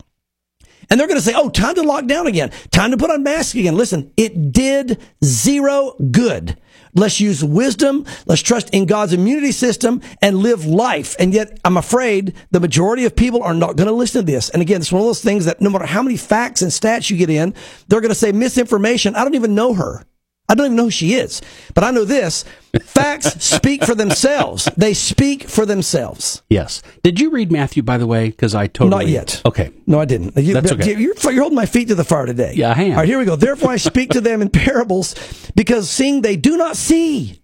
And 0.89 0.99
they're 0.99 1.07
going 1.07 1.19
to 1.19 1.25
say, 1.25 1.33
oh, 1.33 1.49
time 1.49 1.75
to 1.75 1.83
lock 1.83 2.05
down 2.05 2.27
again. 2.27 2.51
Time 2.71 2.91
to 2.91 2.97
put 2.97 3.09
on 3.09 3.23
masks 3.23 3.55
again. 3.55 3.77
Listen, 3.77 4.11
it 4.17 4.51
did 4.51 4.99
zero 5.23 5.95
good. 6.11 6.59
Let's 6.95 7.19
use 7.19 7.43
wisdom. 7.43 8.05
Let's 8.25 8.41
trust 8.41 8.69
in 8.71 8.85
God's 8.85 9.13
immunity 9.13 9.51
system 9.51 10.01
and 10.21 10.37
live 10.37 10.65
life. 10.65 11.15
And 11.19 11.33
yet, 11.33 11.59
I'm 11.65 11.77
afraid 11.77 12.33
the 12.51 12.59
majority 12.59 13.05
of 13.05 13.15
people 13.15 13.41
are 13.43 13.53
not 13.53 13.75
going 13.75 13.87
to 13.87 13.93
listen 13.93 14.25
to 14.25 14.31
this. 14.31 14.49
And 14.49 14.61
again, 14.61 14.81
it's 14.81 14.91
one 14.91 15.01
of 15.01 15.07
those 15.07 15.23
things 15.23 15.45
that 15.45 15.61
no 15.61 15.69
matter 15.69 15.85
how 15.85 16.03
many 16.03 16.17
facts 16.17 16.61
and 16.61 16.71
stats 16.71 17.09
you 17.09 17.17
get 17.17 17.29
in, 17.29 17.53
they're 17.87 18.01
going 18.01 18.09
to 18.09 18.15
say 18.15 18.31
misinformation. 18.31 19.15
I 19.15 19.23
don't 19.23 19.35
even 19.35 19.55
know 19.55 19.73
her. 19.73 20.05
I 20.53 20.55
don't 20.55 20.67
even 20.67 20.75
know 20.75 20.83
who 20.83 20.91
she 20.91 21.15
is. 21.15 21.41
But 21.73 21.83
I 21.83 21.89
know 21.89 22.05
this. 22.05 22.45
Facts 22.83 23.43
speak 23.43 23.83
for 23.83 23.95
themselves. 23.95 24.69
They 24.77 24.93
speak 24.93 25.49
for 25.49 25.65
themselves. 25.65 26.43
Yes. 26.47 26.83
Did 27.01 27.19
you 27.19 27.31
read 27.31 27.51
Matthew, 27.51 27.81
by 27.81 27.97
the 27.97 28.05
way? 28.05 28.29
Because 28.29 28.53
I 28.53 28.67
totally. 28.67 29.05
Not 29.05 29.07
yet. 29.07 29.41
Okay. 29.47 29.71
No, 29.87 29.99
I 29.99 30.05
didn't. 30.05 30.37
You, 30.37 30.53
That's 30.53 30.71
okay. 30.73 30.95
You're, 30.95 31.15
you're 31.23 31.41
holding 31.41 31.55
my 31.55 31.65
feet 31.65 31.87
to 31.87 31.95
the 31.95 32.03
fire 32.03 32.27
today. 32.27 32.53
Yeah, 32.55 32.71
I 32.77 32.83
am. 32.83 32.91
All 32.91 32.97
right, 32.97 33.07
here 33.07 33.17
we 33.17 33.25
go. 33.25 33.35
Therefore, 33.35 33.71
I 33.71 33.77
speak 33.77 34.11
to 34.11 34.21
them 34.21 34.43
in 34.43 34.49
parables 34.51 35.15
because 35.55 35.89
seeing 35.89 36.21
they 36.21 36.35
do 36.35 36.55
not 36.55 36.77
see. 36.77 37.41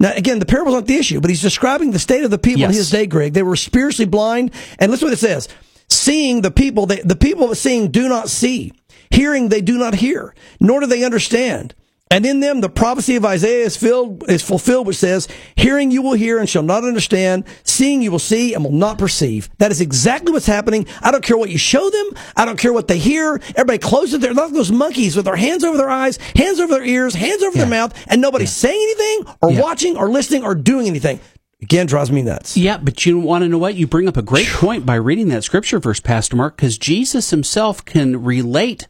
Now, 0.00 0.12
again, 0.12 0.40
the 0.40 0.46
parables 0.46 0.74
aren't 0.74 0.88
the 0.88 0.96
issue, 0.96 1.20
but 1.20 1.30
he's 1.30 1.42
describing 1.42 1.92
the 1.92 2.00
state 2.00 2.24
of 2.24 2.32
the 2.32 2.38
people 2.38 2.64
in 2.64 2.72
his 2.72 2.90
day, 2.90 3.06
Greg. 3.06 3.32
They 3.32 3.44
were 3.44 3.54
spiritually 3.54 4.10
blind. 4.10 4.52
And 4.80 4.90
listen 4.90 5.06
what 5.06 5.12
it 5.12 5.18
says. 5.18 5.48
Seeing 5.88 6.40
the 6.40 6.50
people, 6.50 6.86
they, 6.86 7.00
the 7.02 7.14
people 7.14 7.54
seeing 7.54 7.92
do 7.92 8.08
not 8.08 8.28
see. 8.28 8.72
Hearing 9.10 9.50
they 9.50 9.60
do 9.60 9.78
not 9.78 9.94
hear, 9.94 10.34
nor 10.58 10.80
do 10.80 10.86
they 10.86 11.04
understand. 11.04 11.76
And 12.12 12.26
in 12.26 12.40
them, 12.40 12.60
the 12.60 12.68
prophecy 12.68 13.14
of 13.14 13.24
Isaiah 13.24 13.64
is 13.64 13.76
filled, 13.76 14.28
is 14.28 14.42
fulfilled, 14.42 14.88
which 14.88 14.96
says, 14.96 15.28
hearing 15.54 15.92
you 15.92 16.02
will 16.02 16.14
hear 16.14 16.40
and 16.40 16.48
shall 16.48 16.64
not 16.64 16.82
understand, 16.82 17.44
seeing 17.62 18.02
you 18.02 18.10
will 18.10 18.18
see 18.18 18.52
and 18.52 18.64
will 18.64 18.72
not 18.72 18.98
perceive. 18.98 19.48
That 19.58 19.70
is 19.70 19.80
exactly 19.80 20.32
what's 20.32 20.46
happening. 20.46 20.86
I 21.02 21.12
don't 21.12 21.22
care 21.22 21.36
what 21.38 21.50
you 21.50 21.58
show 21.58 21.88
them. 21.88 22.06
I 22.36 22.44
don't 22.44 22.58
care 22.58 22.72
what 22.72 22.88
they 22.88 22.98
hear. 22.98 23.40
Everybody 23.50 23.78
closes 23.78 24.18
their, 24.18 24.34
like 24.34 24.52
those 24.52 24.72
monkeys 24.72 25.14
with 25.14 25.24
their 25.26 25.36
hands 25.36 25.62
over 25.62 25.76
their 25.78 25.88
eyes, 25.88 26.16
hands 26.34 26.58
over 26.58 26.74
their 26.74 26.84
ears, 26.84 27.14
hands 27.14 27.42
over 27.44 27.56
Yeah. 27.56 27.62
their 27.64 27.70
mouth, 27.70 27.94
and 28.08 28.20
nobody's 28.20 28.50
saying 28.52 28.74
anything 28.82 29.34
or 29.40 29.52
Yeah. 29.52 29.60
watching 29.60 29.96
or 29.96 30.10
listening 30.10 30.42
or 30.42 30.56
doing 30.56 30.88
anything. 30.88 31.20
Again, 31.62 31.86
drives 31.86 32.10
me 32.10 32.22
nuts. 32.22 32.56
Yeah, 32.56 32.78
but 32.78 33.06
you 33.06 33.20
want 33.20 33.42
to 33.44 33.48
know 33.48 33.58
what? 33.58 33.76
You 33.76 33.86
bring 33.86 34.08
up 34.08 34.16
a 34.16 34.22
great 34.22 34.46
point 34.52 34.84
by 34.84 34.96
reading 34.96 35.28
that 35.28 35.44
scripture 35.44 35.78
verse, 35.78 36.00
Pastor 36.00 36.34
Mark, 36.34 36.56
because 36.56 36.76
Jesus 36.76 37.30
himself 37.30 37.84
can 37.84 38.24
relate 38.24 38.88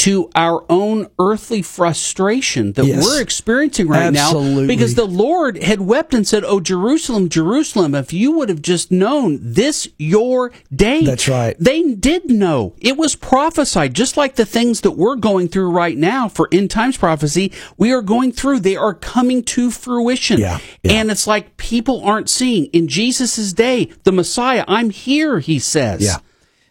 to 0.00 0.30
our 0.34 0.64
own 0.70 1.06
earthly 1.18 1.60
frustration 1.60 2.72
that 2.72 2.86
Yes. 2.86 3.04
we're 3.04 3.20
experiencing 3.20 3.86
right 3.86 4.10
now. 4.10 4.32
Because 4.66 4.94
the 4.94 5.04
Lord 5.04 5.62
had 5.62 5.82
wept 5.82 6.14
and 6.14 6.26
said, 6.26 6.42
Oh, 6.42 6.58
Jerusalem, 6.58 7.28
Jerusalem, 7.28 7.94
if 7.94 8.10
you 8.10 8.32
would 8.32 8.48
have 8.48 8.62
just 8.62 8.90
known 8.90 9.38
this 9.42 9.88
your 9.98 10.52
day. 10.74 11.04
That's 11.04 11.28
right. 11.28 11.54
They 11.58 11.82
did 11.92 12.30
know. 12.30 12.72
It 12.80 12.96
was 12.96 13.14
prophesied, 13.14 13.92
just 13.92 14.16
like 14.16 14.36
the 14.36 14.46
things 14.46 14.80
that 14.80 14.92
we're 14.92 15.16
going 15.16 15.48
through 15.48 15.70
right 15.70 15.98
now 15.98 16.30
for 16.30 16.48
end 16.50 16.70
times 16.70 16.96
prophecy, 16.96 17.52
we 17.76 17.92
are 17.92 18.00
going 18.00 18.32
through. 18.32 18.60
They 18.60 18.76
are 18.76 18.94
coming 18.94 19.42
to 19.44 19.70
fruition. 19.70 20.40
Yeah, 20.40 20.60
yeah. 20.82 20.92
And 20.92 21.10
it's 21.10 21.26
like 21.26 21.58
people 21.58 22.02
aren't 22.04 22.30
seeing. 22.30 22.66
In 22.72 22.88
Jesus' 22.88 23.52
day, 23.52 23.90
the 24.04 24.12
Messiah, 24.12 24.64
I'm 24.66 24.88
here, 24.88 25.40
he 25.40 25.58
says. 25.58 26.02
Yeah. 26.02 26.16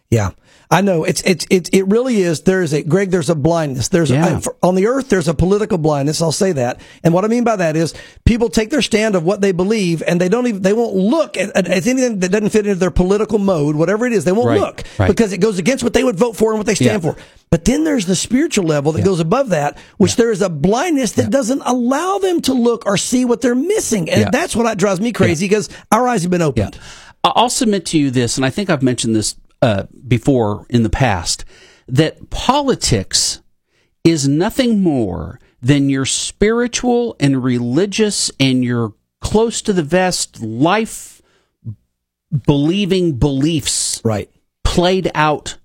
Yeah. 0.09 0.31
I 0.71 0.81
know 0.81 1.03
it's 1.03 1.23
it's 1.23 1.47
it, 1.49 1.73
it 1.73 1.87
really 1.87 2.21
is. 2.21 2.41
There 2.41 2.61
is 2.61 2.73
a 2.73 2.83
Greg. 2.83 3.09
There's 3.09 3.31
a 3.31 3.35
blindness. 3.35 3.87
There's 3.87 4.11
Yeah. 4.11 4.37
a, 4.37 4.39
for- 4.39 4.55
on 4.61 4.75
the 4.75 4.85
earth. 4.85 5.09
There's 5.09 5.27
a 5.27 5.33
political 5.33 5.79
blindness. 5.79 6.21
I'll 6.21 6.31
say 6.31 6.51
that. 6.51 6.79
And 7.03 7.11
what 7.11 7.25
I 7.25 7.27
mean 7.27 7.43
by 7.43 7.55
that 7.55 7.75
is 7.75 7.95
people 8.23 8.49
take 8.49 8.69
their 8.69 8.83
stand 8.83 9.15
of 9.15 9.23
what 9.23 9.41
they 9.41 9.51
believe, 9.51 10.03
and 10.05 10.21
they 10.21 10.29
don't 10.29 10.45
even 10.45 10.61
they 10.61 10.73
won't 10.73 10.95
look 10.95 11.37
at, 11.37 11.49
at, 11.57 11.67
at 11.67 11.87
anything 11.87 12.19
that 12.19 12.29
doesn't 12.29 12.49
fit 12.51 12.67
into 12.67 12.75
their 12.79 12.91
political 12.91 13.39
mode, 13.39 13.75
whatever 13.77 14.05
it 14.05 14.13
is. 14.13 14.25
They 14.25 14.31
won't 14.31 14.47
Right, 14.49 14.59
look 14.59 14.83
right. 14.99 15.07
because 15.07 15.33
it 15.33 15.39
goes 15.39 15.57
against 15.57 15.83
what 15.83 15.93
they 15.93 16.03
would 16.03 16.17
vote 16.17 16.35
for 16.35 16.51
and 16.51 16.59
what 16.59 16.67
they 16.67 16.75
stand 16.75 17.03
Yeah. 17.03 17.13
for. 17.13 17.19
But 17.49 17.65
then 17.65 17.83
there's 17.83 18.05
the 18.05 18.15
spiritual 18.15 18.65
level 18.65 18.91
that 18.91 19.03
goes 19.03 19.19
above 19.19 19.49
that, 19.49 19.75
which 19.97 20.17
there 20.17 20.29
is 20.29 20.43
a 20.43 20.49
blindness 20.49 21.13
that 21.13 21.31
doesn't 21.31 21.63
allow 21.65 22.19
them 22.19 22.41
to 22.41 22.53
look 22.53 22.85
or 22.85 22.95
see 22.95 23.25
what 23.25 23.41
they're 23.41 23.55
missing, 23.55 24.07
and 24.07 24.21
Yeah. 24.21 24.29
that's 24.31 24.55
what 24.55 24.77
drives 24.77 25.01
me 25.01 25.13
crazy 25.13 25.45
because 25.47 25.67
our 25.91 26.07
eyes 26.07 26.21
have 26.21 26.29
been 26.29 26.43
opened. 26.43 26.77
I- 27.23 27.31
I'll 27.35 27.49
submit 27.49 27.87
to 27.87 27.97
you 27.97 28.11
this, 28.11 28.37
and 28.37 28.45
I 28.45 28.51
think 28.51 28.69
I've 28.69 28.83
mentioned 28.83 29.15
this 29.15 29.33
uh, 29.61 29.83
before 30.07 30.65
in 30.69 30.83
the 30.83 30.89
past, 30.89 31.45
that 31.87 32.29
politics 32.29 33.41
is 34.03 34.27
nothing 34.27 34.81
more 34.81 35.39
than 35.61 35.89
your 35.89 36.05
spiritual 36.05 37.15
and 37.19 37.43
religious 37.43 38.31
and 38.39 38.63
your 38.63 38.93
close 39.21 39.61
to 39.61 39.73
the 39.73 39.83
vest 39.83 40.41
life 40.41 41.21
believing 42.45 43.13
beliefs 43.17 44.01
Right. 44.03 44.29
played 44.63 45.11
out 45.15 45.57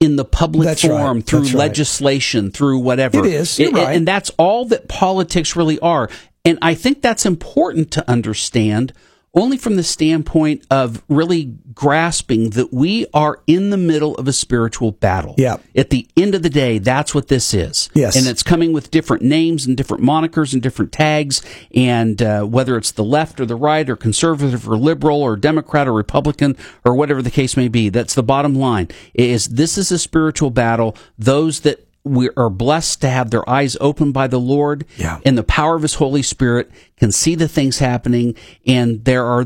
in 0.00 0.16
the 0.16 0.24
public 0.24 0.66
That's 0.66 0.82
right. 0.84 0.98
forum 0.98 1.22
through 1.22 1.40
That's 1.40 1.52
right. 1.54 1.58
legislation, 1.68 2.50
through 2.50 2.78
whatever. 2.78 3.18
It 3.24 3.26
is. 3.32 3.60
It- 3.60 3.72
right. 3.72 3.94
And 3.96 4.08
that's 4.08 4.30
all 4.38 4.64
that 4.66 4.88
politics 4.88 5.54
really 5.56 5.78
are. 5.80 6.08
And 6.44 6.58
I 6.62 6.74
think 6.74 7.02
that's 7.02 7.26
important 7.26 7.90
to 7.92 8.10
understand 8.10 8.94
only 9.34 9.56
from 9.56 9.76
the 9.76 9.82
standpoint 9.82 10.66
of 10.70 11.02
really 11.08 11.54
grasping 11.72 12.50
that 12.50 12.72
we 12.72 13.06
are 13.14 13.40
in 13.46 13.70
the 13.70 13.76
middle 13.76 14.14
of 14.16 14.26
a 14.26 14.32
spiritual 14.32 14.92
battle. 14.92 15.34
Yeah. 15.38 15.58
At 15.76 15.90
the 15.90 16.08
end 16.16 16.34
of 16.34 16.42
the 16.42 16.50
day, 16.50 16.78
that's 16.78 17.14
what 17.14 17.28
this 17.28 17.54
is. 17.54 17.88
Yes. 17.94 18.16
And 18.16 18.26
it's 18.26 18.42
coming 18.42 18.72
with 18.72 18.90
different 18.90 19.22
names 19.22 19.66
and 19.66 19.76
different 19.76 20.02
monikers 20.02 20.52
and 20.52 20.60
different 20.60 20.90
tags. 20.90 21.42
And 21.74 22.20
uh, 22.20 22.44
whether 22.44 22.76
it's 22.76 22.90
the 22.90 23.04
left 23.04 23.40
or 23.40 23.46
the 23.46 23.56
right 23.56 23.88
or 23.88 23.96
conservative 23.96 24.68
or 24.68 24.76
liberal 24.76 25.22
or 25.22 25.36
Democrat 25.36 25.86
or 25.86 25.92
Republican 25.92 26.56
or 26.84 26.94
whatever 26.94 27.22
the 27.22 27.30
case 27.30 27.56
may 27.56 27.68
be, 27.68 27.88
that's 27.88 28.14
the 28.14 28.24
bottom 28.24 28.54
line. 28.54 28.88
Is 29.14 29.46
this 29.48 29.78
is 29.78 29.92
a 29.92 29.98
spiritual 29.98 30.50
battle. 30.50 30.96
Those 31.18 31.60
that 31.60 31.86
we 32.04 32.30
are 32.36 32.48
blessed 32.50 33.00
to 33.02 33.08
have 33.10 33.30
their 33.30 33.48
eyes 33.48 33.76
opened 33.80 34.14
by 34.14 34.26
the 34.26 34.40
Lord 34.40 34.86
Yeah. 34.96 35.18
and 35.24 35.36
the 35.36 35.42
power 35.42 35.76
of 35.76 35.82
His 35.82 35.94
Holy 35.94 36.22
Spirit 36.22 36.70
can 36.96 37.12
see 37.12 37.34
the 37.34 37.48
things 37.48 37.78
happening. 37.78 38.34
And 38.66 39.04
there 39.04 39.24
are, 39.26 39.44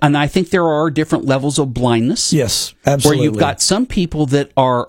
and 0.00 0.16
I 0.16 0.26
think 0.26 0.50
there 0.50 0.66
are 0.66 0.90
different 0.90 1.24
levels 1.26 1.58
of 1.58 1.72
blindness 1.72 2.32
Yes. 2.32 2.74
Absolutely. 2.84 3.18
where 3.18 3.24
you've 3.30 3.38
got 3.40 3.60
some 3.62 3.86
people 3.86 4.26
that 4.26 4.50
are 4.56 4.88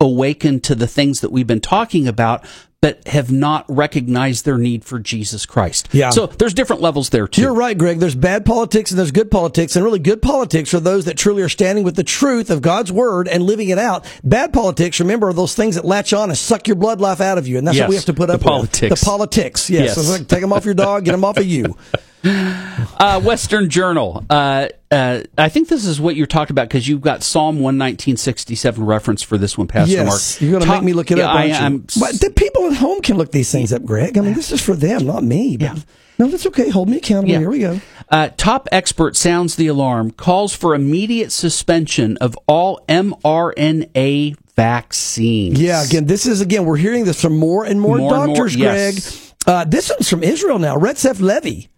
awakened 0.00 0.64
to 0.64 0.74
the 0.74 0.86
things 0.86 1.20
that 1.20 1.30
we've 1.32 1.46
been 1.46 1.60
talking 1.60 2.06
about, 2.08 2.44
but 2.82 3.06
have 3.08 3.30
not 3.30 3.64
recognized 3.68 4.44
their 4.46 4.56
need 4.56 4.84
for 4.84 4.98
Jesus 4.98 5.44
Christ. 5.44 5.88
Yeah. 5.92 6.10
So 6.10 6.26
there's 6.26 6.54
different 6.54 6.80
levels 6.80 7.10
there 7.10 7.28
too. 7.28 7.42
You're 7.42 7.52
right, 7.54 7.76
Greg. 7.76 7.98
There's 7.98 8.14
bad 8.14 8.46
politics 8.46 8.90
and 8.90 8.98
there's 8.98 9.10
good 9.10 9.30
politics, 9.30 9.76
and 9.76 9.84
really 9.84 9.98
good 9.98 10.22
politics 10.22 10.72
are 10.72 10.80
those 10.80 11.04
that 11.04 11.18
truly 11.18 11.42
are 11.42 11.48
standing 11.50 11.84
with 11.84 11.96
the 11.96 12.04
truth 12.04 12.48
of 12.50 12.62
God's 12.62 12.90
word 12.90 13.28
and 13.28 13.42
living 13.42 13.68
it 13.68 13.78
out. 13.78 14.06
Bad 14.24 14.52
politics, 14.54 14.98
remember, 14.98 15.28
are 15.28 15.32
those 15.34 15.54
things 15.54 15.74
that 15.74 15.84
latch 15.84 16.12
on 16.14 16.30
and 16.30 16.38
suck 16.38 16.66
your 16.66 16.76
blood 16.76 17.00
life 17.02 17.20
out 17.20 17.36
of 17.36 17.46
you, 17.46 17.58
and 17.58 17.66
that's 17.66 17.76
Yes, 17.76 17.82
what 17.84 17.90
we 17.90 17.96
have 17.96 18.04
to 18.06 18.14
put 18.14 18.28
the 18.28 18.34
up 18.34 18.40
politics. 18.40 18.90
with. 18.90 18.98
The 18.98 19.04
politics, 19.04 19.68
yes. 19.68 19.80
Yes. 19.88 19.98
It's 19.98 20.08
like, 20.10 20.28
take 20.28 20.40
them 20.40 20.52
off 20.52 20.64
your 20.64 20.74
dog, 20.74 21.04
get 21.04 21.12
them 21.12 21.24
off 21.24 21.36
of 21.36 21.46
you. 21.46 21.76
Uh, 22.22 23.20
Western 23.22 23.70
Journal. 23.70 24.24
Uh, 24.28 24.68
uh, 24.90 25.22
I 25.38 25.48
think 25.48 25.68
this 25.68 25.86
is 25.86 26.00
what 26.00 26.16
you're 26.16 26.26
talking 26.26 26.52
about 26.52 26.68
because 26.68 26.86
you've 26.86 27.00
got 27.00 27.22
Psalm 27.22 27.56
11967 27.60 28.84
reference 28.84 29.22
for 29.22 29.38
this 29.38 29.56
one, 29.56 29.66
Pastor 29.68 29.92
yes, 29.92 30.06
Mark. 30.06 30.40
you're 30.42 30.50
going 30.58 30.62
to 30.62 30.68
make 30.68 30.82
me 30.82 30.92
look 30.92 31.10
it 31.10 31.18
Yeah, 31.18 31.28
up, 31.30 31.36
I, 31.36 31.44
am 31.46 31.78
but 31.98 32.20
the 32.20 32.32
people 32.34 32.66
at 32.66 32.74
home 32.74 33.00
can 33.00 33.16
look 33.16 33.32
these 33.32 33.50
things 33.50 33.72
up, 33.72 33.84
Greg. 33.84 34.18
I 34.18 34.20
mean, 34.20 34.34
this 34.34 34.52
is 34.52 34.60
for 34.60 34.74
them, 34.74 35.06
not 35.06 35.24
me. 35.24 35.56
Yeah. 35.58 35.76
No, 36.18 36.26
that's 36.28 36.44
okay. 36.46 36.68
Hold 36.68 36.90
me 36.90 36.98
accountable. 36.98 37.30
Yeah. 37.32 37.38
Here 37.38 37.48
we 37.50 37.60
go. 37.60 37.80
Uh, 38.10 38.28
top 38.36 38.68
expert 38.72 39.16
sounds 39.16 39.56
the 39.56 39.68
alarm, 39.68 40.10
calls 40.10 40.54
for 40.54 40.74
immediate 40.74 41.32
suspension 41.32 42.18
of 42.18 42.36
all 42.46 42.84
mRNA 42.88 44.36
vaccines. 44.54 45.58
Yeah, 45.60 45.82
again, 45.82 46.04
this 46.04 46.26
is 46.26 46.42
again 46.42 46.66
we're 46.66 46.76
hearing 46.76 47.04
this 47.06 47.20
from 47.22 47.38
more 47.38 47.64
and 47.64 47.80
more, 47.80 47.96
More 47.96 48.14
and 48.14 48.26
more, 48.26 48.36
doctors, 48.36 48.54
yes. 48.56 49.32
Greg. 49.46 49.46
Uh, 49.46 49.64
this 49.64 49.88
one's 49.88 50.10
from 50.10 50.22
Israel 50.22 50.58
now. 50.58 50.76
Retsef 50.76 51.20
Levi, 51.20 51.68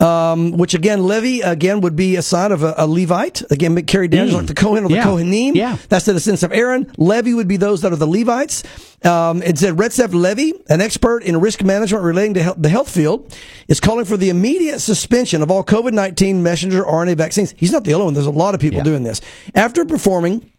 um, 0.00 0.52
which 0.52 0.74
again, 0.74 1.06
Levi 1.06 1.46
again 1.48 1.80
would 1.80 1.94
be 1.96 2.16
a 2.16 2.22
sign 2.22 2.50
of 2.52 2.62
a, 2.62 2.74
a 2.76 2.86
Levite. 2.86 3.42
Again, 3.50 3.80
carried 3.86 4.10
down 4.10 4.30
like 4.32 4.46
the 4.46 4.54
Kohen 4.54 4.84
or 4.84 4.88
the 4.88 4.94
Mm. 4.94 4.96
Yeah. 4.96 5.04
Kohanim. 5.04 5.54
Yeah. 5.54 5.76
that's 5.88 6.04
the 6.04 6.12
descendants 6.12 6.42
of 6.42 6.52
Aaron. 6.52 6.92
Levi 6.98 7.32
would 7.34 7.46
be 7.48 7.56
those 7.56 7.82
that 7.82 7.92
are 7.92 7.96
the 7.96 8.06
Levites. 8.06 8.64
Um, 9.04 9.40
it 9.42 9.56
said 9.58 9.74
Retsef 9.74 10.12
Levi, 10.12 10.56
an 10.68 10.80
expert 10.80 11.22
in 11.22 11.38
risk 11.40 11.62
management 11.62 12.02
relating 12.04 12.34
to 12.34 12.42
health, 12.42 12.56
the 12.58 12.68
health 12.68 12.90
field, 12.90 13.36
is 13.68 13.78
calling 13.80 14.04
for 14.04 14.16
the 14.16 14.30
immediate 14.30 14.80
suspension 14.80 15.42
of 15.42 15.50
all 15.50 15.62
COVID 15.62 15.92
nineteen 15.92 16.42
messenger 16.42 16.82
RNA 16.82 17.16
vaccines. 17.16 17.54
He's 17.56 17.70
not 17.72 17.84
the 17.84 17.94
only 17.94 18.06
one. 18.06 18.14
There's 18.14 18.26
a 18.26 18.30
lot 18.30 18.54
of 18.54 18.60
people 18.60 18.78
Yeah. 18.78 18.84
doing 18.84 19.04
this 19.04 19.20
after 19.54 19.84
performing 19.84 20.50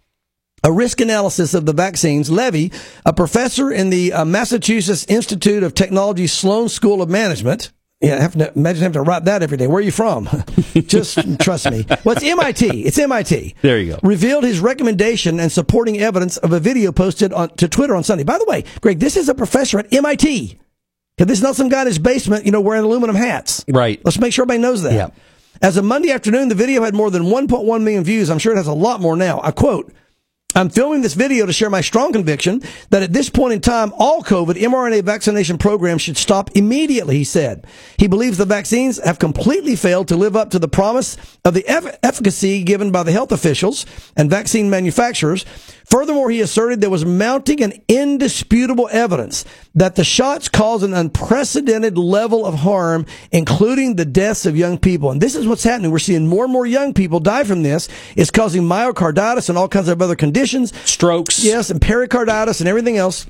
a 0.64 0.72
risk 0.72 1.02
analysis 1.02 1.54
of 1.54 1.66
the 1.66 1.74
vaccines, 1.74 2.32
Levi, 2.32 2.76
a 3.06 3.14
professor 3.14 3.70
in 3.72 3.90
the 3.90 4.14
uh, 4.14 4.26
Massachusetts 4.26 5.06
Institute 5.10 5.62
of 5.62 5.74
Technology 5.76 6.26
Sloan 6.26 6.70
School 6.70 7.02
of 7.02 7.10
Management. 7.10 7.72
Yeah, 8.06 8.22
have 8.22 8.34
to 8.34 8.54
imagine 8.56 8.84
having 8.84 8.94
to 8.94 9.02
write 9.02 9.26
that 9.26 9.42
every 9.42 9.58
day. 9.58 9.66
Where 9.66 9.78
are 9.78 9.82
you 9.82 9.92
from? 9.92 10.30
Just 10.76 11.18
trust 11.40 11.70
me. 11.72 11.86
Well, 12.04 12.16
it's 12.16 12.24
MIT. 12.24 12.84
It's 12.84 13.00
MIT. 13.00 13.56
There 13.62 13.80
you 13.80 13.94
go. 13.94 14.00
Revealed 14.04 14.44
his 14.44 14.60
recommendation 14.60 15.40
and 15.40 15.52
supporting 15.52 15.98
evidence 16.00 16.38
of 16.38 16.52
a 16.54 16.60
video 16.60 16.92
posted 16.92 17.34
on, 17.34 17.50
to 17.56 17.68
Twitter 17.68 17.96
on 17.96 18.04
Sunday. 18.04 18.24
By 18.24 18.38
the 18.38 18.46
way, 18.46 18.64
Greg, 18.82 19.00
this 19.00 19.18
is 19.18 19.28
a 19.28 19.34
professor 19.34 19.80
at 19.80 19.92
MIT. 19.92 20.60
This 21.18 21.40
is 21.40 21.44
not 21.44 21.56
some 21.56 21.70
guy 21.70 21.82
in 21.82 21.88
his 21.88 21.98
basement, 21.98 22.46
you 22.46 22.52
know, 22.52 22.62
wearing 22.62 22.84
aluminum 22.84 23.16
hats. 23.16 23.66
Right. 23.68 24.00
Let's 24.06 24.20
make 24.20 24.34
sure 24.34 24.44
everybody 24.44 24.62
knows 24.62 24.84
that. 24.84 24.94
Yeah. 24.94 25.08
As 25.62 25.78
of 25.78 25.86
Monday 25.86 26.12
afternoon, 26.12 26.50
the 26.50 26.56
video 26.56 26.84
had 26.84 26.94
more 26.94 27.10
than 27.10 27.24
1.1 27.24 27.82
million 27.82 28.04
views. 28.04 28.30
I'm 28.30 28.38
sure 28.38 28.54
it 28.54 28.58
has 28.58 28.68
a 28.68 28.74
lot 28.74 29.02
more 29.02 29.16
now. 29.16 29.40
I 29.42 29.52
quote, 29.52 29.92
I'm 30.58 30.70
filming 30.70 31.02
this 31.02 31.16
video 31.16 31.46
to 31.46 31.52
share 31.52 31.70
my 31.70 31.82
strong 31.82 32.14
conviction 32.14 32.62
that 32.90 33.04
at 33.04 33.12
this 33.12 33.30
point 33.30 33.52
in 33.52 33.60
time, 33.60 33.92
all 33.98 34.24
COVID 34.24 34.54
mRNA 34.54 35.04
vaccination 35.04 35.58
programs 35.58 36.02
should 36.02 36.16
stop 36.16 36.50
immediately, 36.56 37.18
he 37.18 37.26
said. 37.26 37.68
He 37.98 38.08
believes 38.08 38.38
the 38.38 38.46
vaccines 38.46 38.98
have 39.04 39.20
completely 39.20 39.76
failed 39.76 40.08
to 40.08 40.16
live 40.16 40.38
up 40.38 40.52
to 40.52 40.60
the 40.60 40.70
promise 40.70 41.18
of 41.44 41.56
the 41.56 41.68
eff- 41.68 42.00
efficacy 42.02 42.64
given 42.64 42.90
by 42.90 43.04
the 43.04 43.12
health 43.12 43.34
officials 43.34 43.86
and 44.16 44.30
vaccine 44.30 44.70
manufacturers. 44.70 45.46
Furthermore, 45.86 46.30
he 46.30 46.42
asserted 46.42 46.82
there 46.82 46.90
was 46.90 47.06
mounting 47.06 47.62
and 47.62 47.82
indisputable 47.88 48.90
evidence 48.92 49.46
that 49.76 49.96
the 49.96 50.04
shots 50.04 50.50
cause 50.50 50.84
an 50.84 50.94
unprecedented 50.94 51.98
level 51.98 52.46
of 52.46 52.56
harm, 52.56 53.06
including 53.32 53.96
the 53.96 54.06
deaths 54.06 54.46
of 54.46 54.58
young 54.58 54.78
people. 54.78 55.12
And 55.12 55.22
this 55.22 55.36
is 55.36 55.48
what's 55.48 55.64
happening. 55.64 55.92
We're 55.92 56.00
seeing 56.00 56.28
more 56.28 56.46
and 56.46 56.54
more 56.54 56.66
young 56.66 56.94
people 56.94 57.20
die 57.20 57.44
from 57.44 57.64
this. 57.64 57.88
It's 58.16 58.32
causing 58.32 58.64
myocarditis 58.64 59.50
and 59.50 59.58
all 59.58 59.68
kinds 59.68 59.88
of 59.88 60.02
other 60.02 60.16
conditions. 60.16 60.74
Strokes. 60.90 61.44
Yes, 61.44 61.70
and 61.70 61.82
pericarditis 61.82 62.60
and 62.60 62.70
everything 62.70 62.98
else. 62.98 63.28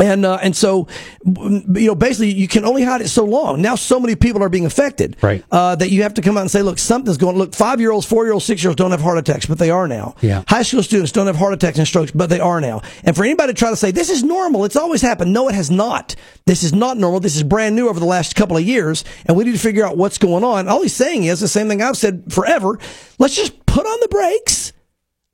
And 0.00 0.24
uh, 0.24 0.38
and 0.42 0.56
so, 0.56 0.88
you 1.24 1.86
know, 1.86 1.94
basically, 1.94 2.32
you 2.32 2.48
can 2.48 2.64
only 2.64 2.82
hide 2.82 3.02
it 3.02 3.08
so 3.08 3.24
long. 3.24 3.60
Now, 3.60 3.74
so 3.74 4.00
many 4.00 4.16
people 4.16 4.42
are 4.42 4.48
being 4.48 4.64
affected, 4.66 5.16
Right. 5.20 5.44
Uh, 5.50 5.76
that 5.76 5.90
you 5.90 6.02
have 6.02 6.14
to 6.14 6.22
come 6.22 6.38
out 6.38 6.42
and 6.42 6.50
say, 6.50 6.62
look, 6.62 6.78
something's 6.78 7.18
going. 7.18 7.36
Look, 7.36 7.54
five 7.54 7.80
year 7.80 7.90
olds, 7.90 8.06
four 8.06 8.24
year 8.24 8.32
olds, 8.32 8.44
six 8.44 8.62
year 8.62 8.70
olds 8.70 8.78
don't 8.78 8.92
have 8.92 9.02
heart 9.02 9.18
attacks, 9.18 9.46
but 9.46 9.58
they 9.58 9.70
are 9.70 9.86
now. 9.86 10.14
Yeah. 10.20 10.42
High 10.48 10.62
school 10.62 10.82
students 10.82 11.12
don't 11.12 11.26
have 11.26 11.36
heart 11.36 11.52
attacks 11.52 11.78
and 11.78 11.86
strokes, 11.86 12.12
but 12.12 12.30
they 12.30 12.40
are 12.40 12.60
now. 12.60 12.80
And 13.04 13.14
for 13.14 13.24
anybody 13.24 13.52
to 13.52 13.58
try 13.58 13.70
to 13.70 13.76
say 13.76 13.90
this 13.90 14.10
is 14.10 14.22
normal, 14.22 14.64
it's 14.64 14.76
always 14.76 15.02
happened. 15.02 15.32
No, 15.32 15.48
it 15.48 15.54
has 15.54 15.70
not. 15.70 16.16
This 16.46 16.62
is 16.62 16.72
not 16.72 16.96
normal. 16.96 17.20
This 17.20 17.36
is 17.36 17.42
brand 17.42 17.76
new 17.76 17.88
over 17.88 18.00
the 18.00 18.06
last 18.06 18.34
couple 18.34 18.56
of 18.56 18.64
years, 18.64 19.04
and 19.26 19.36
we 19.36 19.44
need 19.44 19.52
to 19.52 19.58
figure 19.58 19.84
out 19.84 19.96
what's 19.98 20.18
going 20.18 20.44
on. 20.44 20.68
All 20.68 20.82
he's 20.82 20.96
saying 20.96 21.24
is 21.24 21.40
the 21.40 21.48
same 21.48 21.68
thing 21.68 21.82
I've 21.82 21.96
said 21.96 22.32
forever. 22.32 22.78
Let's 23.18 23.36
just 23.36 23.66
put 23.66 23.86
on 23.86 24.00
the 24.00 24.08
brakes. 24.08 24.72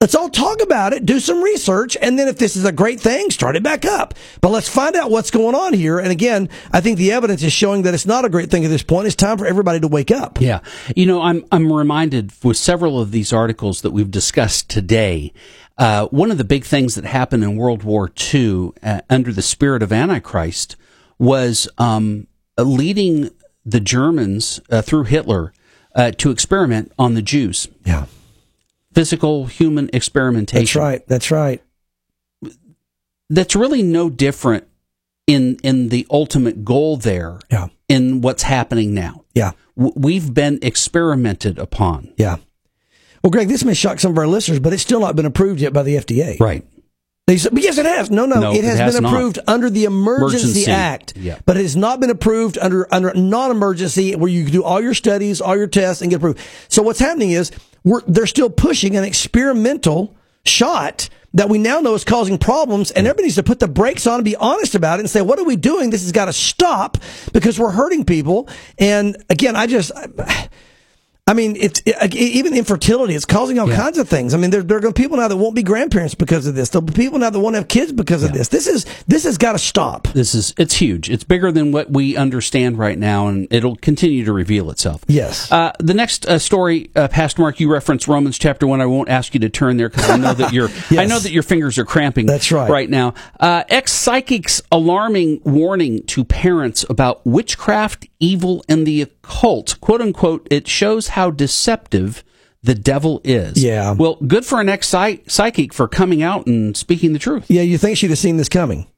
Let's 0.03 0.15
all 0.15 0.29
talk 0.29 0.61
about 0.61 0.93
it, 0.93 1.07
do 1.07 1.19
some 1.19 1.43
research, 1.43 1.97
and 2.03 2.19
then 2.19 2.29
if 2.29 2.37
this 2.37 2.55
is 2.55 2.67
a 2.67 2.71
great 2.71 3.01
thing, 3.01 3.31
start 3.31 3.57
it 3.57 3.63
back 3.63 3.87
up. 3.87 4.13
But 4.43 4.51
let's 4.51 4.69
find 4.69 4.95
out 4.95 5.11
what's 5.11 5.31
going 5.31 5.55
on 5.55 5.73
here. 5.73 5.99
And 5.99 6.09
again, 6.09 6.51
I 6.71 6.83
think 6.83 6.99
the 6.99 7.13
evidence 7.13 7.43
is 7.43 7.55
showing 7.55 7.81
that 7.83 7.95
it's 7.95 8.05
not 8.05 8.27
a 8.27 8.29
great 8.29 8.51
thing 8.51 8.63
at 8.63 8.69
this 8.69 8.83
point. 8.83 9.07
It's 9.07 9.17
time 9.17 9.39
for 9.39 9.47
everybody 9.47 9.81
to 9.81 9.89
wake 9.89 10.11
up. 10.11 10.39
Yeah. 10.39 10.61
You 10.95 11.07
know, 11.07 11.23
I'm, 11.23 11.47
I'm 11.51 11.73
reminded 11.73 12.31
with 12.45 12.59
several 12.59 13.01
of 13.01 13.11
these 13.11 13.33
articles 13.33 13.81
that 13.81 13.91
we've 13.91 14.11
discussed 14.11 14.69
today. 14.69 15.33
Uh, 15.79 16.09
one 16.09 16.31
of 16.31 16.37
the 16.37 16.45
big 16.45 16.67
things 16.67 16.95
that 16.97 17.07
happened 17.07 17.43
in 17.43 17.57
World 17.57 17.83
War 17.83 18.13
II 18.35 18.73
uh, 18.83 19.01
under 19.09 19.33
the 19.33 19.41
spirit 19.41 19.83
of 19.83 19.95
Antichrist 19.95 20.77
was 21.19 21.71
um, 21.79 22.27
leading 22.59 23.31
the 23.65 23.81
Germans 23.81 24.61
uh, 24.69 24.83
through 24.83 25.05
Hitler 25.05 25.55
uh, 25.95 26.11
to 26.19 26.31
experiment 26.31 26.93
on 26.99 27.15
the 27.15 27.23
Jews. 27.23 27.69
Yeah. 27.87 28.05
Physical 28.97 29.45
human 29.47 29.91
experimentation. 29.93 30.65
That's 30.65 30.75
right. 30.75 31.07
That's 31.07 31.31
right. 31.31 31.63
That's 33.29 33.55
really 33.55 33.83
no 33.83 34.09
different 34.09 34.67
in 35.27 35.59
in 35.63 35.89
the 35.91 36.07
ultimate 36.11 36.65
goal 36.65 36.97
there 36.97 37.39
Yeah. 37.51 37.67
in 37.89 38.23
what's 38.23 38.45
happening 38.45 38.95
now. 38.95 39.25
Yeah. 39.35 39.53
W- 39.77 39.93
We've 39.97 40.33
been 40.33 40.59
experimented 40.63 41.59
upon. 41.59 42.13
Yeah. 42.17 42.37
Well, 43.23 43.31
Greg, 43.33 43.49
this 43.49 43.65
may 43.65 43.75
shock 43.75 44.01
some 44.01 44.13
of 44.13 44.19
our 44.19 44.27
listeners, 44.29 44.61
but 44.61 44.73
it's 44.73 44.83
still 44.83 45.01
not 45.01 45.15
been 45.17 45.27
approved 45.27 45.61
yet 45.61 45.73
by 45.75 45.83
the 45.83 45.97
FDA. 45.97 46.39
Right. 46.41 46.65
They 47.27 47.39
said, 47.39 47.53
but 47.53 47.65
yes, 47.65 47.77
it 47.77 47.85
has. 47.87 48.09
No, 48.09 48.25
no, 48.25 48.39
No, 48.39 48.53
it 48.53 48.63
has, 48.63 48.79
it 48.79 48.83
has 48.85 48.95
been 48.95 49.03
not. 49.03 49.13
approved 49.13 49.41
under 49.49 49.69
the 49.69 49.85
Emergency, 49.85 50.37
Emergency. 50.47 50.71
Act, 50.71 51.15
Yeah. 51.17 51.39
but 51.45 51.57
it 51.57 51.63
has 51.63 51.75
not 51.77 51.99
been 51.99 52.11
approved 52.11 52.57
under 52.57 52.87
under 52.95 53.13
non-emergency, 53.15 54.15
where 54.15 54.31
you 54.31 54.45
can 54.45 54.53
do 54.53 54.63
all 54.63 54.81
your 54.81 54.95
studies, 54.95 55.41
all 55.41 55.57
your 55.57 55.67
tests, 55.67 56.01
and 56.03 56.11
get 56.11 56.19
approved. 56.19 56.39
So 56.69 56.83
what's 56.83 57.01
happening 57.01 57.33
is 57.33 57.51
they're 58.07 58.27
still 58.27 58.51
pushing 58.51 58.97
an 58.97 59.05
experimental 59.05 60.17
shot 60.45 61.09
that 61.35 61.49
we 61.49 61.59
now 61.59 61.81
know 61.81 61.95
is 61.95 62.05
causing 62.05 62.39
problems, 62.39 62.91
and 62.91 63.07
everybody 63.07 63.25
needs 63.25 63.35
to 63.35 63.43
put 63.43 63.61
the 63.61 63.69
brakes 63.69 64.07
on 64.07 64.15
and 64.15 64.25
be 64.25 64.37
honest 64.37 64.75
about 64.75 64.99
it 64.99 65.03
and 65.03 65.11
say, 65.11 65.21
what 65.21 65.39
are 65.39 65.45
we 65.45 65.57
doing? 65.57 65.91
This 65.91 66.03
has 66.03 66.13
got 66.13 66.27
to 66.27 66.33
stop 66.33 66.97
because 67.33 67.59
we're 67.59 67.71
hurting 67.71 68.05
people. 68.05 68.49
And 68.79 69.23
again, 69.29 69.55
I 69.55 69.67
just. 69.67 69.93
I, 69.95 70.49
I 71.29 71.35
mean, 71.35 71.57
it's 71.59 71.83
it, 71.85 72.15
even 72.15 72.57
infertility. 72.57 73.17
It's 73.17 73.25
causing 73.25 73.59
all 73.59 73.69
Yeah. 73.69 73.75
kinds 73.75 73.99
of 73.99 74.09
things. 74.09 74.33
I 74.33 74.37
mean, 74.37 74.51
there, 74.51 74.63
there 74.63 74.77
are 74.77 74.81
going 74.81 74.95
to 74.95 75.01
people 75.03 75.17
now 75.17 75.27
that 75.27 75.37
won't 75.37 75.57
be 75.57 75.65
grandparents 75.65 76.15
because 76.15 76.47
of 76.47 76.55
this. 76.55 76.69
There'll 76.69 76.87
be 76.87 76.93
people 76.93 77.19
now 77.19 77.31
that 77.31 77.41
won't 77.41 77.57
have 77.57 77.67
kids 77.67 77.91
because 77.91 78.23
of 78.23 78.33
this. 78.33 78.47
This 78.47 78.69
is 78.69 78.87
this 79.09 79.25
has 79.25 79.37
got 79.37 79.53
to 79.53 79.59
stop. 79.59 80.07
This 80.09 80.37
is 80.37 80.55
it's 80.57 80.75
huge. 80.77 81.11
It's 81.11 81.25
bigger 81.25 81.51
than 81.51 81.73
what 81.73 81.91
we 81.91 82.17
understand 82.17 82.79
right 82.79 82.97
now, 82.97 83.27
and 83.27 83.49
it'll 83.51 83.75
continue 83.75 84.25
to 84.25 84.33
reveal 84.33 84.71
itself. 84.71 85.03
Yes. 85.09 85.51
Uh, 85.51 85.73
the 85.81 85.95
next 85.95 86.27
uh, 86.27 86.39
story, 86.39 86.93
uh, 86.95 87.09
Pastor 87.09 87.43
Mark, 87.43 87.59
you 87.59 87.73
referenced 87.73 88.07
Romans 88.07 88.39
chapter 88.39 88.65
one. 88.69 88.81
I 88.81 88.87
won't 88.87 89.09
ask 89.09 89.35
you 89.35 89.41
to 89.41 89.49
turn 89.49 89.79
there 89.79 89.89
because 89.89 90.09
I 90.09 90.17
know 90.19 90.33
that 90.33 90.53
your 90.53 90.69
I 90.93 91.07
know 91.07 91.19
that 91.19 91.33
your 91.33 91.43
fingers 91.43 91.77
are 91.77 91.85
cramping. 91.85 92.27
That's 92.27 92.53
right. 92.53 92.71
Right 92.71 92.89
now, 92.89 93.15
uh, 93.41 93.65
ex 93.69 93.91
psychic's 93.91 94.63
alarming 94.71 95.41
warning 95.43 96.05
to 96.05 96.23
parents 96.23 96.85
about 96.89 97.27
witchcraft, 97.27 98.07
evil, 98.21 98.65
and 98.69 98.87
the 98.87 99.03
occult. 99.03 99.81
"Quote 99.81 100.01
unquote." 100.01 100.47
It 100.51 100.69
shows 100.69 101.09
how 101.09 101.31
deceptive. 101.31 102.23
The 102.63 102.75
devil 102.75 103.21
is. 103.23 103.63
Yeah. 103.63 103.93
Well, 103.93 104.17
good 104.27 104.45
for 104.45 104.61
an 104.61 104.69
ex 104.69 104.89
psychic 104.89 105.73
for 105.73 105.87
coming 105.87 106.21
out 106.21 106.49
and 106.49 106.77
speaking 106.77 107.13
the 107.13 107.21
truth. 107.21 107.45
Yeah, 107.49 107.63
you 107.63 107.79
think 107.79 107.97
she'd 107.97 108.11
have 108.11 108.19
seen 108.19 108.39
this 108.39 108.49
coming? 108.49 108.89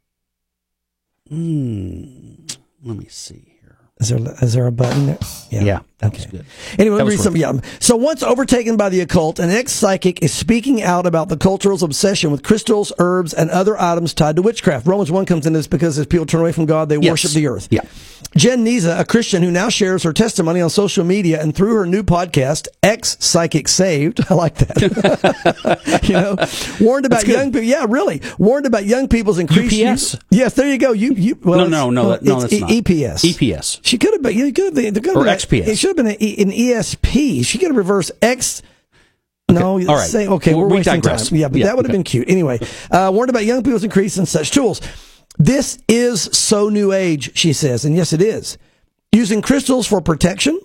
Hmm. 1.29 2.47
Let 2.83 2.97
me 2.97 3.07
see 3.11 3.59
here. 3.61 3.77
Is 4.01 4.09
there 4.09 4.35
is 4.41 4.55
there 4.55 4.67
a 4.67 4.73
button 4.73 5.07
there? 5.07 5.19
Yeah, 5.51 5.81
that 5.99 6.13
was 6.13 6.27
good. 6.27 6.45
Anyway, 6.79 6.97
let 6.97 7.07
me 7.07 7.11
read 7.13 7.21
some. 7.21 7.37
Yeah. 7.37 7.55
So 7.81 7.97
once 7.97 8.23
overtaken 8.23 8.77
by 8.77 8.89
the 8.89 9.01
occult, 9.01 9.39
an 9.41 9.51
ex 9.51 9.73
psychic 9.73 10.23
is 10.23 10.33
speaking 10.33 10.81
out 10.81 11.07
about 11.07 11.29
the 11.29 11.37
cultural's 11.37 11.83
obsession 11.83 12.31
with 12.31 12.45
crystals, 12.45 12.93
herbs, 13.01 13.35
and 13.35 13.51
other 13.51 13.77
items 13.81 14.15
tied 14.15 14.37
to 14.37 14.43
witchcraft. 14.43 14.87
Romans 14.87 15.11
1 15.11 15.27
comes 15.27 15.45
into 15.45 15.59
this 15.59 15.67
because 15.67 15.99
as 15.99 16.07
people 16.07 16.25
turn 16.27 16.41
away 16.41 16.53
from 16.53 16.67
God, 16.67 16.89
they 16.89 16.99
Yes. 16.99 17.11
worship 17.11 17.33
the 17.33 17.49
earth. 17.49 17.67
Yeah. 17.71 17.81
Jenn 18.37 18.63
Nizza, 18.65 19.01
a 19.01 19.05
Christian 19.05 19.43
who 19.43 19.51
now 19.51 19.69
shares 19.71 20.03
her 20.03 20.13
testimony 20.13 20.61
on 20.61 20.71
social 20.71 21.05
media 21.05 21.41
and 21.43 21.55
through 21.55 21.75
her 21.75 21.87
new 21.87 22.03
podcast, 22.03 22.69
Ex 22.83 23.17
Psychic 23.21 23.67
Saved. 23.67 24.21
I 24.31 24.35
like 24.35 24.55
that. 24.57 26.01
you 26.05 26.15
know, 26.15 26.37
warned 26.87 27.07
about 27.07 27.27
young 27.27 27.47
people. 27.53 27.63
Yeah, 27.67 27.87
really. 27.89 28.21
Warned 28.39 28.67
about 28.67 28.85
young 28.85 29.09
people's 29.09 29.39
increased 29.39 29.83
UPS? 30.15 30.17
Yes, 30.31 30.55
there 30.55 30.71
you 30.71 30.79
go. 30.79 30.93
You, 30.93 31.15
you, 31.15 31.39
well, 31.43 31.61
No, 31.61 31.67
no, 31.67 31.91
no, 31.91 32.03
well, 32.03 32.11
that- 32.11 32.23
no, 32.23 32.41
that's 32.41 32.61
not. 32.61 32.71
E- 32.71 32.83
EPS. 32.83 33.25
EPS. 33.35 33.81
She 33.83 33.99
could 33.99 34.13
have 34.13 34.23
been. 34.23 34.37
You 34.37 34.53
could 34.53 34.65
have 34.67 34.75
been. 34.75 34.95
could 34.95 35.07
have 35.07 35.17
Or 35.17 35.25
been 35.25 35.37
XPS. 35.37 35.65
Should 35.89 35.99
have 35.99 36.19
been 36.19 36.47
an, 36.49 36.51
ESP. 36.53 37.45
She 37.45 37.59
could 37.59 37.69
have 37.69 37.77
reversed 37.77 38.13
X. 38.23 38.63
No, 39.51 39.73
All 39.73 39.79
right. 39.97 40.09
say 40.09 40.27
okay. 40.29 40.53
We- 40.55 40.61
We're 40.61 40.67
we 40.69 40.77
wasting 40.77 41.01
digress. 41.01 41.31
time. 41.31 41.39
Yeah, 41.39 41.49
but 41.49 41.59
Yeah, 41.59 41.67
that 41.67 41.77
would 41.77 41.87
have 41.87 41.91
okay. 41.91 41.99
been 41.99 42.05
cute. 42.05 42.29
Anyway, 42.29 42.61
uh, 42.91 43.11
warned 43.13 43.31
about 43.31 43.47
young 43.47 43.63
people's 43.63 43.85
increase 43.85 44.19
in 44.19 44.27
such 44.27 44.51
tools. 44.51 44.81
This 45.39 45.79
is 45.89 46.23
so 46.33 46.69
new 46.69 46.93
age, 46.93 47.31
she 47.37 47.53
says, 47.55 47.85
and 47.85 47.97
yes, 47.97 48.13
it 48.13 48.21
is. 48.21 48.59
Using 49.13 49.41
crystals 49.41 49.87
for 49.87 50.03
protection, 50.03 50.61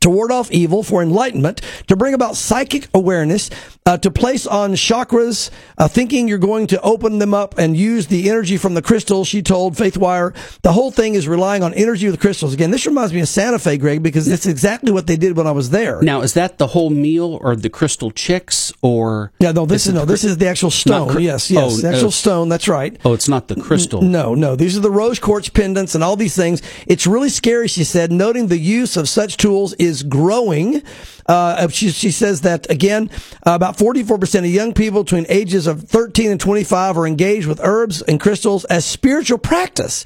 to 0.00 0.10
ward 0.10 0.30
off 0.30 0.50
evil, 0.50 0.82
for 0.82 1.02
enlightenment, 1.02 1.60
to 1.86 1.96
bring 1.96 2.14
about 2.14 2.36
psychic 2.36 2.88
awareness, 2.94 3.50
uh, 3.86 3.96
to 3.98 4.10
place 4.10 4.46
on 4.46 4.72
chakras, 4.74 5.50
uh, 5.78 5.88
thinking 5.88 6.28
you're 6.28 6.38
going 6.38 6.66
to 6.66 6.80
open 6.82 7.18
them 7.18 7.32
up 7.34 7.56
and 7.58 7.76
use 7.76 8.06
the 8.08 8.28
energy 8.28 8.56
from 8.56 8.74
the 8.74 8.82
crystals, 8.82 9.28
she 9.28 9.42
told 9.42 9.74
FaithWire. 9.74 10.34
The 10.62 10.72
whole 10.72 10.90
thing 10.90 11.14
is 11.14 11.26
relying 11.26 11.62
on 11.62 11.72
energy 11.74 12.06
of 12.06 12.12
the 12.12 12.18
crystals. 12.18 12.52
Again, 12.54 12.70
this 12.70 12.86
reminds 12.86 13.12
me 13.12 13.20
of 13.20 13.28
Santa 13.28 13.58
Fe, 13.58 13.78
Greg, 13.78 14.02
because 14.02 14.28
it's 14.28 14.46
exactly 14.46 14.92
what 14.92 15.06
they 15.06 15.16
did 15.16 15.36
when 15.36 15.46
I 15.46 15.52
was 15.52 15.70
there. 15.70 16.02
Now, 16.02 16.20
is 16.22 16.34
that 16.34 16.58
the 16.58 16.68
whole 16.68 16.90
meal 16.90 17.38
or 17.42 17.56
the 17.56 17.70
crystal 17.70 18.10
chicks 18.10 18.72
or? 18.82 19.32
yeah, 19.38 19.52
no, 19.52 19.64
this 19.66 19.86
is, 19.86 19.94
no, 19.94 20.04
this 20.04 20.24
is 20.24 20.36
the 20.38 20.48
actual 20.48 20.70
stone. 20.70 21.08
cr- 21.08 21.20
yes, 21.20 21.50
yes, 21.50 21.62
Oh, 21.62 21.76
the 21.80 21.88
actual 21.88 22.08
uh, 22.08 22.10
stone. 22.10 22.48
That's 22.48 22.68
right. 22.68 22.98
Oh, 23.04 23.14
it's 23.14 23.28
not 23.28 23.48
the 23.48 23.56
crystal. 23.56 24.02
No, 24.02 24.34
no. 24.34 24.54
These 24.56 24.76
are 24.76 24.80
the 24.80 24.90
rose 24.90 25.18
quartz 25.18 25.48
pendants 25.48 25.94
and 25.94 26.04
all 26.04 26.16
these 26.16 26.36
things. 26.36 26.60
It's 26.86 27.06
really 27.06 27.28
scary, 27.30 27.68
she 27.68 27.84
said, 27.84 28.12
noting 28.12 28.48
the 28.48 28.58
use 28.58 28.96
of 28.96 29.08
such 29.08 29.36
tools 29.38 29.72
is 29.78 30.02
growing. 30.02 30.82
Uh, 31.26 31.68
she, 31.68 31.90
she 31.90 32.10
says 32.10 32.42
that, 32.42 32.68
again, 32.70 33.10
uh, 33.46 33.52
about 33.52 33.76
44% 33.76 34.38
of 34.40 34.46
young 34.46 34.72
people 34.74 35.04
between 35.04 35.26
ages 35.28 35.66
of 35.66 35.82
13 35.82 36.30
and 36.30 36.40
25 36.40 36.96
are 36.96 37.06
engaged 37.06 37.46
with 37.46 37.60
herbs 37.62 38.02
and 38.02 38.20
crystals 38.20 38.64
as 38.66 38.84
spiritual 38.84 39.38
practice. 39.38 40.04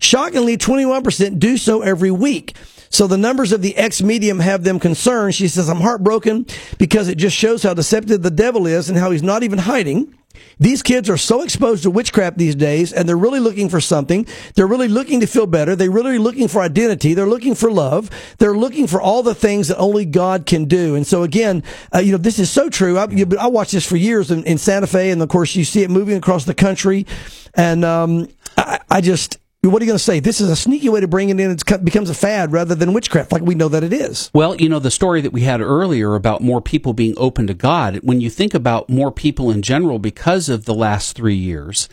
Shockingly, 0.00 0.58
21% 0.58 1.38
do 1.38 1.56
so 1.56 1.82
every 1.82 2.10
week. 2.10 2.56
So 2.90 3.06
the 3.06 3.18
numbers 3.18 3.52
of 3.52 3.62
the 3.62 3.76
ex 3.76 4.02
medium 4.02 4.38
have 4.38 4.62
them 4.62 4.78
concerned. 4.78 5.34
She 5.34 5.48
says, 5.48 5.68
I'm 5.68 5.80
heartbroken 5.80 6.46
because 6.78 7.08
it 7.08 7.18
just 7.18 7.36
shows 7.36 7.62
how 7.62 7.74
deceptive 7.74 8.22
the 8.22 8.30
devil 8.30 8.66
is 8.66 8.88
and 8.88 8.96
how 8.96 9.10
he's 9.10 9.22
not 9.22 9.42
even 9.42 9.58
hiding. 9.58 10.14
These 10.58 10.82
kids 10.82 11.10
are 11.10 11.16
so 11.16 11.42
exposed 11.42 11.82
to 11.82 11.90
witchcraft 11.90 12.38
these 12.38 12.54
days 12.54 12.92
and 12.92 13.08
they're 13.08 13.16
really 13.16 13.40
looking 13.40 13.68
for 13.68 13.80
something. 13.80 14.26
They're 14.54 14.66
really 14.66 14.88
looking 14.88 15.20
to 15.20 15.26
feel 15.26 15.46
better. 15.46 15.76
They're 15.76 15.90
really 15.90 16.18
looking 16.18 16.48
for 16.48 16.60
identity. 16.60 17.14
They're 17.14 17.26
looking 17.26 17.54
for 17.54 17.70
love. 17.70 18.10
They're 18.38 18.56
looking 18.56 18.86
for 18.86 19.00
all 19.00 19.22
the 19.22 19.34
things 19.34 19.68
that 19.68 19.78
only 19.78 20.04
God 20.04 20.46
can 20.46 20.66
do. 20.66 20.94
And 20.94 21.06
so 21.06 21.22
again, 21.22 21.62
uh, 21.94 21.98
you 21.98 22.12
know, 22.12 22.18
this 22.18 22.38
is 22.38 22.50
so 22.50 22.68
true. 22.68 22.98
I, 22.98 23.08
you, 23.08 23.26
I 23.38 23.46
watched 23.48 23.72
this 23.72 23.86
for 23.86 23.96
years 23.96 24.30
in, 24.30 24.44
in 24.44 24.58
Santa 24.58 24.86
Fe 24.86 25.10
and 25.10 25.22
of 25.22 25.28
course 25.28 25.54
you 25.54 25.64
see 25.64 25.82
it 25.82 25.90
moving 25.90 26.16
across 26.16 26.44
the 26.44 26.54
country. 26.54 27.06
And, 27.54 27.84
um, 27.84 28.28
I, 28.56 28.80
I 28.90 29.00
just, 29.00 29.38
what 29.70 29.80
are 29.80 29.84
you 29.84 29.90
going 29.90 29.98
to 29.98 30.02
say? 30.04 30.20
This 30.20 30.40
is 30.40 30.50
a 30.50 30.56
sneaky 30.56 30.88
way 30.88 31.00
to 31.00 31.08
bring 31.08 31.28
it 31.30 31.40
in. 31.40 31.50
It 31.50 31.84
becomes 31.84 32.10
a 32.10 32.14
fad 32.14 32.52
rather 32.52 32.74
than 32.74 32.92
witchcraft, 32.92 33.32
like 33.32 33.42
we 33.42 33.54
know 33.54 33.68
that 33.68 33.82
it 33.84 33.92
is. 33.92 34.30
Well, 34.34 34.56
you 34.56 34.68
know, 34.68 34.78
the 34.78 34.90
story 34.90 35.20
that 35.22 35.32
we 35.32 35.42
had 35.42 35.60
earlier 35.60 36.14
about 36.14 36.40
more 36.42 36.60
people 36.60 36.92
being 36.92 37.14
open 37.16 37.46
to 37.46 37.54
God, 37.54 38.00
when 38.02 38.20
you 38.20 38.30
think 38.30 38.54
about 38.54 38.88
more 38.90 39.10
people 39.12 39.50
in 39.50 39.62
general, 39.62 39.98
because 39.98 40.48
of 40.48 40.64
the 40.64 40.74
last 40.74 41.16
three 41.16 41.34
years, 41.36 41.88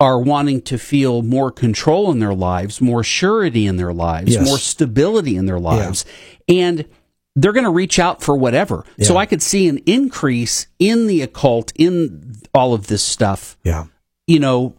are 0.00 0.18
wanting 0.20 0.60
to 0.62 0.78
feel 0.78 1.22
more 1.22 1.50
control 1.52 2.10
in 2.10 2.18
their 2.18 2.34
lives, 2.34 2.80
more 2.80 3.04
surety 3.04 3.66
in 3.66 3.76
their 3.76 3.92
lives, 3.92 4.32
Yes. 4.34 4.44
more 4.44 4.58
stability 4.58 5.36
in 5.36 5.46
their 5.46 5.60
lives. 5.60 6.04
And 6.48 6.84
they're 7.36 7.52
going 7.52 7.64
to 7.64 7.70
reach 7.70 7.98
out 8.00 8.20
for 8.20 8.36
whatever. 8.36 8.84
So 9.00 9.16
I 9.16 9.26
could 9.26 9.40
see 9.40 9.68
an 9.68 9.78
increase 9.86 10.66
in 10.78 11.06
the 11.06 11.22
occult, 11.22 11.72
in 11.76 12.34
all 12.52 12.74
of 12.74 12.88
this 12.88 13.02
stuff, 13.02 13.56
Yeah. 13.64 13.84
you 14.26 14.38
know, 14.40 14.74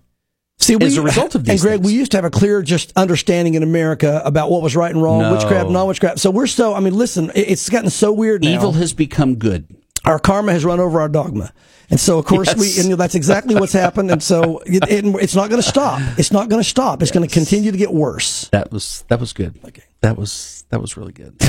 See, 0.60 0.76
we, 0.76 0.86
as 0.86 0.98
a 0.98 1.02
result 1.12 1.36
of 1.36 1.48
and 1.50 1.60
Greg, 1.60 1.80
things. 1.82 1.86
we 1.86 1.94
used 1.94 2.12
to 2.12 2.18
have 2.18 2.26
a 2.26 2.30
clear 2.30 2.62
just 2.62 2.94
understanding 2.96 3.56
in 3.56 3.64
America 3.64 4.22
about 4.24 4.50
what 4.50 4.62
was 4.62 4.76
right 4.76 4.92
and 4.94 5.02
wrong, 5.04 5.20
No. 5.20 5.34
witchcraft, 5.34 5.70
non-witchcraft. 5.70 6.20
So 6.20 6.32
we're 6.32 6.48
so. 6.48 6.74
I 6.74 6.80
mean, 6.80 6.94
listen, 6.96 7.32
it's 7.36 7.70
gotten 7.70 7.90
so 7.90 8.12
weird 8.14 8.44
now. 8.44 8.50
evil 8.50 8.72
has 8.74 8.94
become 8.94 9.36
good. 9.36 9.66
our 10.06 10.20
karma 10.20 10.52
has 10.52 10.64
run 10.66 10.80
over 10.80 11.02
our 11.02 11.10
dogma. 11.10 11.52
And 11.90 12.00
so, 12.00 12.18
of 12.18 12.26
course, 12.26 12.48
Yes. 12.48 12.58
we, 12.58 12.68
and 12.78 12.86
you 12.86 12.90
know, 12.92 12.96
that's 12.96 13.14
exactly 13.14 13.56
what's 13.56 13.74
happened. 13.74 14.10
And 14.10 14.24
so 14.24 14.60
it, 14.66 14.84
it, 14.90 15.06
it's 15.22 15.36
not 15.36 15.50
going 15.50 15.62
to 15.62 15.68
stop. 15.68 16.02
It's 16.18 16.32
not 16.32 16.50
going 16.50 16.62
to 16.64 16.68
stop. 16.68 17.02
It's 17.02 17.12
going 17.12 17.28
to 17.28 17.32
continue 17.34 17.72
to 17.72 17.78
get 17.78 17.94
worse. 17.94 18.48
That 18.50 18.72
was 18.72 19.04
that 19.10 19.20
was 19.20 19.32
good. 19.34 19.60
Okay. 19.66 19.84
That 20.02 20.18
was 20.18 20.64
that 20.70 20.82
was 20.82 20.96
really 20.98 21.12
good. 21.14 21.36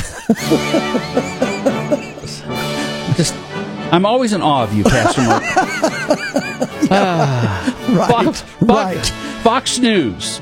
Just, 3.17 3.35
I'm 3.93 4.05
always 4.05 4.33
in 4.33 4.43
awe 4.43 4.65
of 4.65 4.75
you, 4.75 4.83
Pastor 4.85 5.23
Mark. 5.23 5.43
Right. 7.85 8.09
Fox, 8.11 8.45
right. 8.63 9.07
Fox 9.43 9.79
News. 9.79 10.41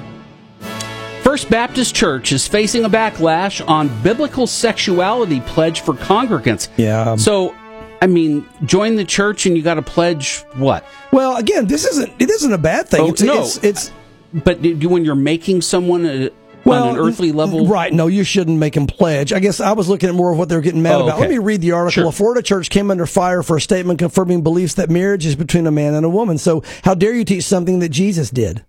First 1.22 1.50
Baptist 1.50 1.94
Church 1.94 2.32
is 2.32 2.46
facing 2.46 2.84
a 2.84 2.88
backlash 2.88 3.66
on 3.68 3.90
biblical 4.02 4.46
sexuality 4.46 5.40
pledge 5.40 5.80
for 5.80 5.94
congregants. 5.94 6.68
Yeah. 6.76 7.16
So, 7.16 7.54
I 8.00 8.06
mean, 8.06 8.46
join 8.64 8.96
the 8.96 9.04
church 9.04 9.44
and 9.46 9.56
you 9.56 9.62
got 9.62 9.74
to 9.74 9.82
pledge 9.82 10.44
what? 10.54 10.84
Well, 11.12 11.36
again, 11.36 11.66
this 11.66 11.84
isn't, 11.84 12.12
it 12.20 12.30
isn't 12.30 12.52
a 12.52 12.58
bad 12.58 12.88
thing. 12.88 13.00
Oh, 13.00 13.08
it's, 13.10 13.22
no. 13.22 13.40
it's, 13.40 13.62
it's, 13.64 13.92
But 14.32 14.60
when 14.60 15.04
you're 15.04 15.14
making 15.14 15.62
someone 15.62 16.06
uh 16.06 16.28
well, 16.64 16.84
on 16.88 16.96
an 16.96 17.00
earthly 17.00 17.32
level, 17.32 17.66
Right. 17.66 17.92
No, 17.92 18.06
you 18.06 18.24
shouldn't 18.24 18.58
make 18.58 18.74
them 18.74 18.86
pledge. 18.86 19.32
I 19.32 19.40
guess 19.40 19.60
I 19.60 19.72
was 19.72 19.88
looking 19.88 20.08
at 20.08 20.14
more 20.14 20.32
of 20.32 20.38
what 20.38 20.48
they 20.48 20.54
were 20.54 20.60
getting 20.62 20.82
mad 20.82 20.94
Oh, 20.96 21.04
about. 21.04 21.14
okay. 21.14 21.20
Let 21.22 21.30
me 21.30 21.38
read 21.38 21.60
the 21.60 21.72
article. 21.72 22.02
Sure. 22.02 22.08
A 22.08 22.12
Florida 22.12 22.42
church 22.42 22.70
came 22.70 22.90
under 22.90 23.06
fire 23.06 23.42
for 23.42 23.56
a 23.56 23.60
statement 23.60 23.98
confirming 23.98 24.42
beliefs 24.42 24.74
that 24.74 24.90
marriage 24.90 25.26
is 25.26 25.34
between 25.36 25.66
a 25.66 25.70
man 25.72 25.94
and 25.94 26.04
a 26.06 26.08
woman. 26.10 26.38
So 26.38 26.62
how 26.84 26.94
dare 26.94 27.14
you 27.14 27.24
teach 27.24 27.44
something 27.44 27.78
that 27.80 27.88
Jesus 27.90 28.30
did? 28.30 28.64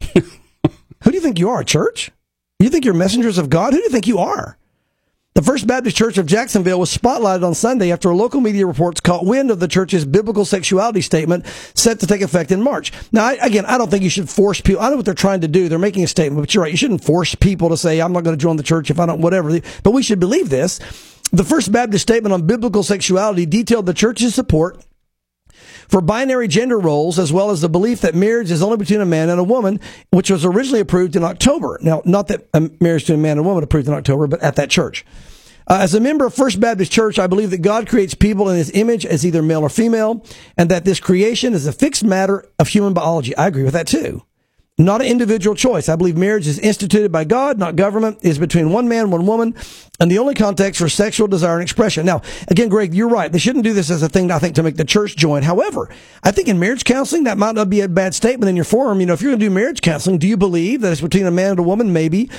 Who 0.14 1.10
do 1.10 1.12
you 1.12 1.20
think 1.20 1.38
you 1.38 1.48
are, 1.50 1.62
church? 1.64 2.10
You 2.60 2.70
think 2.70 2.84
you're 2.84 2.94
messengers 2.94 3.38
of 3.38 3.50
God? 3.50 3.72
Who 3.72 3.78
do 3.78 3.84
you 3.84 3.90
think 3.90 4.06
you 4.06 4.18
are? 4.18 4.56
The 5.38 5.44
First 5.44 5.68
Baptist 5.68 5.96
Church 5.96 6.18
of 6.18 6.26
Jacksonville 6.26 6.80
was 6.80 6.92
spotlighted 6.92 7.46
on 7.46 7.54
Sunday 7.54 7.92
after 7.92 8.12
local 8.12 8.40
media 8.40 8.66
reports 8.66 9.00
caught 9.00 9.24
wind 9.24 9.52
of 9.52 9.60
the 9.60 9.68
church's 9.68 10.04
biblical 10.04 10.44
sexuality 10.44 11.00
statement 11.00 11.46
set 11.76 12.00
to 12.00 12.08
take 12.08 12.22
effect 12.22 12.50
in 12.50 12.60
March. 12.60 12.92
Now, 13.12 13.26
I, 13.26 13.34
again, 13.34 13.64
I 13.64 13.78
don't 13.78 13.88
think 13.88 14.02
you 14.02 14.10
should 14.10 14.28
force 14.28 14.60
people. 14.60 14.82
I 14.82 14.90
know 14.90 14.96
what 14.96 15.04
they're 15.04 15.14
trying 15.14 15.42
to 15.42 15.46
do. 15.46 15.68
They're 15.68 15.78
making 15.78 16.02
a 16.02 16.08
statement, 16.08 16.42
but 16.42 16.52
you're 16.52 16.64
right. 16.64 16.72
You 16.72 16.76
shouldn't 16.76 17.04
force 17.04 17.36
people 17.36 17.68
to 17.68 17.76
say, 17.76 18.00
I'm 18.00 18.12
not 18.12 18.24
going 18.24 18.36
to 18.36 18.42
join 18.42 18.56
the 18.56 18.64
church 18.64 18.90
if 18.90 18.98
I 18.98 19.06
don't, 19.06 19.20
whatever. 19.20 19.60
But 19.84 19.92
we 19.92 20.02
should 20.02 20.18
believe 20.18 20.50
this. 20.50 20.80
The 21.30 21.44
First 21.44 21.70
Baptist 21.70 22.02
statement 22.02 22.32
on 22.32 22.44
biblical 22.44 22.82
sexuality 22.82 23.46
detailed 23.46 23.86
the 23.86 23.94
church's 23.94 24.34
support 24.34 24.84
for 25.88 26.00
binary 26.00 26.48
gender 26.48 26.80
roles, 26.80 27.16
as 27.16 27.32
well 27.32 27.50
as 27.50 27.60
the 27.60 27.68
belief 27.68 28.00
that 28.00 28.16
marriage 28.16 28.50
is 28.50 28.60
only 28.60 28.76
between 28.76 29.00
a 29.00 29.06
man 29.06 29.28
and 29.28 29.38
a 29.38 29.44
woman, 29.44 29.78
which 30.10 30.32
was 30.32 30.44
originally 30.44 30.80
approved 30.80 31.14
in 31.14 31.22
October. 31.22 31.78
Now, 31.80 32.02
not 32.04 32.26
that 32.26 32.48
marriage 32.80 33.02
between 33.04 33.20
a 33.20 33.22
man 33.22 33.38
and 33.38 33.40
a 33.40 33.44
woman 33.44 33.62
approved 33.62 33.86
in 33.86 33.94
October, 33.94 34.26
but 34.26 34.42
at 34.42 34.56
that 34.56 34.68
church. 34.68 35.06
Uh, 35.68 35.80
as 35.82 35.94
a 35.94 36.00
member 36.00 36.24
of 36.24 36.34
First 36.34 36.60
Baptist 36.60 36.90
Church, 36.90 37.18
I 37.18 37.26
believe 37.26 37.50
that 37.50 37.60
God 37.60 37.86
creates 37.86 38.14
people 38.14 38.48
in 38.48 38.56
His 38.56 38.70
image 38.72 39.04
as 39.04 39.26
either 39.26 39.42
male 39.42 39.60
or 39.60 39.68
female, 39.68 40.24
and 40.56 40.70
that 40.70 40.86
this 40.86 40.98
creation 40.98 41.52
is 41.52 41.66
a 41.66 41.72
fixed 41.72 42.02
matter 42.02 42.48
of 42.58 42.68
human 42.68 42.94
biology. 42.94 43.36
I 43.36 43.48
agree 43.48 43.64
with 43.64 43.74
that 43.74 43.86
too. 43.86 44.22
Not 44.80 45.00
an 45.00 45.08
individual 45.08 45.56
choice. 45.56 45.88
I 45.88 45.96
believe 45.96 46.16
marriage 46.16 46.46
is 46.46 46.60
instituted 46.60 47.10
by 47.10 47.24
God, 47.24 47.58
not 47.58 47.74
government. 47.74 48.18
Is 48.22 48.38
between 48.38 48.70
one 48.70 48.88
man, 48.88 49.10
one 49.10 49.26
woman, 49.26 49.56
and 49.98 50.08
the 50.08 50.18
only 50.18 50.34
context 50.34 50.80
for 50.80 50.88
sexual 50.88 51.26
desire 51.26 51.54
and 51.54 51.62
expression. 51.62 52.06
Now, 52.06 52.22
again, 52.46 52.68
Greg, 52.68 52.94
you're 52.94 53.08
right. 53.08 53.30
They 53.32 53.38
shouldn't 53.38 53.64
do 53.64 53.72
this 53.72 53.90
as 53.90 54.04
a 54.04 54.08
thing, 54.08 54.30
I 54.30 54.38
think, 54.38 54.54
to 54.54 54.62
make 54.62 54.76
the 54.76 54.84
church 54.84 55.16
join. 55.16 55.42
However, 55.42 55.90
I 56.22 56.30
think 56.30 56.46
in 56.46 56.60
marriage 56.60 56.84
counseling, 56.84 57.24
that 57.24 57.38
might 57.38 57.56
not 57.56 57.68
be 57.68 57.80
a 57.80 57.88
bad 57.88 58.14
statement 58.14 58.48
in 58.48 58.54
your 58.54 58.64
forum. 58.64 59.00
You 59.00 59.06
know, 59.06 59.14
if 59.14 59.20
you're 59.20 59.32
going 59.32 59.40
to 59.40 59.46
do 59.46 59.50
marriage 59.50 59.80
counseling, 59.80 60.18
do 60.18 60.28
you 60.28 60.36
believe 60.36 60.80
that 60.82 60.92
it's 60.92 61.00
between 61.00 61.26
a 61.26 61.32
man 61.32 61.52
and 61.52 61.58
a 61.58 61.64
woman? 61.64 61.92
Maybe. 61.92 62.30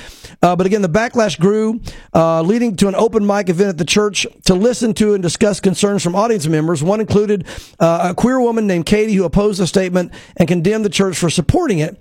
Uh, 0.42 0.56
but 0.56 0.64
again, 0.64 0.80
the 0.80 0.88
backlash 0.88 1.38
grew, 1.38 1.82
uh, 2.14 2.40
leading 2.40 2.74
to 2.76 2.88
an 2.88 2.94
open 2.94 3.26
mic 3.26 3.50
event 3.50 3.68
at 3.68 3.78
the 3.78 3.84
church 3.84 4.26
to 4.46 4.54
listen 4.54 4.94
to 4.94 5.12
and 5.12 5.22
discuss 5.22 5.60
concerns 5.60 6.02
from 6.02 6.14
audience 6.14 6.46
members. 6.46 6.82
One 6.82 7.00
included 7.00 7.46
uh, 7.78 8.08
a 8.10 8.14
queer 8.14 8.40
woman 8.40 8.66
named 8.66 8.86
Katie 8.86 9.12
who 9.12 9.24
opposed 9.24 9.60
the 9.60 9.66
statement 9.66 10.14
and 10.38 10.48
condemned 10.48 10.86
the 10.86 10.90
church 10.90 11.18
for 11.18 11.28
supporting 11.28 11.80
it. 11.80 12.00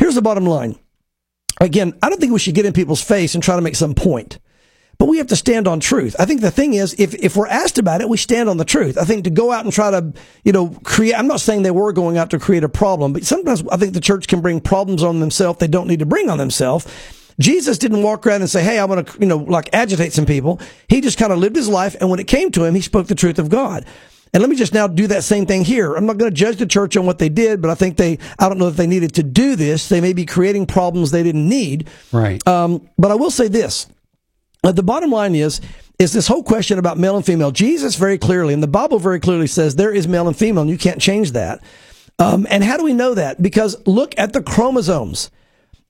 Here's 0.00 0.14
the 0.14 0.22
bottom 0.22 0.46
line. 0.46 0.76
Again, 1.60 1.92
I 2.02 2.08
don't 2.08 2.18
think 2.18 2.32
we 2.32 2.38
should 2.38 2.54
get 2.54 2.64
in 2.64 2.72
people's 2.72 3.02
face 3.02 3.34
and 3.34 3.44
try 3.44 3.54
to 3.54 3.60
make 3.60 3.76
some 3.76 3.94
point. 3.94 4.38
But 4.96 5.08
we 5.08 5.18
have 5.18 5.26
to 5.26 5.36
stand 5.36 5.68
on 5.68 5.78
truth. 5.78 6.16
I 6.18 6.24
think 6.24 6.40
the 6.40 6.50
thing 6.50 6.72
is, 6.72 6.94
if, 6.98 7.14
if 7.14 7.36
we're 7.36 7.46
asked 7.46 7.76
about 7.76 8.00
it, 8.00 8.08
we 8.08 8.16
stand 8.16 8.48
on 8.48 8.56
the 8.56 8.64
truth. 8.64 8.96
I 8.96 9.04
think 9.04 9.24
to 9.24 9.30
go 9.30 9.52
out 9.52 9.64
and 9.64 9.72
try 9.72 9.90
to, 9.90 10.14
you 10.42 10.52
know, 10.52 10.70
create, 10.84 11.14
I'm 11.14 11.26
not 11.26 11.42
saying 11.42 11.62
they 11.62 11.70
were 11.70 11.92
going 11.92 12.16
out 12.16 12.30
to 12.30 12.38
create 12.38 12.64
a 12.64 12.68
problem, 12.68 13.12
but 13.12 13.24
sometimes 13.24 13.62
I 13.70 13.76
think 13.76 13.92
the 13.92 14.00
church 14.00 14.26
can 14.26 14.40
bring 14.40 14.62
problems 14.62 15.02
on 15.02 15.20
themselves 15.20 15.58
they 15.58 15.68
don't 15.68 15.86
need 15.86 15.98
to 15.98 16.06
bring 16.06 16.30
on 16.30 16.38
themselves. 16.38 16.86
Jesus 17.38 17.76
didn't 17.76 18.02
walk 18.02 18.26
around 18.26 18.40
and 18.40 18.50
say, 18.50 18.62
Hey, 18.62 18.78
I'm 18.78 18.88
going 18.88 19.04
to, 19.04 19.20
you 19.20 19.26
know, 19.26 19.36
like 19.36 19.68
agitate 19.74 20.14
some 20.14 20.26
people. 20.26 20.60
He 20.88 21.02
just 21.02 21.18
kind 21.18 21.32
of 21.32 21.38
lived 21.38 21.56
his 21.56 21.68
life. 21.68 21.94
And 22.00 22.08
when 22.08 22.20
it 22.20 22.26
came 22.26 22.50
to 22.52 22.64
him, 22.64 22.74
he 22.74 22.80
spoke 22.80 23.06
the 23.06 23.14
truth 23.14 23.38
of 23.38 23.50
God. 23.50 23.84
And 24.32 24.40
let 24.40 24.48
me 24.48 24.56
just 24.56 24.72
now 24.72 24.86
do 24.86 25.08
that 25.08 25.24
same 25.24 25.44
thing 25.44 25.64
here. 25.64 25.94
I'm 25.94 26.06
not 26.06 26.18
going 26.18 26.30
to 26.30 26.36
judge 26.36 26.56
the 26.56 26.66
church 26.66 26.96
on 26.96 27.04
what 27.04 27.18
they 27.18 27.28
did, 27.28 27.60
but 27.60 27.70
I 27.70 27.74
think 27.74 27.96
they, 27.96 28.18
I 28.38 28.48
don't 28.48 28.58
know 28.58 28.68
if 28.68 28.76
they 28.76 28.86
needed 28.86 29.14
to 29.14 29.22
do 29.22 29.56
this. 29.56 29.88
They 29.88 30.00
may 30.00 30.12
be 30.12 30.24
creating 30.24 30.66
problems 30.66 31.10
they 31.10 31.24
didn't 31.24 31.48
need. 31.48 31.88
right? 32.12 32.46
Um, 32.46 32.88
but 32.96 33.10
I 33.10 33.16
will 33.16 33.30
say 33.30 33.48
this. 33.48 33.88
Uh, 34.62 34.72
the 34.72 34.82
bottom 34.82 35.10
line 35.10 35.34
is, 35.34 35.60
is 35.98 36.12
this 36.12 36.28
whole 36.28 36.42
question 36.44 36.78
about 36.78 36.96
male 36.96 37.16
and 37.16 37.26
female. 37.26 37.50
Jesus 37.50 37.96
very 37.96 38.18
clearly, 38.18 38.54
and 38.54 38.62
the 38.62 38.68
Bible 38.68 38.98
very 38.98 39.18
clearly 39.18 39.46
says 39.46 39.74
there 39.74 39.92
is 39.92 40.06
male 40.06 40.28
and 40.28 40.36
female, 40.36 40.62
and 40.62 40.70
you 40.70 40.78
can't 40.78 41.00
change 41.00 41.32
that. 41.32 41.60
Um, 42.18 42.46
and 42.50 42.62
how 42.62 42.76
do 42.76 42.84
we 42.84 42.92
know 42.92 43.14
that? 43.14 43.42
Because 43.42 43.76
look 43.86 44.16
at 44.18 44.32
the 44.32 44.42
chromosomes. 44.42 45.30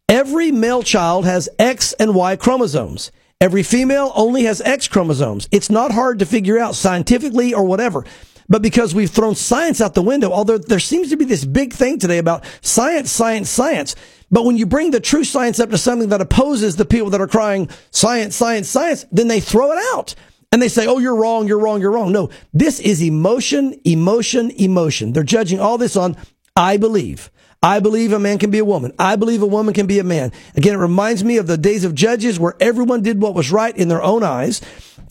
Every 0.09 0.51
male 0.51 0.83
child 0.83 1.25
has 1.27 1.49
X 1.59 1.93
and 1.95 2.15
Y 2.15 2.37
chromosomes. 2.37 3.13
Every 3.41 3.63
female 3.63 4.13
only 4.15 4.45
has 4.45 4.61
X 4.61 4.87
chromosomes. 4.87 5.49
It's 5.51 5.71
not 5.71 5.93
hard 5.93 6.19
to 6.19 6.27
figure 6.27 6.59
out 6.59 6.75
scientifically 6.75 7.55
or 7.55 7.65
whatever. 7.65 8.05
But 8.51 8.63
because 8.63 8.95
we've 8.95 9.11
thrown 9.11 9.37
science 9.37 9.81
out 9.81 9.95
the 9.95 10.03
window, 10.03 10.33
although 10.33 10.59
there 10.59 10.81
seems 10.81 11.09
to 11.11 11.17
be 11.17 11.25
this 11.25 11.45
big 11.45 11.73
thing 11.73 11.99
today 11.99 12.19
about 12.19 12.45
science, 12.61 13.11
science, 13.11 13.49
science. 13.49 13.95
But 14.31 14.45
when 14.45 14.59
you 14.59 14.67
bring 14.67 14.91
the 14.91 15.01
true 15.01 15.25
science 15.25 15.61
up 15.61 15.71
to 15.71 15.79
something 15.79 16.09
that 16.09 16.21
opposes 16.21 16.75
the 16.75 16.85
people 16.85 17.11
that 17.11 17.21
are 17.21 17.29
crying 17.29 17.71
science, 17.93 18.35
science, 18.35 18.69
science, 18.69 19.07
then 19.13 19.29
they 19.29 19.41
throw 19.41 19.71
it 19.73 19.79
out. 19.95 20.17
And 20.53 20.61
they 20.61 20.69
say, 20.69 20.89
oh, 20.89 20.99
you're 20.99 21.15
wrong, 21.15 21.47
you're 21.47 21.61
wrong, 21.61 21.81
you're 21.81 21.93
wrong. 21.93 22.11
No, 22.11 22.29
this 22.53 22.81
is 22.81 23.01
emotion, 23.01 23.81
emotion, 23.85 24.51
emotion. 24.51 25.13
They're 25.13 25.23
judging 25.23 25.61
all 25.61 25.79
this 25.79 25.97
on, 25.97 26.17
I 26.57 26.77
believe. 26.77 27.31
I 27.63 27.79
believe 27.79 28.13
a 28.13 28.19
man 28.19 28.39
can 28.39 28.51
be 28.51 28.59
a 28.59 28.65
woman. 28.65 28.93
I 28.99 29.17
believe 29.17 29.43
a 29.43 29.47
woman 29.47 29.75
can 29.75 29.87
be 29.87 29.99
a 29.99 30.05
man. 30.05 30.33
Again, 30.57 30.75
it 30.75 30.79
reminds 30.79 31.23
me 31.23 31.37
of 31.37 31.47
the 31.47 31.59
days 31.59 31.85
of 31.85 31.95
judges 31.95 32.41
where 32.41 32.57
everyone 32.59 33.03
did 33.03 33.21
what 33.21 33.35
was 33.35 33.53
right 33.53 33.77
in 33.77 33.89
their 33.89 34.03
own 34.03 34.25
eyes. 34.25 34.63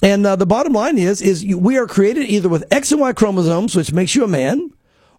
And 0.01 0.25
uh, 0.25 0.35
the 0.35 0.45
bottom 0.45 0.73
line 0.73 0.97
is, 0.97 1.21
is 1.21 1.45
we 1.45 1.77
are 1.77 1.87
created 1.87 2.29
either 2.29 2.49
with 2.49 2.63
X 2.71 2.91
and 2.91 3.01
Y 3.01 3.13
chromosomes, 3.13 3.75
which 3.75 3.91
makes 3.91 4.15
you 4.15 4.23
a 4.23 4.27
man, 4.27 4.71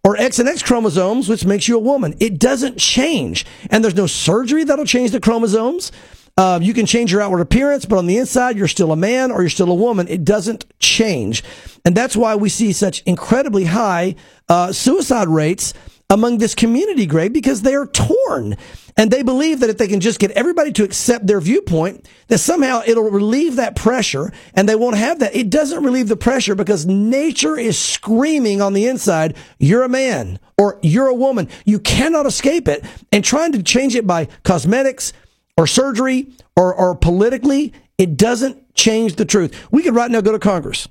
or 0.03 0.17
X 0.17 0.39
and 0.39 0.49
X 0.49 0.63
chromosomes, 0.63 1.29
which 1.29 1.45
makes 1.45 1.69
you 1.69 1.77
a 1.77 1.81
woman. 1.81 2.15
It 2.21 2.39
doesn't 2.39 2.79
change. 2.79 3.45
And 3.71 3.85
there's 3.85 3.95
no 3.95 4.07
surgery 4.07 4.65
that'll 4.65 4.87
change 4.87 5.11
the 5.11 5.21
chromosomes. 5.21 5.93
Uh, 6.37 6.59
you 6.63 6.73
can 6.73 6.87
change 6.87 7.13
your 7.13 7.21
outward 7.21 7.41
appearance, 7.41 7.85
but 7.85 7.99
on 7.99 8.07
the 8.07 8.17
inside, 8.17 8.57
you're 8.57 8.69
still 8.69 8.93
a 8.93 8.97
man 8.97 9.31
or 9.31 9.43
you're 9.43 9.51
still 9.51 9.71
a 9.71 9.75
woman. 9.75 10.09
It 10.09 10.25
doesn't 10.25 10.65
change. 10.79 11.45
And 11.85 11.95
that's 11.95 12.17
why 12.17 12.35
we 12.35 12.49
see 12.49 12.73
such 12.73 13.03
incredibly 13.03 13.67
high 13.67 14.15
uh, 14.49 14.73
suicide 14.73 15.29
rates 15.29 15.75
among 16.11 16.39
this 16.39 16.55
community, 16.55 17.07
Greg, 17.07 17.33
because 17.33 17.63
they 17.63 17.75
are 17.75 17.87
torn. 17.87 18.57
And 18.97 19.11
they 19.11 19.23
believe 19.23 19.61
that 19.61 19.71
if 19.71 19.79
they 19.79 19.87
can 19.87 20.01
just 20.01 20.19
get 20.19 20.33
everybody 20.33 20.73
to 20.73 20.85
accept 20.85 21.27
their 21.27 21.41
viewpoint, 21.41 22.07
that 22.27 22.39
somehow 22.39 22.83
it'll 22.85 23.11
relieve 23.11 23.57
that 23.57 23.77
pressure 23.77 24.33
and 24.55 24.69
they 24.69 24.75
won't 24.75 24.97
have 24.97 25.21
that. 25.21 25.35
It 25.35 25.49
doesn't 25.49 25.83
relieve 25.83 26.09
the 26.09 26.17
pressure 26.17 26.55
because 26.55 26.85
nature 26.85 27.57
is 27.57 27.79
screaming 27.79 28.61
on 28.61 28.75
the 28.75 28.89
inside, 28.89 29.37
you're 29.59 29.85
a 29.85 29.89
man 29.89 30.41
or 30.59 30.79
you're 30.83 31.07
a 31.07 31.15
woman. 31.15 31.49
You 31.65 31.79
cannot 31.79 32.27
escape 32.27 32.69
it. 32.69 32.85
And 33.13 33.25
trying 33.25 33.53
to 33.53 33.63
change 33.63 33.95
it 33.95 34.07
by 34.07 34.27
cosmetics 34.43 35.13
or 35.57 35.67
surgery 35.67 36.33
or, 36.57 36.75
or 36.75 36.95
politically, 36.95 37.73
it 37.97 38.17
doesn't 38.17 38.75
change 38.75 39.17
the 39.17 39.25
truth. 39.25 39.55
We 39.71 39.83
could 39.83 39.95
right 39.95 40.11
now 40.11 40.21
go 40.21 40.33
to 40.33 40.39
Congress 40.39 40.89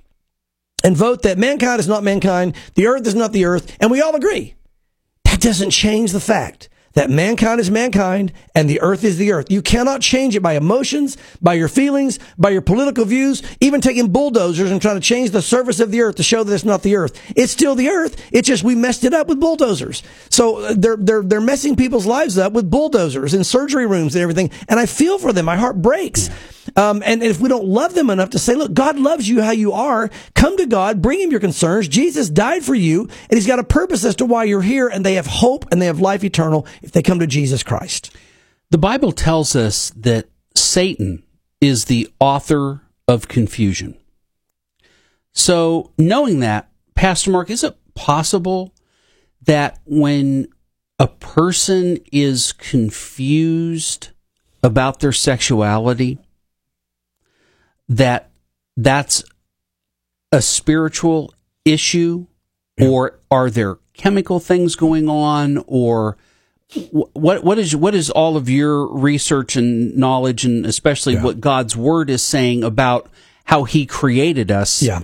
and 0.84 0.96
vote 0.96 1.24
that 1.24 1.38
mankind 1.38 1.80
is 1.80 1.88
not 1.88 2.04
mankind, 2.04 2.56
the 2.76 2.88
earth 2.88 3.06
is 3.06 3.16
not 3.16 3.34
the 3.34 3.46
earth, 3.46 3.76
and 3.82 3.92
we 3.92 4.02
all 4.02 4.16
agree. 4.16 4.56
That 5.40 5.48
doesn't 5.48 5.70
change 5.70 6.12
the 6.12 6.20
fact 6.20 6.68
that 6.94 7.10
mankind 7.10 7.60
is 7.60 7.70
mankind 7.70 8.34
and 8.56 8.70
the 8.70 8.82
earth 8.82 9.04
is 9.04 9.18
the 9.18 9.32
earth. 9.32 9.52
You 9.52 9.62
cannot 9.62 10.02
change 10.02 10.36
it 10.36 10.42
by 10.42 10.54
emotions, 10.54 11.18
by 11.42 11.54
your 11.54 11.68
feelings, 11.68 12.20
by 12.38 12.50
your 12.50 12.62
political 12.62 13.06
views, 13.06 13.44
even 13.60 13.82
taking 13.82 14.12
bulldozers 14.12 14.72
and 14.72 14.82
trying 14.82 14.96
to 14.96 15.02
change 15.02 15.32
the 15.32 15.42
surface 15.42 15.80
of 15.80 15.92
the 15.92 16.02
earth 16.02 16.16
to 16.16 16.24
show 16.24 16.44
that 16.44 16.54
it's 16.54 16.66
not 16.66 16.84
the 16.84 16.96
earth. 16.96 17.20
It's 17.36 17.52
still 17.52 17.76
the 17.76 17.90
earth. 17.90 18.22
It's 18.32 18.48
just 18.48 18.64
we 18.64 18.76
messed 18.76 19.04
it 19.04 19.14
up 19.14 19.28
with 19.28 19.40
bulldozers. 19.40 20.04
So 20.30 20.60
uh, 20.60 20.74
they're 20.78 20.98
they're 20.98 21.24
they're 21.24 21.42
messing 21.42 21.76
people's 21.76 22.06
lives 22.06 22.38
up 22.38 22.54
with 22.54 22.70
bulldozers 22.70 23.34
in 23.34 23.44
surgery 23.44 23.86
rooms 23.86 24.16
and 24.16 24.22
everything. 24.22 24.52
And 24.68 24.80
I 24.80 24.86
feel 24.86 25.20
for 25.20 25.34
them. 25.34 25.46
My 25.46 25.58
heart 25.58 25.82
breaks. 25.82 26.30
Um, 26.76 27.02
and 27.06 27.24
if 27.24 27.40
we 27.40 27.50
don't 27.50 27.66
love 27.66 27.94
them 27.94 28.10
enough 28.10 28.32
to 28.32 28.40
say, 28.40 28.56
look, 28.56 28.74
God 28.74 29.00
loves 29.00 29.28
you 29.28 29.42
how 29.42 29.52
you 29.52 29.74
are, 29.74 30.10
come 30.36 30.58
to 30.58 30.66
God, 30.66 31.02
bring 31.02 31.20
him 31.20 31.32
your 31.32 31.40
concerns. 31.40 31.88
Jesus 31.88 32.30
died 32.30 32.64
for 32.64 32.76
you, 32.76 33.02
and 33.02 33.38
he's 33.38 33.48
got 33.48 33.60
a 33.60 33.64
purpose 33.64 34.06
as 34.06 34.16
to 34.18 34.26
why 34.26 34.44
you're 34.44 34.62
here, 34.62 34.88
and 34.88 35.06
they 35.06 35.16
have 35.16 35.28
hope 35.28 35.66
and 35.72 35.82
they 35.82 35.88
have 35.88 36.00
life 36.00 36.24
eternal 36.24 36.68
if 36.82 36.92
they 36.92 37.02
come 37.02 37.20
to 37.20 37.28
Jesus 37.28 37.64
Christ. 37.64 38.16
The 38.72 38.78
Bible 38.78 39.12
tells 39.12 39.56
us 39.56 39.92
that 39.96 40.30
Satan 40.56 41.24
is 41.62 41.86
the 41.86 42.12
author 42.20 42.82
of 43.08 43.28
confusion. 43.28 43.98
So, 45.32 45.92
knowing 45.98 46.40
that, 46.42 46.70
Pastor 46.96 47.32
Mark, 47.32 47.50
is 47.50 47.64
it 47.64 47.78
possible 47.96 48.74
that 49.44 49.80
when 49.86 50.48
a 51.00 51.08
person 51.08 51.98
is 52.12 52.52
confused 52.52 54.10
about 54.62 55.00
their 55.00 55.12
sexuality, 55.12 56.20
that 57.88 58.30
that's 58.76 59.24
a 60.32 60.42
spiritual 60.42 61.34
issue, 61.66 62.28
or 62.80 63.20
are 63.32 63.50
there 63.50 63.78
chemical 63.94 64.40
things 64.40 64.76
going 64.76 65.10
on, 65.10 65.64
or 65.68 66.18
what 66.92 67.44
what 67.44 67.58
is 67.58 67.76
what 67.76 67.96
is 67.96 68.10
all 68.10 68.38
of 68.38 68.50
your 68.50 68.88
research 68.94 69.56
and 69.56 69.96
knowledge, 69.98 70.46
and 70.46 70.66
especially 70.66 71.14
Yeah. 71.16 71.24
what 71.24 71.40
God's 71.42 71.76
Word 71.76 72.10
is 72.10 72.22
saying 72.22 72.64
about 72.64 73.10
how 73.46 73.64
He 73.64 73.86
created 73.86 74.52
us? 74.52 74.82
Yeah. 74.82 75.02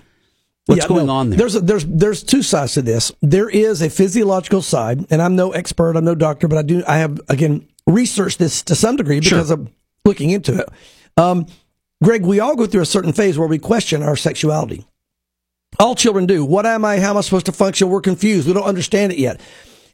What's 0.67 0.81
Yeah, 0.83 0.87
going 0.87 1.05
no, 1.07 1.13
on 1.13 1.29
there? 1.29 1.37
There's 1.39 1.55
a, 1.55 1.59
there's 1.59 1.85
there's 1.85 2.23
two 2.23 2.41
sides 2.43 2.73
to 2.73 2.81
this. 2.81 3.11
There 3.21 3.49
is 3.49 3.81
a 3.81 3.89
physiological 3.89 4.61
side, 4.61 5.05
and 5.09 5.21
I'm 5.21 5.35
no 5.35 5.51
expert, 5.51 5.95
I'm 5.95 6.05
no 6.05 6.15
doctor, 6.15 6.47
but 6.47 6.57
I 6.57 6.61
do 6.61 6.83
I 6.87 6.97
have 6.97 7.19
again 7.29 7.67
researched 7.87 8.39
this 8.39 8.61
to 8.63 8.75
some 8.75 8.95
degree 8.95 9.19
because 9.19 9.49
I'm 9.51 9.69
looking 10.05 10.29
into 10.31 10.57
it. 10.59 10.69
Um, 11.17 11.45
Greg, 12.03 12.25
we 12.25 12.39
all 12.39 12.55
go 12.55 12.65
through 12.67 12.81
a 12.81 12.85
certain 12.85 13.13
phase 13.13 13.37
where 13.37 13.47
we 13.47 13.57
question 13.57 14.03
our 14.03 14.15
sexuality. 14.15 14.85
All 15.79 15.95
children 15.95 16.25
do. 16.25 16.43
What 16.45 16.65
am 16.65 16.85
I? 16.85 16.99
How 16.99 17.11
am 17.11 17.17
I 17.17 17.21
supposed 17.21 17.45
to 17.47 17.51
function? 17.51 17.89
We're 17.89 18.01
confused. 18.01 18.47
We 18.47 18.53
don't 18.53 18.63
understand 18.63 19.11
it 19.11 19.17
yet. 19.19 19.39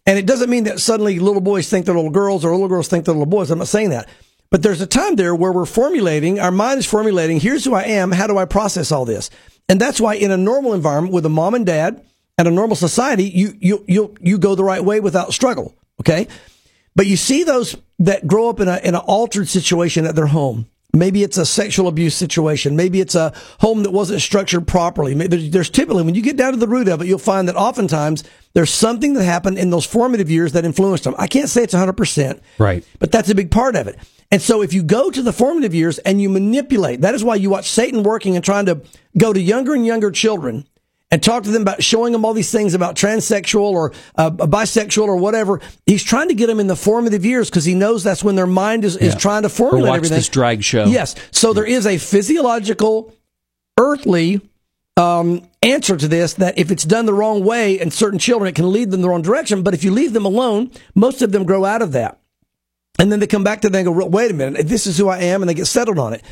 And 0.05 0.17
it 0.17 0.25
doesn't 0.25 0.49
mean 0.49 0.63
that 0.63 0.79
suddenly 0.79 1.19
little 1.19 1.41
boys 1.41 1.69
think 1.69 1.85
they're 1.85 1.95
little 1.95 2.09
girls 2.09 2.43
or 2.43 2.51
little 2.51 2.67
girls 2.67 2.87
think 2.87 3.05
they're 3.05 3.13
little 3.13 3.25
boys. 3.25 3.51
I'm 3.51 3.59
not 3.59 3.67
saying 3.67 3.91
that. 3.91 4.09
But 4.49 4.63
there's 4.63 4.81
a 4.81 4.87
time 4.87 5.15
there 5.15 5.33
where 5.33 5.51
we're 5.51 5.65
formulating, 5.65 6.39
our 6.39 6.51
mind 6.51 6.79
is 6.79 6.85
formulating, 6.85 7.39
here's 7.39 7.63
who 7.63 7.73
I 7.73 7.83
am, 7.83 8.11
how 8.11 8.27
do 8.27 8.37
I 8.37 8.45
process 8.45 8.91
all 8.91 9.05
this? 9.05 9.29
And 9.69 9.79
that's 9.79 10.01
why 10.01 10.15
in 10.15 10.31
a 10.31 10.37
normal 10.37 10.73
environment 10.73 11.13
with 11.13 11.25
a 11.25 11.29
mom 11.29 11.53
and 11.53 11.65
dad 11.65 12.03
and 12.37 12.47
a 12.47 12.51
normal 12.51 12.75
society, 12.75 13.25
you, 13.25 13.53
you, 13.59 13.85
you, 13.87 14.15
you 14.19 14.37
go 14.37 14.55
the 14.55 14.63
right 14.63 14.83
way 14.83 14.99
without 14.99 15.33
struggle. 15.33 15.73
Okay. 16.01 16.27
But 16.95 17.07
you 17.07 17.15
see 17.15 17.43
those 17.43 17.77
that 17.99 18.27
grow 18.27 18.49
up 18.49 18.59
in 18.59 18.67
a, 18.67 18.77
in 18.77 18.95
an 18.95 19.01
altered 19.01 19.47
situation 19.47 20.05
at 20.05 20.15
their 20.15 20.27
home. 20.27 20.67
Maybe 20.93 21.23
it's 21.23 21.37
a 21.37 21.45
sexual 21.45 21.87
abuse 21.87 22.15
situation. 22.15 22.75
Maybe 22.75 22.99
it's 22.99 23.15
a 23.15 23.33
home 23.59 23.83
that 23.83 23.91
wasn't 23.91 24.21
structured 24.21 24.67
properly. 24.67 25.13
There's, 25.13 25.69
typically, 25.69 26.03
when 26.03 26.15
you 26.15 26.21
get 26.21 26.37
down 26.37 26.51
to 26.51 26.59
the 26.59 26.67
root 26.67 26.87
of 26.87 27.01
it, 27.01 27.07
you'll 27.07 27.17
find 27.17 27.47
that 27.47 27.55
oftentimes 27.55 28.23
there's 28.53 28.71
something 28.71 29.13
that 29.13 29.23
happened 29.23 29.57
in 29.57 29.69
those 29.69 29.85
formative 29.85 30.29
years 30.29 30.51
that 30.51 30.65
influenced 30.65 31.05
them. 31.05 31.15
I 31.17 31.27
can't 31.27 31.49
say 31.49 31.63
it's 31.63 31.73
100%. 31.73 32.41
Right. 32.57 32.85
But 32.99 33.11
that's 33.11 33.29
a 33.29 33.35
big 33.35 33.51
part 33.51 33.75
of 33.75 33.87
it. 33.87 33.97
And 34.31 34.41
so 34.41 34.61
if 34.61 34.73
you 34.73 34.83
go 34.83 35.11
to 35.11 35.21
the 35.21 35.33
formative 35.33 35.73
years 35.73 35.99
and 35.99 36.21
you 36.21 36.29
manipulate, 36.29 37.01
that 37.01 37.13
is 37.15 37.23
why 37.23 37.35
you 37.35 37.49
watch 37.49 37.69
Satan 37.69 38.03
working 38.03 38.35
and 38.35 38.43
trying 38.43 38.65
to 38.65 38.81
go 39.17 39.33
to 39.33 39.39
younger 39.39 39.73
and 39.73 39.85
younger 39.85 40.09
children 40.09 40.65
and 41.12 41.22
talk 41.22 41.43
to 41.43 41.51
them 41.51 41.62
about 41.62 41.84
showing 41.84 42.14
them 42.14 42.24
all 42.24 42.34
these 42.34 42.51
things 42.51 42.74
about 42.74 42.95
transsexual 42.95 43.62
or 43.74 43.91
uh, 44.16 44.32
bisexual 44.32 45.07
or 45.07 45.18
whatever. 45.18 45.59
He's 45.86 46.03
trying 46.03 46.30
to 46.30 46.34
get 46.34 46.47
them 46.47 46.59
in 46.59 46.68
the 46.68 46.76
formative 46.76 47.26
years 47.26 47.49
because 47.49 47.66
he 47.66 47.76
knows 47.76 48.03
that's 48.03 48.24
when 48.24 48.36
their 48.36 48.47
mind 48.47 48.86
is, 48.86 48.95
is 48.95 49.16
trying 49.16 49.41
to 49.41 49.47
Or 49.47 49.49
formulate 49.49 49.89
watch 49.89 49.97
everything. 49.97 50.18
this 50.18 50.30
drag 50.30 50.64
show. 50.64 50.86
Yes. 50.86 51.16
So 51.32 51.51
there 51.53 51.66
is 51.66 51.86
a 51.86 51.97
physiological, 51.97 53.14
earthly 53.78 54.41
um, 54.97 55.47
answer 55.62 55.97
to 55.97 56.07
this 56.07 56.36
that 56.36 56.57
if 56.57 56.72
it's 56.72 56.84
done 56.86 57.05
the 57.05 57.14
wrong 57.14 57.43
way 57.43 57.80
and 57.80 57.91
certain 57.91 58.20
children, 58.20 58.47
it 58.49 58.55
can 58.55 58.72
lead 58.72 58.91
them 58.91 59.01
the 59.01 59.09
wrong 59.09 59.22
direction. 59.22 59.64
But 59.64 59.74
if 59.74 59.84
you 59.84 59.91
leave 59.91 60.14
them 60.14 60.26
alone, 60.26 60.72
most 60.95 61.22
of 61.22 61.32
them 61.32 61.43
grow 61.43 61.66
out 61.66 61.82
of 61.82 61.91
that. 61.93 62.20
And 62.99 63.12
then 63.12 63.20
they 63.20 63.28
come 63.28 63.43
back 63.43 63.62
to 63.62 63.70
them 63.70 63.88
and 63.88 63.95
go, 63.97 64.05
wait 64.05 64.32
a 64.32 64.34
minute, 64.34 64.68
this 64.68 64.86
is 64.86 64.97
who 64.97 65.07
I 65.07 65.20
am, 65.20 65.41
and 65.41 65.49
they 65.49 65.53
get 65.53 65.66
settled 65.66 65.97
on 65.97 66.14
it. 66.14 66.24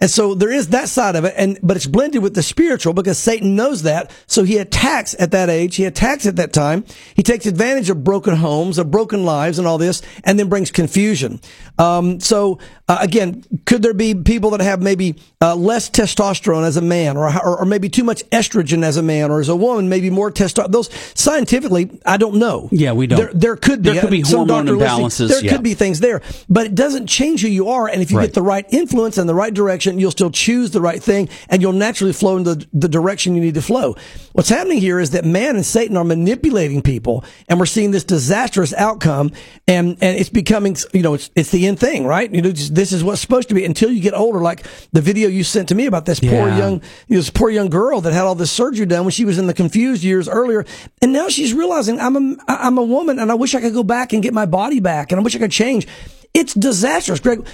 And 0.00 0.10
so 0.10 0.34
there 0.34 0.52
is 0.52 0.68
that 0.68 0.88
side 0.88 1.16
of 1.16 1.24
it, 1.24 1.34
and 1.36 1.58
but 1.62 1.76
it's 1.76 1.86
blended 1.86 2.22
with 2.22 2.34
the 2.34 2.42
spiritual 2.42 2.92
because 2.92 3.18
Satan 3.18 3.56
knows 3.56 3.82
that. 3.82 4.10
So 4.26 4.44
he 4.44 4.58
attacks 4.58 5.14
at 5.18 5.30
that 5.32 5.50
age, 5.50 5.76
he 5.76 5.84
attacks 5.84 6.26
at 6.26 6.36
that 6.36 6.52
time. 6.52 6.84
He 7.14 7.22
takes 7.22 7.46
advantage 7.46 7.90
of 7.90 8.04
broken 8.04 8.36
homes, 8.36 8.78
of 8.78 8.90
broken 8.90 9.24
lives, 9.24 9.58
and 9.58 9.66
all 9.66 9.78
this, 9.78 10.02
and 10.24 10.38
then 10.38 10.48
brings 10.48 10.70
confusion. 10.70 11.40
Um, 11.78 12.20
so 12.20 12.58
uh, 12.88 12.98
again, 13.00 13.44
could 13.66 13.82
there 13.82 13.94
be 13.94 14.14
people 14.14 14.50
that 14.50 14.60
have 14.60 14.80
maybe 14.82 15.16
uh, 15.40 15.54
less 15.54 15.90
testosterone 15.90 16.64
as 16.64 16.76
a 16.76 16.82
man, 16.82 17.16
or, 17.16 17.26
or 17.26 17.58
or 17.60 17.64
maybe 17.64 17.88
too 17.88 18.04
much 18.04 18.22
estrogen 18.30 18.82
as 18.82 18.96
a 18.96 19.02
man, 19.02 19.30
or 19.30 19.40
as 19.40 19.48
a 19.48 19.56
woman, 19.56 19.88
maybe 19.88 20.10
more 20.10 20.30
testosterone? 20.30 20.70
Those 20.70 20.90
scientifically, 21.14 21.90
I 22.06 22.16
don't 22.16 22.36
know. 22.36 22.68
Yeah, 22.72 22.92
we 22.92 23.06
don't. 23.06 23.18
There, 23.18 23.30
there 23.34 23.56
could 23.56 23.82
be 23.82 23.90
There 23.92 24.00
could 24.00 24.10
be 24.10 24.20
hormone 24.22 24.66
imbalances, 24.66 25.28
There 25.28 25.44
yeah. 25.44 25.52
could 25.52 25.62
be 25.62 25.74
things 25.74 26.00
there, 26.00 26.22
but 26.48 26.66
it 26.66 26.74
doesn't 26.74 27.06
change 27.06 27.42
who 27.42 27.48
you 27.48 27.68
are. 27.68 27.88
And 27.88 28.00
if 28.02 28.10
you 28.10 28.18
Right. 28.18 28.26
get 28.26 28.34
the 28.34 28.42
right 28.42 28.66
influence 28.70 29.18
and 29.18 29.28
the 29.28 29.34
right 29.34 29.52
direction, 29.54 29.87
you'll 29.96 30.10
still 30.10 30.30
choose 30.30 30.72
the 30.72 30.80
right 30.80 31.00
thing 31.02 31.28
and 31.48 31.62
you'll 31.62 31.72
naturally 31.72 32.12
flow 32.12 32.36
in 32.36 32.42
the, 32.42 32.66
the 32.72 32.88
direction 32.88 33.34
you 33.34 33.40
need 33.40 33.54
to 33.54 33.62
flow. 33.62 33.94
What's 34.32 34.48
happening 34.48 34.78
here 34.78 34.98
is 34.98 35.10
that 35.10 35.24
man 35.24 35.54
and 35.54 35.64
Satan 35.64 35.96
are 35.96 36.04
manipulating 36.04 36.82
people 36.82 37.24
and 37.48 37.58
we're 37.58 37.66
seeing 37.66 37.92
this 37.92 38.04
disastrous 38.04 38.74
outcome 38.74 39.30
and, 39.66 39.96
and 40.00 40.18
it's 40.18 40.28
becoming, 40.28 40.76
you 40.92 41.02
know, 41.02 41.14
it's, 41.14 41.30
it's 41.36 41.50
the 41.50 41.66
end 41.66 41.78
thing, 41.78 42.06
right? 42.06 42.32
You 42.32 42.42
know, 42.42 42.50
just, 42.50 42.74
this 42.74 42.92
is 42.92 43.04
what's 43.04 43.20
supposed 43.20 43.48
to 43.50 43.54
be 43.54 43.64
until 43.64 43.92
you 43.92 44.00
get 44.00 44.14
older, 44.14 44.40
like 44.40 44.66
the 44.92 45.00
video 45.00 45.28
you 45.28 45.44
sent 45.44 45.68
to 45.68 45.74
me 45.74 45.86
about 45.86 46.06
this 46.06 46.18
poor 46.20 46.48
young, 46.48 46.82
you 47.06 47.16
know, 47.16 47.20
this 47.20 47.30
poor 47.30 47.50
young 47.50 47.68
girl 47.68 48.00
that 48.00 48.12
had 48.12 48.24
all 48.24 48.34
this 48.34 48.50
surgery 48.50 48.86
done 48.86 49.04
when 49.04 49.12
she 49.12 49.24
was 49.24 49.38
in 49.38 49.46
the 49.46 49.54
confused 49.54 50.02
years 50.02 50.28
earlier. 50.28 50.64
And 51.00 51.12
now 51.12 51.28
she's 51.28 51.54
realizing 51.54 52.00
I'm 52.00 52.16
a, 52.16 52.36
I'm 52.48 52.78
a 52.78 52.82
woman 52.82 53.18
and 53.18 53.30
I 53.30 53.34
wish 53.34 53.54
I 53.54 53.60
could 53.60 53.74
go 53.74 53.84
back 53.84 54.12
and 54.12 54.22
get 54.22 54.34
my 54.34 54.46
body 54.46 54.80
back 54.80 55.12
and 55.12 55.20
I 55.20 55.22
wish 55.22 55.36
I 55.36 55.38
could 55.38 55.52
change. 55.52 55.86
It's 56.34 56.54
disastrous, 56.54 57.20
Greg. 57.20 57.46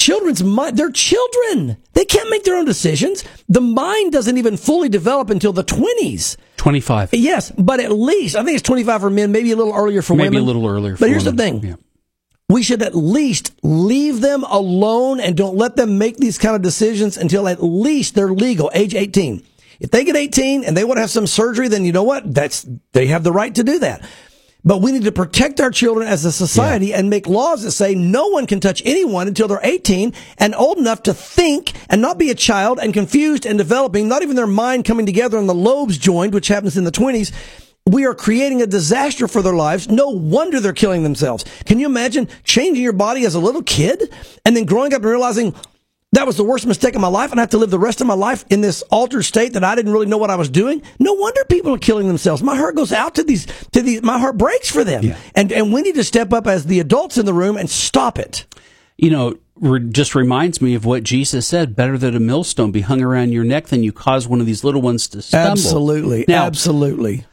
Children's 0.00 0.42
mind, 0.42 0.78
they're 0.78 0.90
children. 0.90 1.76
They 1.92 2.06
can't 2.06 2.30
make 2.30 2.44
their 2.44 2.56
own 2.56 2.64
decisions. 2.64 3.22
The 3.50 3.60
mind 3.60 4.12
doesn't 4.12 4.38
even 4.38 4.56
fully 4.56 4.88
develop 4.88 5.28
until 5.28 5.52
the 5.52 5.62
20s. 5.62 6.38
25. 6.56 7.10
Yes, 7.12 7.50
but 7.50 7.80
at 7.80 7.92
least, 7.92 8.34
I 8.34 8.42
think 8.42 8.54
it's 8.54 8.66
25 8.66 9.02
for 9.02 9.10
men, 9.10 9.30
maybe 9.30 9.52
a 9.52 9.56
little 9.56 9.74
earlier 9.74 10.00
for 10.00 10.14
Maybe 10.14 10.28
women. 10.30 10.32
Maybe 10.32 10.42
a 10.42 10.46
little 10.46 10.66
earlier. 10.66 10.96
For 10.96 11.04
women. 11.04 11.18
But 11.18 11.22
here's 11.22 11.24
the 11.24 11.32
thing 11.34 11.62
Yeah. 11.62 11.74
we 12.48 12.62
should 12.62 12.80
at 12.80 12.94
least 12.94 13.52
leave 13.62 14.22
them 14.22 14.42
alone 14.44 15.20
and 15.20 15.36
don't 15.36 15.58
let 15.58 15.76
them 15.76 15.98
make 15.98 16.16
these 16.16 16.38
kind 16.38 16.56
of 16.56 16.62
decisions 16.62 17.18
until 17.18 17.46
at 17.46 17.62
least 17.62 18.14
they're 18.14 18.32
legal, 18.32 18.70
age 18.72 18.94
18. 18.94 19.42
If 19.80 19.90
they 19.90 20.04
get 20.04 20.16
18 20.16 20.64
and 20.64 20.74
they 20.74 20.84
want 20.84 20.96
to 20.96 21.02
have 21.02 21.10
some 21.10 21.26
surgery, 21.26 21.68
then 21.68 21.84
you 21.84 21.92
know 21.92 22.04
what? 22.04 22.34
That's, 22.34 22.66
they 22.92 23.08
have 23.08 23.22
the 23.22 23.32
right 23.32 23.54
to 23.54 23.62
do 23.62 23.78
that. 23.80 24.02
But 24.64 24.82
we 24.82 24.92
need 24.92 25.04
to 25.04 25.12
protect 25.12 25.60
our 25.60 25.70
children 25.70 26.06
as 26.06 26.24
a 26.24 26.32
society 26.32 26.92
and 26.92 27.08
make 27.08 27.26
laws 27.26 27.62
that 27.62 27.70
say 27.72 27.94
no 27.94 28.28
one 28.28 28.46
can 28.46 28.60
touch 28.60 28.82
anyone 28.84 29.26
until 29.26 29.48
they're 29.48 29.60
18 29.62 30.12
and 30.38 30.54
old 30.54 30.78
enough 30.78 31.02
to 31.04 31.14
think 31.14 31.72
and 31.88 32.02
not 32.02 32.18
be 32.18 32.30
a 32.30 32.34
child 32.34 32.78
and 32.78 32.92
confused 32.92 33.46
and 33.46 33.56
developing, 33.56 34.08
not 34.08 34.22
even 34.22 34.36
their 34.36 34.46
mind 34.46 34.84
coming 34.84 35.06
together 35.06 35.38
and 35.38 35.48
the 35.48 35.54
lobes 35.54 35.96
joined, 35.96 36.34
which 36.34 36.48
happens 36.48 36.76
in 36.76 36.84
the 36.84 36.92
20s. 36.92 37.32
We 37.86 38.04
are 38.04 38.14
creating 38.14 38.60
a 38.60 38.66
disaster 38.66 39.26
for 39.26 39.40
their 39.40 39.54
lives. 39.54 39.88
No 39.88 40.10
wonder 40.10 40.60
they're 40.60 40.74
killing 40.74 41.02
themselves. 41.02 41.44
Can 41.64 41.78
you 41.78 41.86
imagine 41.86 42.28
changing 42.44 42.82
your 42.82 42.92
body 42.92 43.24
as 43.24 43.34
a 43.34 43.40
little 43.40 43.62
kid 43.62 44.12
and 44.44 44.54
then 44.54 44.64
growing 44.66 44.92
up 44.92 45.00
and 45.00 45.10
realizing 45.10 45.54
that 46.12 46.26
was 46.26 46.36
the 46.36 46.44
worst 46.44 46.66
mistake 46.66 46.94
of 46.94 47.00
my 47.00 47.08
life 47.08 47.30
and 47.30 47.38
I 47.38 47.42
have 47.42 47.50
to 47.50 47.58
live 47.58 47.70
the 47.70 47.78
rest 47.78 48.00
of 48.00 48.06
my 48.06 48.14
life 48.14 48.44
in 48.50 48.60
this 48.60 48.82
altered 48.90 49.22
state 49.22 49.52
that 49.52 49.62
I 49.62 49.74
didn't 49.74 49.92
really 49.92 50.06
know 50.06 50.18
what 50.18 50.30
I 50.30 50.36
was 50.36 50.48
doing? 50.48 50.82
No 50.98 51.12
wonder 51.12 51.44
people 51.44 51.74
are 51.74 51.78
killing 51.78 52.08
themselves. 52.08 52.42
My 52.42 52.56
heart 52.56 52.74
goes 52.74 52.92
out 52.92 53.14
to 53.16 53.22
these, 53.22 53.46
to 53.72 53.80
these, 53.80 54.02
my 54.02 54.18
heart 54.18 54.36
breaks 54.36 54.68
for 54.68 54.82
them. 54.82 55.04
Yeah. 55.04 55.16
And, 55.34 55.52
and 55.52 55.72
we 55.72 55.82
need 55.82 55.94
to 55.94 56.04
step 56.04 56.32
up 56.32 56.46
as 56.46 56.66
the 56.66 56.80
adults 56.80 57.16
in 57.16 57.26
the 57.26 57.34
room 57.34 57.56
and 57.56 57.70
stop 57.70 58.18
it. 58.18 58.44
You 58.96 59.10
know, 59.10 59.38
just 59.90 60.14
reminds 60.14 60.60
me 60.60 60.74
of 60.74 60.84
what 60.84 61.04
Jesus 61.04 61.46
said 61.46 61.76
better 61.76 61.96
that 61.98 62.14
a 62.14 62.20
millstone 62.20 62.72
be 62.72 62.80
hung 62.80 63.02
around 63.02 63.32
your 63.32 63.44
neck 63.44 63.66
than 63.66 63.82
you 63.82 63.92
cause 63.92 64.26
one 64.26 64.40
of 64.40 64.46
these 64.46 64.64
little 64.64 64.82
ones 64.82 65.06
to 65.08 65.22
stumble. 65.22 65.52
Absolutely. 65.52 66.24
Now, 66.26 66.44
absolutely. 66.44 67.24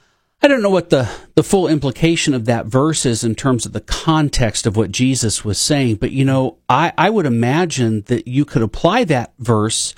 I 0.42 0.48
don't 0.48 0.62
know 0.62 0.70
what 0.70 0.92
the, 0.92 1.10
the 1.36 1.44
full 1.44 1.68
implication 1.68 2.34
of 2.34 2.46
that 2.46 2.68
verse 2.68 3.06
is 3.06 3.24
in 3.24 3.34
terms 3.34 3.66
of 3.66 3.74
the 3.74 3.82
context 3.82 4.68
of 4.68 4.78
what 4.78 4.92
Jesus 4.92 5.44
was 5.44 5.58
saying, 5.58 5.96
but 5.96 6.12
you 6.12 6.24
know, 6.24 6.58
I, 6.70 6.94
I 6.98 7.10
would 7.10 7.26
imagine 7.26 8.02
that 8.04 8.28
you 8.28 8.46
could 8.46 8.62
apply 8.62 9.04
that 9.06 9.34
verse 9.40 9.96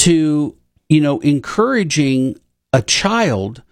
to, 0.00 0.56
you 0.88 1.00
know, 1.00 1.20
encouraging 1.20 2.38
a 2.72 2.80
child 2.80 3.62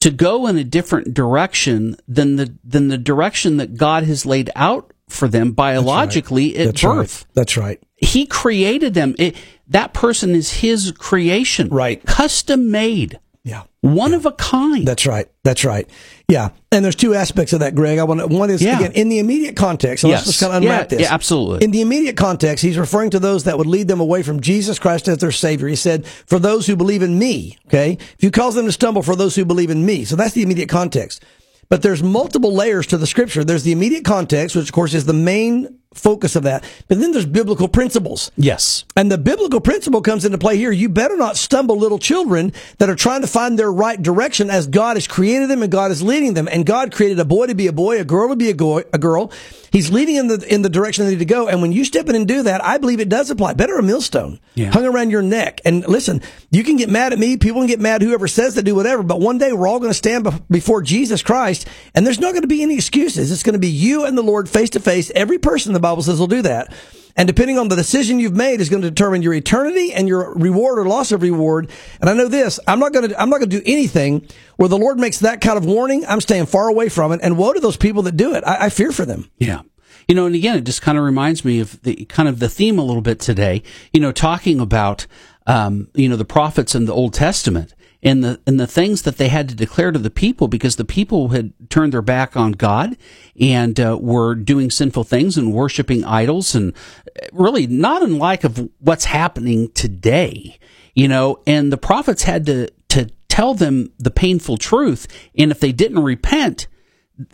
to 0.00 0.10
go 0.10 0.46
in 0.46 0.56
a 0.56 0.64
different 0.64 1.14
direction 1.14 1.96
than 2.06 2.36
the 2.36 2.54
than 2.64 2.88
the 2.88 2.98
direction 2.98 3.56
that 3.56 3.76
God 3.76 4.04
has 4.04 4.24
laid 4.26 4.50
out 4.54 4.92
for 5.08 5.28
them 5.28 5.52
biologically 5.52 6.56
at 6.56 6.66
That's 6.66 6.82
birth. 6.82 7.22
right. 7.22 7.34
That's 7.34 7.56
right. 7.56 7.82
He 7.96 8.26
created 8.26 8.94
them. 8.94 9.14
It, 9.18 9.36
that 9.68 9.92
person 9.92 10.34
is 10.34 10.52
his 10.54 10.92
creation. 10.92 11.68
Right. 11.68 12.04
Custom 12.04 12.70
made. 12.70 13.18
Yeah. 13.44 13.62
One 13.80 14.12
of 14.12 14.26
a 14.26 14.32
kind. 14.32 14.86
That's 14.86 15.06
right. 15.06 15.26
That's 15.42 15.64
right. 15.64 15.88
Yeah. 16.28 16.50
And 16.70 16.84
there's 16.84 16.96
two 16.96 17.14
aspects 17.14 17.52
of 17.54 17.60
that, 17.60 17.74
Greg. 17.74 17.98
I 17.98 18.04
want 18.04 18.20
to, 18.20 18.26
one 18.26 18.50
is, 18.50 18.60
Yeah. 18.60 18.78
again, 18.78 18.92
in 18.92 19.08
the 19.08 19.18
immediate 19.20 19.56
context. 19.56 20.02
So 20.02 20.08
Yes. 20.08 20.18
let's 20.26 20.26
just 20.26 20.40
kind 20.40 20.52
of 20.54 20.62
unwrap 20.62 20.90
Yeah, 20.92 20.98
this. 20.98 21.00
yeah, 21.08 21.14
absolutely. 21.14 21.64
In 21.64 21.70
the 21.70 21.80
immediate 21.80 22.16
context, 22.16 22.62
he's 22.62 22.76
referring 22.76 23.10
to 23.10 23.18
those 23.18 23.44
that 23.44 23.56
would 23.56 23.66
lead 23.66 23.88
them 23.88 24.00
away 24.00 24.22
from 24.22 24.40
Jesus 24.40 24.78
Christ 24.78 25.08
as 25.08 25.18
their 25.18 25.32
Savior. 25.32 25.68
He 25.68 25.76
said, 25.76 26.06
for 26.06 26.38
those 26.38 26.66
who 26.66 26.76
believe 26.76 27.02
in 27.02 27.18
me, 27.18 27.56
okay? 27.68 27.92
If 28.16 28.22
you 28.22 28.30
cause 28.30 28.54
them 28.54 28.66
to 28.66 28.72
stumble, 28.72 29.02
for 29.02 29.16
those 29.16 29.34
who 29.36 29.44
believe 29.46 29.70
in 29.70 29.86
me. 29.86 30.04
So 30.04 30.16
that's 30.16 30.34
the 30.34 30.42
immediate 30.42 30.68
context. 30.68 31.22
But 31.70 31.82
there's 31.82 32.02
multiple 32.02 32.52
layers 32.54 32.86
to 32.88 32.98
the 32.98 33.06
scripture. 33.06 33.44
There's 33.44 33.62
the 33.62 33.72
immediate 33.72 34.04
context, 34.04 34.56
which 34.56 34.68
of 34.68 34.72
course 34.72 34.94
is 34.94 35.04
the 35.06 35.12
main 35.12 35.78
focus 35.94 36.36
of 36.36 36.42
that. 36.44 36.62
But 36.86 37.00
then 37.00 37.12
there's 37.12 37.26
biblical 37.26 37.66
principles. 37.66 38.30
Yes. 38.36 38.84
And 38.94 39.10
the 39.10 39.18
biblical 39.18 39.60
principle 39.60 40.00
comes 40.02 40.24
into 40.24 40.38
play 40.38 40.56
here. 40.56 40.70
You 40.70 40.88
better 40.88 41.16
not 41.16 41.36
stumble 41.36 41.76
little 41.76 41.98
children 41.98 42.52
that 42.78 42.88
are 42.90 42.94
trying 42.94 43.22
to 43.22 43.26
find 43.26 43.58
their 43.58 43.72
right 43.72 44.00
direction 44.00 44.50
as 44.50 44.66
God 44.66 44.96
has 44.96 45.06
created 45.08 45.48
them 45.50 45.62
and 45.62 45.72
God 45.72 45.90
is 45.90 46.02
leading 46.02 46.34
them. 46.34 46.48
And 46.50 46.64
God 46.66 46.92
created 46.92 47.18
a 47.18 47.24
boy 47.24 47.46
to 47.46 47.54
be 47.54 47.66
a 47.66 47.72
boy, 47.72 48.00
a 48.00 48.04
girl 48.04 48.28
to 48.28 48.36
be 48.36 48.50
a, 48.50 48.54
go- 48.54 48.84
a 48.92 48.98
girl. 48.98 49.32
He's 49.70 49.90
leading 49.90 50.14
in 50.16 50.28
the 50.28 50.46
in 50.54 50.62
the 50.62 50.70
direction 50.70 51.04
they 51.04 51.10
need 51.12 51.18
to 51.18 51.24
go. 51.26 51.46
And 51.48 51.60
when 51.60 51.72
you 51.72 51.84
step 51.84 52.08
in 52.08 52.14
and 52.14 52.26
do 52.26 52.42
that, 52.44 52.64
I 52.64 52.78
believe 52.78 53.00
it 53.00 53.10
does 53.10 53.28
apply. 53.30 53.52
Better 53.54 53.76
a 53.78 53.82
millstone 53.82 54.40
Yeah. 54.54 54.70
hung 54.70 54.86
around 54.86 55.10
your 55.10 55.20
neck. 55.20 55.60
And 55.66 55.86
listen, 55.86 56.22
you 56.50 56.64
can 56.64 56.76
get 56.76 56.88
mad 56.88 57.12
at 57.12 57.18
me. 57.18 57.36
People 57.36 57.60
can 57.60 57.66
get 57.68 57.80
mad. 57.80 58.00
Whoever 58.00 58.28
says 58.28 58.54
to 58.54 58.62
do 58.62 58.74
whatever. 58.74 59.02
But 59.02 59.20
one 59.20 59.36
day 59.36 59.52
we're 59.52 59.68
all 59.68 59.78
going 59.78 59.90
to 59.90 59.94
stand 59.94 60.24
bef- 60.24 60.42
before 60.50 60.80
Jesus 60.80 61.22
Christ, 61.22 61.66
and 61.94 62.06
there's 62.06 62.18
not 62.20 62.32
going 62.32 62.42
to 62.42 62.48
be 62.48 62.62
any 62.62 62.76
excuses. 62.76 63.30
It's 63.30 63.42
going 63.42 63.52
to 63.54 63.58
be 63.58 63.68
you 63.68 64.04
and 64.06 64.16
the 64.16 64.22
Lord 64.22 64.48
face 64.48 64.70
to 64.70 64.80
face. 64.80 65.10
Every 65.14 65.38
person 65.38 65.74
the 65.78 65.82
Bible 65.88 66.02
says 66.02 66.18
will 66.20 66.26
do 66.26 66.42
that. 66.42 66.72
And 67.16 67.26
depending 67.26 67.58
on 67.58 67.66
the 67.66 67.74
decision 67.74 68.20
you've 68.20 68.36
made 68.36 68.60
is 68.60 68.68
going 68.68 68.82
to 68.82 68.90
determine 68.90 69.22
your 69.22 69.34
eternity 69.34 69.92
and 69.92 70.06
your 70.06 70.34
reward 70.34 70.78
or 70.78 70.86
loss 70.86 71.10
of 71.10 71.22
reward. 71.22 71.68
And 72.00 72.08
I 72.08 72.14
know 72.14 72.28
this, 72.28 72.60
I'm 72.68 72.78
not 72.78 72.92
going 72.92 73.08
to, 73.08 73.20
I'm 73.20 73.28
not 73.28 73.38
going 73.38 73.50
to 73.50 73.58
do 73.58 73.62
anything 73.66 74.28
where 74.56 74.68
the 74.68 74.78
Lord 74.78 75.00
makes 75.00 75.18
that 75.18 75.40
kind 75.40 75.58
of 75.58 75.64
warning. 75.64 76.06
I'm 76.06 76.20
staying 76.20 76.46
far 76.46 76.68
away 76.68 76.88
from 76.88 77.10
it. 77.10 77.18
And 77.20 77.36
woe 77.36 77.52
to 77.52 77.58
those 77.58 77.76
people 77.76 78.02
that 78.02 78.16
do 78.16 78.34
it. 78.34 78.44
I, 78.44 78.66
I 78.66 78.68
fear 78.68 78.92
for 78.92 79.04
them. 79.04 79.28
Yeah. 79.38 79.62
You 80.06 80.14
know, 80.14 80.26
and 80.26 80.34
again, 80.36 80.56
it 80.56 80.62
just 80.64 80.80
kind 80.80 80.96
of 80.96 81.02
reminds 81.02 81.44
me 81.44 81.58
of 81.58 81.82
the 81.82 82.04
kind 82.04 82.28
of 82.28 82.38
the 82.38 82.48
theme 82.48 82.78
a 82.78 82.84
little 82.84 83.02
bit 83.02 83.18
today, 83.18 83.64
you 83.92 83.98
know, 83.98 84.12
talking 84.12 84.60
about, 84.60 85.06
um, 85.48 85.88
you 85.94 86.08
know, 86.08 86.16
the 86.16 86.24
prophets 86.24 86.76
in 86.76 86.84
the 86.84 86.94
Old 86.94 87.14
Testament 87.14 87.74
and 88.02 88.22
the, 88.22 88.40
and 88.46 88.60
the 88.60 88.66
things 88.66 89.02
that 89.02 89.16
they 89.16 89.28
had 89.28 89.48
to 89.48 89.54
declare 89.54 89.90
to 89.90 89.98
the 89.98 90.10
people 90.10 90.46
because 90.46 90.76
the 90.76 90.84
people 90.84 91.28
had 91.28 91.52
turned 91.68 91.92
their 91.92 92.02
back 92.02 92.36
on 92.36 92.52
God 92.52 92.96
and 93.40 93.78
uh, 93.80 93.98
were 94.00 94.34
doing 94.34 94.70
sinful 94.70 95.04
things 95.04 95.36
and 95.36 95.52
worshiping 95.52 96.04
idols 96.04 96.54
and 96.54 96.72
uh, 97.06 97.26
really 97.32 97.66
not 97.66 98.02
unlike 98.02 98.44
of 98.44 98.68
what's 98.78 99.06
happening 99.06 99.70
today, 99.72 100.58
you 100.94 101.08
know, 101.08 101.40
and 101.46 101.72
the 101.72 101.76
prophets 101.76 102.22
had 102.22 102.46
to, 102.46 102.68
to 102.88 103.10
tell 103.28 103.54
them 103.54 103.92
the 103.98 104.10
painful 104.10 104.58
truth. 104.58 105.08
And 105.36 105.50
if 105.50 105.58
they 105.58 105.72
didn't 105.72 106.02
repent, 106.02 106.68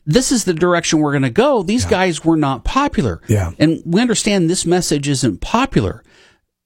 this 0.07 0.33
is 0.33 0.45
the 0.45 0.55
direction 0.55 1.01
we're 1.01 1.13
going 1.13 1.23
to 1.23 1.31
go. 1.31 1.63
These 1.63 1.85
guys 1.85 2.25
were 2.25 2.39
not 2.39 2.65
popular. 2.65 3.21
Yeah. 3.29 3.53
And 3.59 3.83
we 3.85 4.01
understand 4.01 4.49
this 4.49 4.65
message 4.65 5.09
isn't 5.09 5.43
popular. 5.43 6.03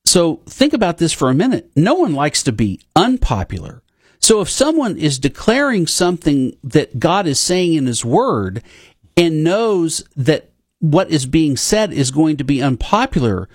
So 0.06 0.36
think 0.46 0.72
about 0.72 0.98
this 0.98 1.12
for 1.12 1.28
a 1.28 1.34
minute. 1.34 1.70
No 1.74 1.94
one 1.94 2.14
likes 2.14 2.44
to 2.44 2.52
be 2.52 2.80
unpopular. 2.94 3.82
So 4.20 4.40
if 4.40 4.50
someone 4.50 4.96
is 4.96 5.18
declaring 5.18 5.86
something 5.86 6.56
that 6.64 6.98
God 6.98 7.26
is 7.26 7.38
saying 7.38 7.74
in 7.74 7.86
his 7.86 8.04
word 8.04 8.62
and 9.16 9.44
knows 9.44 10.04
that 10.16 10.50
what 10.80 11.10
is 11.10 11.26
being 11.26 11.56
said 11.56 11.92
is 11.92 12.10
going 12.10 12.36
to 12.36 12.44
be 12.44 12.62
unpopular, 12.62 13.48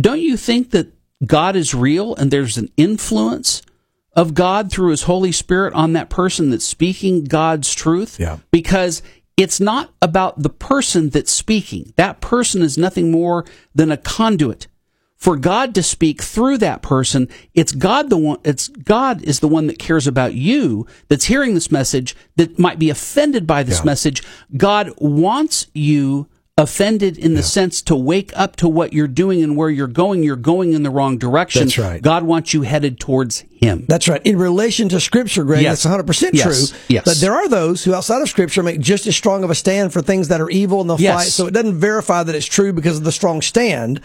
don't 0.00 0.20
you 0.20 0.36
think 0.36 0.70
that 0.70 0.92
God 1.24 1.56
is 1.56 1.74
real 1.74 2.14
and 2.16 2.30
there's 2.30 2.56
an 2.56 2.70
influence 2.76 3.62
of 4.14 4.34
God 4.34 4.70
through 4.70 4.90
his 4.90 5.02
Holy 5.02 5.32
Spirit 5.32 5.74
on 5.74 5.92
that 5.92 6.10
person 6.10 6.50
that's 6.50 6.64
speaking 6.64 7.24
God's 7.24 7.74
truth? 7.74 8.18
Yeah. 8.18 8.38
Because 8.50 9.02
it's 9.36 9.60
not 9.60 9.90
about 10.02 10.42
the 10.42 10.50
person 10.50 11.10
that's 11.10 11.32
speaking. 11.32 11.92
That 11.96 12.20
person 12.20 12.62
is 12.62 12.76
nothing 12.76 13.10
more 13.10 13.44
than 13.74 13.90
a 13.90 13.96
conduit 13.96 14.66
for 15.20 15.36
God 15.36 15.74
to 15.74 15.82
speak 15.82 16.22
through 16.22 16.56
that 16.58 16.80
person. 16.80 17.28
It's 17.54 17.72
God 17.72 18.08
the 18.08 18.16
one, 18.16 18.38
it's 18.42 18.68
God 18.68 19.22
is 19.22 19.40
the 19.40 19.48
one 19.48 19.66
that 19.66 19.78
cares 19.78 20.06
about 20.06 20.32
you 20.34 20.86
that's 21.08 21.26
hearing 21.26 21.54
this 21.54 21.70
message 21.70 22.16
that 22.36 22.58
might 22.58 22.78
be 22.78 22.88
offended 22.90 23.46
by 23.46 23.62
this 23.62 23.80
Yeah. 23.80 23.84
message. 23.84 24.22
God 24.56 24.92
wants 24.96 25.66
you 25.74 26.26
offended 26.56 27.16
in 27.16 27.32
the 27.34 27.42
sense 27.42 27.80
to 27.80 27.94
wake 27.96 28.32
up 28.36 28.54
to 28.54 28.68
what 28.68 28.92
you're 28.92 29.06
doing 29.08 29.42
and 29.42 29.56
where 29.56 29.70
you're 29.70 29.86
going. 29.86 30.22
You're 30.22 30.36
going 30.36 30.74
in 30.74 30.82
the 30.82 30.90
wrong 30.90 31.16
direction. 31.16 31.62
That's 31.64 31.78
right. 31.78 32.02
God 32.02 32.22
wants 32.24 32.52
you 32.52 32.62
headed 32.62 33.00
towards 33.00 33.44
Him. 33.50 33.86
That's 33.88 34.08
right. 34.08 34.20
In 34.26 34.36
relation 34.38 34.88
to 34.90 35.00
Scripture, 35.00 35.44
Greg, 35.44 35.62
Yes. 35.62 35.82
that's 35.82 35.86
100% 35.86 36.34
Yes. 36.34 36.44
true. 36.70 36.78
Yes. 36.88 37.04
But 37.06 37.16
there 37.18 37.32
are 37.34 37.48
those 37.48 37.84
who, 37.84 37.94
outside 37.94 38.20
of 38.20 38.28
Scripture, 38.28 38.62
make 38.62 38.78
just 38.80 39.06
as 39.06 39.16
strong 39.16 39.42
of 39.42 39.50
a 39.50 39.54
stand 39.54 39.92
for 39.94 40.02
things 40.02 40.28
that 40.28 40.40
are 40.40 40.50
evil 40.50 40.82
and 40.82 40.90
they'll 40.90 41.00
Yes. 41.00 41.14
fight. 41.24 41.28
So 41.32 41.46
it 41.46 41.54
doesn't 41.54 41.78
verify 41.78 42.22
that 42.24 42.34
it's 42.34 42.44
true 42.46 42.74
because 42.74 42.98
of 42.98 43.04
the 43.04 43.12
strong 43.12 43.40
stand. 43.40 44.00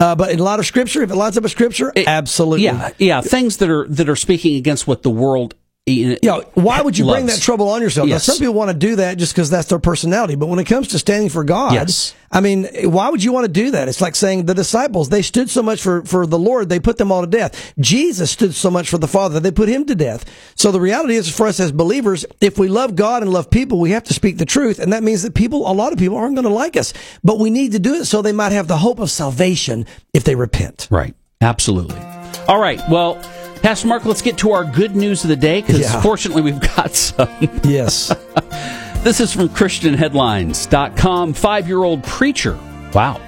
Uh, 0.00 0.14
but 0.14 0.30
in 0.30 0.40
a 0.40 0.42
lot 0.42 0.58
of 0.58 0.66
Scripture, 0.66 1.02
if 1.02 1.10
it 1.10 1.14
lines 1.16 1.36
up 1.36 1.42
with 1.44 1.52
Scripture, 1.52 1.92
absolutely. 1.96 2.64
Yeah, 2.64 2.90
yeah, 2.98 3.20
things 3.20 3.58
that 3.58 3.70
are 3.70 3.86
that 3.88 4.08
are 4.08 4.16
speaking 4.16 4.56
against 4.56 4.86
what 4.86 5.02
the 5.02 5.10
world. 5.10 5.54
You 5.86 6.16
Yeah, 6.22 6.40
why 6.54 6.80
would 6.80 6.96
you 6.96 7.04
bring 7.04 7.26
that 7.26 7.42
trouble 7.42 7.68
on 7.68 7.82
yourself? 7.82 8.08
Yes. 8.08 8.26
Now, 8.26 8.32
some 8.32 8.40
people 8.40 8.54
want 8.54 8.70
to 8.70 8.76
do 8.76 8.96
that 8.96 9.18
just 9.18 9.34
because 9.34 9.50
that's 9.50 9.68
their 9.68 9.78
personality. 9.78 10.34
But 10.34 10.46
when 10.46 10.58
it 10.58 10.64
comes 10.64 10.88
to 10.88 10.98
standing 10.98 11.28
for 11.28 11.44
God, 11.44 11.74
Yes. 11.74 12.14
I 12.32 12.40
mean, 12.40 12.66
why 12.84 13.10
would 13.10 13.22
you 13.22 13.32
want 13.32 13.44
to 13.44 13.52
do 13.52 13.70
that? 13.72 13.86
It's 13.86 14.00
like 14.00 14.16
saying 14.16 14.46
the 14.46 14.54
disciples, 14.54 15.10
they 15.10 15.20
stood 15.22 15.50
so 15.50 15.62
much 15.62 15.82
for, 15.82 16.02
for 16.02 16.26
the 16.26 16.38
Lord, 16.38 16.68
they 16.70 16.80
put 16.80 16.96
them 16.96 17.12
all 17.12 17.20
to 17.20 17.26
death. 17.28 17.74
Jesus 17.78 18.30
stood 18.30 18.54
so 18.54 18.70
much 18.70 18.88
for 18.88 18.96
the 18.98 19.06
Father, 19.06 19.38
they 19.40 19.52
put 19.52 19.68
him 19.68 19.84
to 19.84 19.94
death. 19.94 20.24
So 20.56 20.72
the 20.72 20.80
reality 20.80 21.14
is 21.16 21.28
for 21.28 21.46
us 21.46 21.60
as 21.60 21.70
believers, 21.70 22.24
if 22.40 22.58
we 22.58 22.66
love 22.68 22.96
God 22.96 23.22
and 23.22 23.30
love 23.30 23.50
people, 23.50 23.78
we 23.78 23.90
have 23.90 24.04
to 24.04 24.14
speak 24.14 24.38
the 24.38 24.46
truth. 24.46 24.78
And 24.80 24.92
that 24.94 25.02
means 25.02 25.22
that 25.22 25.34
people, 25.34 25.70
a 25.70 25.74
lot 25.74 25.92
of 25.92 25.98
people 25.98 26.16
aren't 26.16 26.34
going 26.34 26.44
to 26.46 26.50
like 26.50 26.76
us, 26.78 26.92
but 27.22 27.38
we 27.38 27.50
need 27.50 27.72
to 27.72 27.78
do 27.78 27.94
it 27.94 28.06
so 28.06 28.20
they 28.22 28.32
might 28.32 28.52
have 28.52 28.66
the 28.68 28.78
hope 28.78 28.98
of 28.98 29.10
salvation 29.10 29.86
if 30.14 30.24
they 30.24 30.34
repent. 30.34 30.88
Right. 30.90 31.14
Absolutely. 31.40 32.00
All 32.48 32.58
right. 32.58 32.80
Well, 32.88 33.22
Pastor 33.64 33.88
Mark, 33.88 34.04
let's 34.04 34.20
get 34.20 34.36
to 34.36 34.50
our 34.52 34.62
good 34.62 34.94
news 34.94 35.24
of 35.24 35.28
the 35.30 35.36
day 35.36 35.62
because 35.62 35.80
Yeah. 35.80 36.02
fortunately 36.02 36.42
we've 36.42 36.60
got 36.76 36.94
some. 36.94 37.30
Yes. 37.62 38.08
this 39.02 39.20
is 39.20 39.32
from 39.32 39.48
ChristianHeadlines.com. 39.48 41.32
Five 41.32 41.66
year 41.66 41.82
old 41.82 42.04
preacher. 42.04 42.58
Wow. 42.92 43.22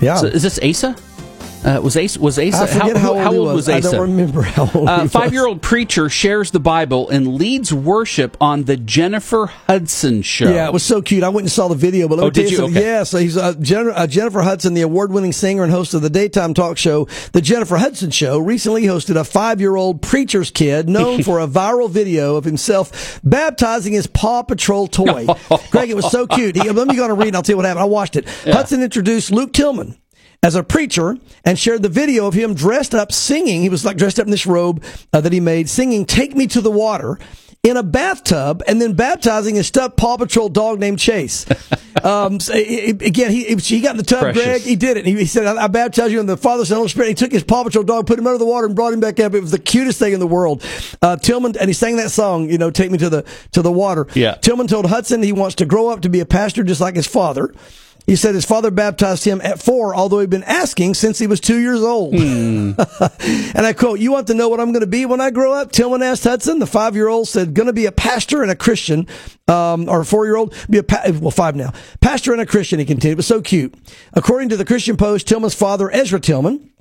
Yeah. 0.00 0.16
So 0.16 0.28
is 0.28 0.42
this 0.44 0.58
Asa? 0.62 0.96
Uh, 1.64 1.80
was 1.80 1.96
Asa? 1.96 2.18
Was 2.20 2.38
Asa? 2.38 2.62
I 2.62 2.66
forget 2.66 2.96
how, 2.96 3.14
how 3.16 3.32
old, 3.34 3.54
was 3.54 3.68
I 3.68 3.78
Asa? 3.78 3.92
don't 3.92 4.00
remember 4.00 4.42
how 4.42 4.62
old 4.62 4.72
he 4.88 4.94
Uh, 4.94 5.02
was. 5.02 5.12
Five 5.12 5.32
year 5.32 5.46
old 5.46 5.62
preacher 5.62 6.08
shares 6.08 6.50
the 6.50 6.58
Bible 6.58 7.08
and 7.08 7.34
leads 7.36 7.72
worship 7.72 8.36
on 8.40 8.64
the 8.64 8.76
Jennifer 8.76 9.46
Hudson 9.46 10.22
show. 10.22 10.52
Yeah, 10.52 10.66
it 10.66 10.72
was 10.72 10.82
so 10.82 11.00
cute. 11.00 11.22
I 11.22 11.28
went 11.28 11.44
and 11.44 11.52
saw 11.52 11.68
the 11.68 11.74
video, 11.76 12.08
but 12.08 12.18
let 12.18 12.24
Oh, 12.24 12.26
me 12.26 12.30
tell 12.32 12.42
did 12.44 12.50
you 12.50 12.56
you? 12.58 12.62
something. 12.64 12.76
Okay. 12.82 12.86
Yeah, 12.86 13.02
so 13.04 13.18
he's 13.18 13.36
uh, 13.36 13.54
Jen- 13.60 13.90
uh, 13.94 14.06
Jennifer 14.08 14.40
Hudson, 14.42 14.74
the 14.74 14.80
award-winning 14.82 15.32
singer 15.32 15.62
and 15.62 15.70
host 15.70 15.94
of 15.94 16.02
the 16.02 16.10
daytime 16.10 16.52
talk 16.52 16.78
show, 16.78 17.06
The 17.32 17.40
Jennifer 17.40 17.76
Hudson 17.76 18.10
Show, 18.10 18.38
recently 18.38 18.82
hosted 18.82 19.14
a 19.16 19.22
five-year-old 19.22 20.02
preacher's 20.02 20.50
kid 20.50 20.88
known 20.88 21.22
for 21.24 21.38
a 21.38 21.46
viral 21.46 21.88
video 21.88 22.34
of 22.34 22.44
himself 22.44 23.20
baptizing 23.22 23.92
his 23.92 24.06
Paw 24.08 24.42
Patrol 24.42 24.88
toy. 24.88 25.26
Greg, 25.70 25.90
it 25.90 25.94
was 25.96 26.10
so 26.10 26.26
cute. 26.26 26.56
He, 26.56 26.68
let 26.68 26.88
me 26.88 26.96
go 26.96 27.04
on 27.04 27.10
and 27.10 27.18
read, 27.20 27.28
and 27.28 27.36
I'll 27.36 27.42
tell 27.42 27.52
you 27.54 27.56
what 27.58 27.66
happened. 27.66 27.82
I 27.82 27.86
watched 27.86 28.16
it. 28.16 28.28
Hudson 28.44 28.82
introduced 28.82 29.30
Luke 29.30 29.52
Tillman 29.52 29.96
as 30.42 30.54
a 30.54 30.62
preacher 30.62 31.16
and 31.44 31.58
shared 31.58 31.82
the 31.82 31.88
video 31.88 32.26
of 32.26 32.34
him 32.34 32.54
dressed 32.54 32.94
up 32.94 33.12
singing. 33.12 33.62
He 33.62 33.68
was 33.68 33.84
like 33.84 33.96
dressed 33.96 34.18
up 34.18 34.26
in 34.26 34.30
this 34.30 34.46
robe 34.46 34.82
uh, 35.12 35.20
that 35.20 35.32
he 35.32 35.40
made, 35.40 35.68
singing 35.68 36.04
"Take 36.04 36.34
Me 36.34 36.46
to 36.48 36.60
the 36.60 36.70
Water." 36.70 37.18
In 37.64 37.76
a 37.76 37.82
bathtub, 37.84 38.60
and 38.66 38.82
then 38.82 38.94
baptizing 38.94 39.54
his 39.54 39.68
stuffed 39.68 39.96
Paw 39.96 40.16
Patrol 40.16 40.48
dog 40.48 40.80
named 40.80 40.98
Chase. 40.98 41.46
um, 42.02 42.40
so, 42.40 42.52
i- 42.54 42.56
again, 42.58 43.30
he 43.30 43.54
he 43.54 43.80
got 43.80 43.92
in 43.92 43.98
the 43.98 44.02
tub, 44.02 44.18
Precious. 44.18 44.42
Greg. 44.42 44.62
He 44.62 44.74
did 44.74 44.96
it. 44.96 45.06
He, 45.06 45.12
he 45.16 45.26
said, 45.26 45.46
I, 45.46 45.62
"I 45.62 45.66
baptize 45.68 46.10
you 46.10 46.18
in 46.18 46.26
the 46.26 46.36
Father, 46.36 46.64
Son, 46.64 46.74
and 46.74 46.78
Holy 46.78 46.88
Spirit." 46.88 47.10
He 47.10 47.14
took 47.14 47.30
his 47.30 47.44
Paw 47.44 47.62
Patrol 47.62 47.84
dog, 47.84 48.08
put 48.08 48.18
him 48.18 48.26
under 48.26 48.38
the 48.38 48.46
water, 48.46 48.66
and 48.66 48.74
brought 48.74 48.92
him 48.92 48.98
back 48.98 49.20
up. 49.20 49.32
It 49.34 49.40
was 49.42 49.52
the 49.52 49.60
cutest 49.60 50.00
thing 50.00 50.12
in 50.12 50.18
the 50.18 50.26
world. 50.26 50.64
Uh, 51.00 51.16
Tillman, 51.16 51.54
and 51.60 51.68
he 51.68 51.72
sang 51.72 51.98
that 51.98 52.10
song, 52.10 52.50
you 52.50 52.58
know, 52.58 52.72
"Take 52.72 52.90
Me 52.90 52.98
to 52.98 53.08
the 53.08 53.24
to 53.52 53.62
the 53.62 53.70
Water." 53.70 54.08
Yeah. 54.14 54.34
Tillman 54.34 54.66
told 54.66 54.86
Hudson 54.86 55.22
he 55.22 55.30
wants 55.30 55.54
to 55.56 55.64
grow 55.64 55.86
up 55.88 56.00
to 56.00 56.08
be 56.08 56.18
a 56.18 56.26
pastor 56.26 56.64
just 56.64 56.80
like 56.80 56.96
his 56.96 57.06
father. 57.06 57.54
He 58.06 58.16
said 58.16 58.34
his 58.34 58.44
father 58.44 58.70
baptized 58.70 59.24
him 59.24 59.40
at 59.42 59.62
four, 59.62 59.94
although 59.94 60.18
he'd 60.18 60.30
been 60.30 60.42
asking 60.42 60.94
since 60.94 61.18
he 61.18 61.26
was 61.26 61.40
two 61.40 61.60
years 61.60 61.82
old. 61.82 62.14
and 62.14 62.76
I 62.76 63.72
quote, 63.72 64.00
You 64.00 64.12
want 64.12 64.26
to 64.26 64.34
know 64.34 64.48
what 64.48 64.60
I'm 64.60 64.72
going 64.72 64.80
to 64.80 64.86
be 64.88 65.06
when 65.06 65.20
I 65.20 65.30
grow 65.30 65.52
up? 65.52 65.70
Tillman 65.70 66.02
asked 66.02 66.24
Hudson. 66.24 66.58
The 66.58 66.66
five 66.66 66.96
year 66.96 67.08
old 67.08 67.28
said, 67.28 67.54
Going 67.54 67.68
to 67.68 67.72
be 67.72 67.86
a 67.86 67.92
pastor 67.92 68.42
and 68.42 68.50
a 68.50 68.56
Christian, 68.56 69.06
um, 69.46 69.88
or 69.88 70.02
four 70.04 70.26
year 70.26 70.36
old, 70.36 70.54
be 70.68 70.78
a, 70.78 70.82
pa- 70.82 71.02
well, 71.20 71.30
five 71.30 71.54
now. 71.54 71.72
Pastor 72.00 72.32
and 72.32 72.40
a 72.40 72.46
Christian, 72.46 72.80
he 72.80 72.84
continued. 72.84 73.12
It 73.12 73.16
was 73.18 73.26
so 73.26 73.40
cute. 73.40 73.74
According 74.14 74.48
to 74.48 74.56
the 74.56 74.64
Christian 74.64 74.96
Post, 74.96 75.28
Tillman's 75.28 75.54
father, 75.54 75.90
Ezra 75.92 76.18
Tillman, 76.18 76.71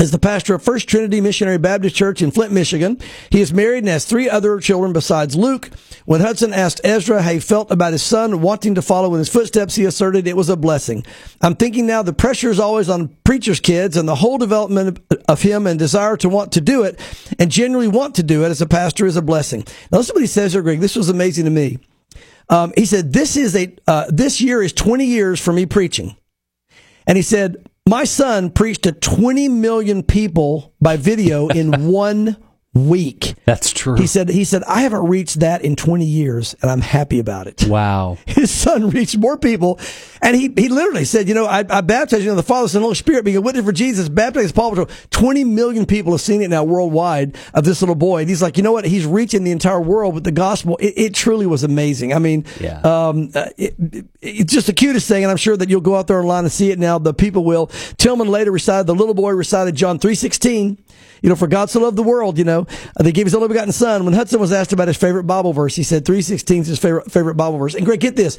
is 0.00 0.10
the 0.10 0.18
pastor 0.18 0.56
of 0.56 0.62
First 0.62 0.88
Trinity 0.88 1.20
Missionary 1.20 1.56
Baptist 1.56 1.94
Church 1.94 2.20
in 2.20 2.32
Flint, 2.32 2.52
Michigan. 2.52 2.98
He 3.30 3.40
is 3.40 3.52
married 3.52 3.78
and 3.78 3.88
has 3.88 4.04
three 4.04 4.28
other 4.28 4.58
children 4.58 4.92
besides 4.92 5.36
Luke. 5.36 5.70
When 6.04 6.20
Hudson 6.20 6.52
asked 6.52 6.80
Ezra 6.82 7.22
how 7.22 7.30
he 7.30 7.38
felt 7.38 7.70
about 7.70 7.92
his 7.92 8.02
son 8.02 8.40
wanting 8.40 8.74
to 8.74 8.82
follow 8.82 9.14
in 9.14 9.18
his 9.18 9.28
footsteps, 9.28 9.76
he 9.76 9.84
asserted 9.84 10.26
it 10.26 10.36
was 10.36 10.48
a 10.48 10.56
blessing. 10.56 11.06
I'm 11.40 11.54
thinking 11.54 11.86
now 11.86 12.02
the 12.02 12.12
pressure 12.12 12.50
is 12.50 12.58
always 12.58 12.88
on 12.88 13.16
preachers' 13.22 13.60
kids 13.60 13.96
and 13.96 14.08
the 14.08 14.16
whole 14.16 14.36
development 14.36 14.98
of 15.28 15.42
him 15.42 15.64
and 15.64 15.78
desire 15.78 16.16
to 16.16 16.28
want 16.28 16.50
to 16.52 16.60
do 16.60 16.82
it 16.82 16.98
and 17.38 17.48
genuinely 17.48 17.86
want 17.86 18.16
to 18.16 18.24
do 18.24 18.44
it 18.44 18.48
as 18.48 18.60
a 18.60 18.66
pastor 18.66 19.06
is 19.06 19.16
a 19.16 19.22
blessing. 19.22 19.64
Now 19.92 19.98
listen 19.98 20.14
to 20.14 20.16
what 20.16 20.22
he 20.22 20.26
says 20.26 20.54
here, 20.54 20.62
Greg. 20.62 20.80
This 20.80 20.96
was 20.96 21.08
amazing 21.08 21.44
to 21.44 21.52
me. 21.52 21.78
Um, 22.48 22.72
he 22.76 22.84
said, 22.84 23.12
this 23.12 23.36
is 23.36 23.54
a, 23.54 23.72
uh, 23.86 24.06
this 24.08 24.40
year 24.40 24.60
is 24.60 24.72
20 24.72 25.04
years 25.06 25.40
for 25.40 25.52
me 25.52 25.66
preaching. 25.66 26.16
And 27.06 27.16
he 27.16 27.22
said, 27.22 27.64
My 27.86 28.04
son 28.04 28.48
preached 28.48 28.84
to 28.84 28.92
20 28.92 29.50
million 29.50 30.02
people 30.02 30.72
by 30.80 30.96
video 30.96 31.48
in 31.48 31.86
one 31.92 32.38
week. 32.74 33.34
That's 33.44 33.72
true. 33.72 33.94
He 33.94 34.06
said, 34.06 34.28
he 34.28 34.44
said, 34.44 34.62
I 34.64 34.80
haven't 34.80 35.06
reached 35.06 35.40
that 35.40 35.62
in 35.62 35.76
20 35.76 36.04
years 36.04 36.54
and 36.60 36.70
I'm 36.70 36.80
happy 36.80 37.18
about 37.20 37.46
it. 37.46 37.64
wow. 37.68 38.18
His 38.26 38.50
son 38.50 38.90
reached 38.90 39.16
more 39.16 39.38
people. 39.38 39.78
And 40.20 40.34
he, 40.34 40.52
he 40.56 40.68
literally 40.68 41.04
said, 41.04 41.28
you 41.28 41.34
know, 41.34 41.44
I, 41.46 41.64
I 41.68 41.80
baptize 41.82 42.24
you 42.24 42.30
know 42.30 42.34
the 42.36 42.42
Father, 42.42 42.66
Son, 42.66 42.78
and 42.80 42.84
Holy 42.84 42.94
Spirit, 42.94 43.24
being 43.24 43.36
a 43.36 43.40
witness 43.40 43.64
for 43.64 43.72
Jesus, 43.72 44.08
baptized 44.08 44.54
Paw 44.54 44.70
Patrol. 44.70 44.88
20 45.10 45.44
million 45.44 45.86
people 45.86 46.12
have 46.12 46.20
seen 46.20 46.42
it 46.42 46.48
now 46.48 46.64
worldwide 46.64 47.36
of 47.52 47.64
this 47.64 47.80
little 47.82 47.94
boy. 47.94 48.20
And 48.20 48.28
he's 48.28 48.42
like, 48.42 48.56
you 48.56 48.62
know 48.62 48.72
what? 48.72 48.84
He's 48.86 49.06
reaching 49.06 49.44
the 49.44 49.50
entire 49.52 49.80
world 49.80 50.14
with 50.14 50.24
the 50.24 50.32
gospel. 50.32 50.76
It, 50.78 50.94
it 50.96 51.14
truly 51.14 51.46
was 51.46 51.62
amazing. 51.62 52.12
I 52.12 52.18
mean, 52.18 52.44
Yeah. 52.60 52.80
um, 52.80 53.30
uh, 53.34 53.46
it, 53.56 53.74
it- 53.92 54.04
it's 54.26 54.50
just 54.54 54.66
the 54.66 54.72
cutest 54.72 55.06
thing. 55.06 55.22
And 55.22 55.30
I'm 55.30 55.36
sure 55.36 55.54
that 55.54 55.68
you'll 55.68 55.82
go 55.82 55.94
out 55.96 56.06
there 56.06 56.18
online 56.18 56.44
and 56.44 56.52
see 56.52 56.70
it 56.70 56.78
now. 56.78 56.98
The 56.98 57.12
people 57.12 57.44
will. 57.44 57.66
Tillman 57.98 58.26
later 58.28 58.50
recited, 58.50 58.86
the 58.86 58.94
little 58.94 59.12
boy 59.12 59.32
recited 59.32 59.74
John 59.74 59.98
316. 59.98 60.78
You 61.24 61.30
know, 61.30 61.36
for 61.36 61.46
God 61.46 61.70
so 61.70 61.80
loved 61.80 61.96
the 61.96 62.02
world, 62.02 62.36
you 62.36 62.44
know, 62.44 62.66
uh, 63.00 63.02
they 63.02 63.10
gave 63.10 63.24
his 63.24 63.34
only 63.34 63.48
begotten 63.48 63.72
son. 63.72 64.04
When 64.04 64.12
Hudson 64.12 64.38
was 64.38 64.52
asked 64.52 64.74
about 64.74 64.88
his 64.88 64.98
favorite 64.98 65.24
Bible 65.24 65.54
verse, 65.54 65.74
he 65.74 65.82
said 65.82 66.04
316 66.04 66.60
is 66.60 66.66
his 66.66 66.78
favorite, 66.78 67.10
favorite 67.10 67.34
Bible 67.34 67.56
verse. 67.56 67.74
And 67.74 67.86
Greg, 67.86 68.00
get 68.00 68.14
this. 68.14 68.36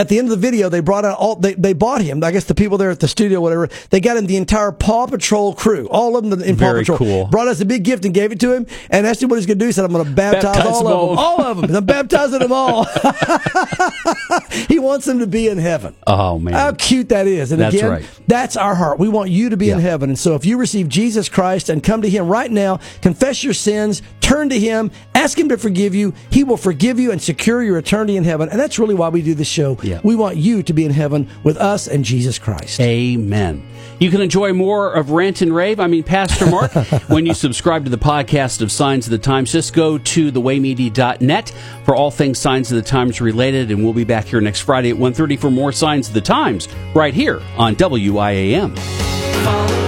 At 0.00 0.08
the 0.08 0.18
end 0.18 0.28
of 0.28 0.30
the 0.30 0.38
video, 0.38 0.70
they 0.70 0.80
brought 0.80 1.04
out 1.04 1.18
all, 1.18 1.36
they, 1.36 1.52
they 1.52 1.74
bought 1.74 2.00
him. 2.00 2.24
I 2.24 2.30
guess 2.32 2.44
the 2.44 2.54
people 2.54 2.78
there 2.78 2.88
at 2.90 3.00
the 3.00 3.06
studio, 3.06 3.38
whatever, 3.42 3.68
they 3.90 4.00
got 4.00 4.16
him 4.16 4.24
the 4.24 4.38
entire 4.38 4.72
Paw 4.72 5.06
Patrol 5.06 5.52
crew, 5.54 5.88
all 5.90 6.16
of 6.16 6.24
them 6.28 6.40
in 6.42 6.56
Paw 6.56 6.60
Very 6.72 6.80
Patrol. 6.80 6.96
cool. 6.98 7.26
Brought 7.26 7.48
us 7.48 7.60
a 7.60 7.66
big 7.66 7.84
gift 7.84 8.06
and 8.06 8.14
gave 8.14 8.32
it 8.32 8.40
to 8.40 8.50
him 8.50 8.66
and 8.88 9.06
asked 9.06 9.22
him 9.22 9.28
what 9.28 9.36
he's 9.36 9.44
going 9.44 9.58
to 9.58 9.62
do. 9.62 9.66
He 9.66 9.72
said, 9.72 9.84
I'm 9.84 9.92
going 9.92 10.06
to 10.06 10.10
baptize, 10.10 10.42
Baptize 10.54 10.66
all 10.66 10.82
them 10.84 10.92
of 10.92 11.08
them. 11.10 11.18
all. 11.18 11.18
All 11.18 11.40
of 11.42 11.60
them. 11.60 11.76
I'm 11.76 11.84
baptizing 11.84 12.38
them 12.38 12.50
all. 12.50 12.84
he 14.68 14.78
wants 14.78 15.04
them 15.04 15.18
to 15.18 15.26
be 15.26 15.48
in 15.48 15.58
heaven. 15.58 15.94
Oh, 16.06 16.38
man. 16.38 16.54
How 16.54 16.72
cute 16.72 17.10
that 17.10 17.26
is. 17.26 17.52
And 17.52 17.60
That's 17.60 17.74
again, 17.74 17.90
right. 17.90 18.20
that's 18.26 18.56
our 18.56 18.74
heart. 18.74 18.98
We 18.98 19.08
want 19.10 19.30
you 19.30 19.50
to 19.50 19.56
be 19.58 19.68
in 19.68 19.80
heaven. 19.80 20.08
And 20.08 20.18
so 20.18 20.34
if 20.34 20.46
you 20.46 20.56
receive 20.56 20.88
Jesus 20.88 21.28
Christ 21.28 21.68
and 21.68 21.82
come 21.82 22.00
to 22.02 22.08
him 22.08 22.26
right 22.26 22.50
now, 22.50 22.80
confess 23.02 23.44
your 23.44 23.52
sins, 23.54 24.00
turn 24.20 24.48
to 24.48 24.58
him, 24.58 24.90
ask 25.14 25.38
him 25.38 25.48
to 25.50 25.58
forgive 25.58 25.94
you, 25.94 26.14
he 26.30 26.42
will 26.44 26.56
forgive 26.56 26.98
you 26.98 27.12
and 27.12 27.20
secure 27.20 27.62
your 27.62 27.76
eternity 27.78 28.16
in 28.16 28.24
heaven. 28.24 28.48
And 28.48 28.58
that's 28.58 28.78
really 28.78 28.94
why 28.94 29.08
we 29.10 29.20
do 29.22 29.34
this 29.34 29.48
show. 29.48 29.76
Yeah. 29.90 30.00
We 30.04 30.14
want 30.14 30.36
you 30.36 30.62
to 30.62 30.72
be 30.72 30.84
in 30.84 30.92
heaven 30.92 31.28
with 31.42 31.56
us 31.56 31.88
and 31.88 32.04
Jesus 32.04 32.38
Christ. 32.38 32.80
Amen. 32.80 33.66
You 33.98 34.10
can 34.10 34.20
enjoy 34.20 34.52
more 34.52 34.94
of 34.94 35.10
Rant 35.10 35.42
and 35.42 35.54
Rave. 35.54 35.80
I 35.80 35.86
mean, 35.86 36.04
Pastor 36.04 36.46
Mark, 36.46 36.72
when 37.08 37.26
you 37.26 37.34
subscribe 37.34 37.84
to 37.84 37.90
the 37.90 37.98
podcast 37.98 38.62
of 38.62 38.72
Signs 38.72 39.06
of 39.06 39.10
the 39.10 39.18
Times, 39.18 39.52
just 39.52 39.74
go 39.74 39.98
to 39.98 40.32
thewaymedia.net 40.32 41.52
for 41.84 41.96
all 41.96 42.10
things 42.10 42.38
Signs 42.38 42.72
of 42.72 42.76
the 42.76 42.88
Times 42.88 43.20
related, 43.20 43.70
and 43.70 43.84
we'll 43.84 43.92
be 43.92 44.04
back 44.04 44.26
here 44.26 44.40
next 44.40 44.60
Friday 44.60 44.90
at 44.90 44.96
1.30 44.96 45.38
for 45.38 45.50
more 45.50 45.72
Signs 45.72 46.08
of 46.08 46.14
the 46.14 46.20
Times 46.20 46.68
right 46.94 47.12
here 47.12 47.42
on 47.58 47.74
WIAM. 47.74 49.79